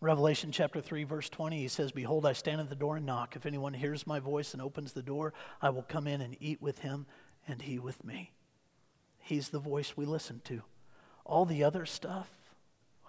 Revelation 0.00 0.50
chapter 0.50 0.80
3, 0.80 1.04
verse 1.04 1.28
20, 1.28 1.56
he 1.56 1.68
says, 1.68 1.92
Behold, 1.92 2.26
I 2.26 2.32
stand 2.32 2.60
at 2.60 2.68
the 2.68 2.74
door 2.74 2.96
and 2.96 3.06
knock. 3.06 3.36
If 3.36 3.46
anyone 3.46 3.74
hears 3.74 4.08
my 4.08 4.18
voice 4.18 4.54
and 4.54 4.60
opens 4.60 4.92
the 4.92 5.04
door, 5.04 5.34
I 5.62 5.70
will 5.70 5.84
come 5.84 6.08
in 6.08 6.20
and 6.20 6.36
eat 6.40 6.60
with 6.60 6.80
him, 6.80 7.06
and 7.46 7.62
he 7.62 7.78
with 7.78 8.04
me. 8.04 8.32
He's 9.20 9.50
the 9.50 9.58
voice 9.58 9.96
we 9.96 10.04
listen 10.04 10.40
to. 10.44 10.62
All 11.24 11.44
the 11.44 11.64
other 11.64 11.86
stuff, 11.86 12.28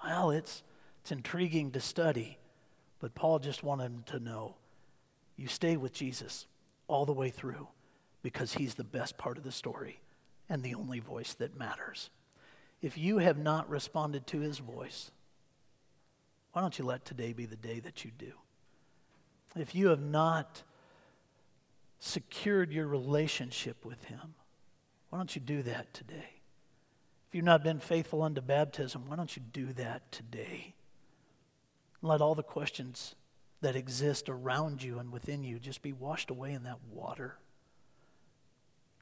well, 0.04 0.32
it's, 0.32 0.64
it's 1.02 1.12
intriguing 1.12 1.72
to 1.72 1.80
study, 1.80 2.38
but 3.00 3.16
Paul 3.16 3.40
just 3.40 3.64
wanted 3.64 4.06
to 4.08 4.20
know 4.20 4.56
you 5.36 5.48
stay 5.48 5.78
with 5.78 5.94
Jesus 5.94 6.46
all 6.88 7.06
the 7.06 7.14
way 7.14 7.30
through 7.30 7.68
because 8.22 8.54
he's 8.54 8.76
the 8.76 8.84
best 8.84 9.18
part 9.18 9.38
of 9.38 9.44
the 9.44 9.52
story 9.52 10.02
and 10.50 10.62
the 10.62 10.76
only 10.76 11.00
voice 11.00 11.34
that 11.36 11.58
matters 11.58 12.10
if 12.82 12.98
you 12.98 13.20
have 13.20 13.38
not 13.38 13.70
responded 13.70 14.26
to 14.28 14.40
his 14.40 14.58
voice, 14.58 15.12
why 16.52 16.62
don't 16.62 16.78
you 16.80 16.86
let 16.86 17.06
today 17.06 17.32
be 17.32 17.46
the 17.46 17.56
day 17.56 17.80
that 17.80 18.04
you 18.04 18.12
do? 18.18 18.34
If 19.56 19.76
you 19.76 19.90
have 19.90 20.02
not 20.02 20.64
secured 22.00 22.72
your 22.72 22.88
relationship 22.88 23.86
with 23.86 24.04
him, 24.06 24.34
why 25.12 25.20
don't 25.20 25.36
you 25.36 25.42
do 25.42 25.62
that 25.64 25.94
today? 25.94 26.40
If 27.28 27.36
you've 27.36 27.46
not 27.46 27.64
been 27.64 27.80
faithful 27.80 28.24
unto 28.24 28.40
baptism, 28.42 29.04
why 29.08 29.18
don't 29.18 29.36
you 29.36 29.42
do 29.42 29.74
that 29.74 30.10
today? 30.10 30.74
Let 32.02 32.22
all 32.22 32.34
the 32.34 32.44
questions 32.44 33.16
that 33.60 33.76
exist 33.76 34.30
around 34.30 34.82
you 34.82 35.00
and 35.00 35.12
within 35.12 35.44
you 35.44 35.60
just 35.60 35.82
be 35.82 35.92
washed 35.92 36.30
away 36.30 36.54
in 36.54 36.64
that 36.64 36.80
water. 36.90 37.38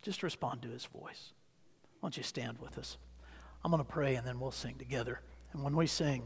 Just 0.02 0.24
respond 0.24 0.64
to 0.64 0.70
his 0.70 0.86
voice. 0.86 1.32
Why 2.00 2.08
don't 2.08 2.18
you 2.18 2.24
stand 2.24 2.58
with 2.58 2.80
us? 2.80 2.98
I'm 3.64 3.72
going 3.72 3.84
to 3.84 3.90
pray 3.90 4.16
and 4.16 4.26
then 4.26 4.40
we'll 4.40 4.52
sing 4.52 4.76
together. 4.80 5.22
And 5.54 5.64
when 5.64 5.76
we 5.76 5.86
sing, 5.86 6.24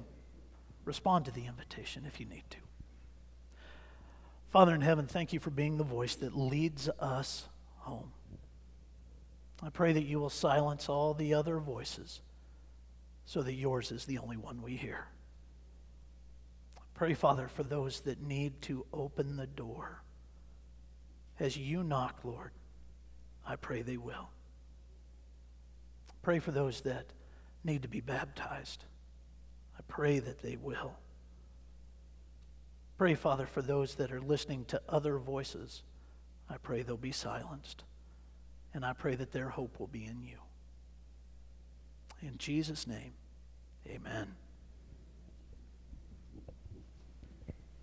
respond 0.85 1.25
to 1.25 1.31
the 1.31 1.45
invitation 1.45 2.05
if 2.07 2.21
you 2.21 2.25
need 2.25 2.43
to. 2.51 2.57
Father 4.47 4.73
in 4.73 4.81
heaven, 4.81 5.07
thank 5.07 5.33
you 5.33 5.39
for 5.39 5.49
being 5.49 5.77
the 5.77 5.83
voice 5.83 6.15
that 6.15 6.37
leads 6.37 6.87
us 6.99 7.49
home. 7.79 8.13
I 9.63 9.69
pray 9.69 9.93
that 9.93 10.03
you 10.03 10.19
will 10.19 10.29
silence 10.29 10.89
all 10.89 11.13
the 11.13 11.33
other 11.33 11.57
voices 11.59 12.21
so 13.25 13.41
that 13.41 13.53
yours 13.53 13.91
is 13.91 14.05
the 14.05 14.17
only 14.17 14.35
one 14.35 14.61
we 14.61 14.75
hear. 14.75 15.07
I 16.77 16.81
pray, 16.93 17.13
Father, 17.13 17.47
for 17.47 17.63
those 17.63 18.01
that 18.01 18.21
need 18.21 18.61
to 18.63 18.85
open 18.91 19.37
the 19.37 19.47
door. 19.47 20.03
As 21.39 21.55
you 21.55 21.83
knock, 21.83 22.19
Lord, 22.23 22.51
I 23.47 23.55
pray 23.55 23.81
they 23.81 23.97
will. 23.97 24.29
Pray 26.21 26.39
for 26.39 26.51
those 26.51 26.81
that 26.81 27.05
need 27.63 27.83
to 27.83 27.87
be 27.87 28.01
baptized. 28.01 28.83
I 29.77 29.81
pray 29.87 30.19
that 30.19 30.41
they 30.41 30.57
will. 30.57 30.93
Pray, 32.97 33.15
Father, 33.15 33.45
for 33.45 33.61
those 33.61 33.95
that 33.95 34.11
are 34.11 34.21
listening 34.21 34.65
to 34.65 34.81
other 34.87 35.17
voices. 35.17 35.83
I 36.49 36.57
pray 36.57 36.81
they'll 36.81 36.97
be 36.97 37.11
silenced. 37.11 37.83
And 38.73 38.85
I 38.85 38.93
pray 38.93 39.15
that 39.15 39.31
their 39.31 39.49
hope 39.49 39.79
will 39.79 39.87
be 39.87 40.05
in 40.05 40.23
you. 40.23 40.37
In 42.21 42.37
Jesus' 42.37 42.87
name, 42.87 43.13
amen. 43.87 44.35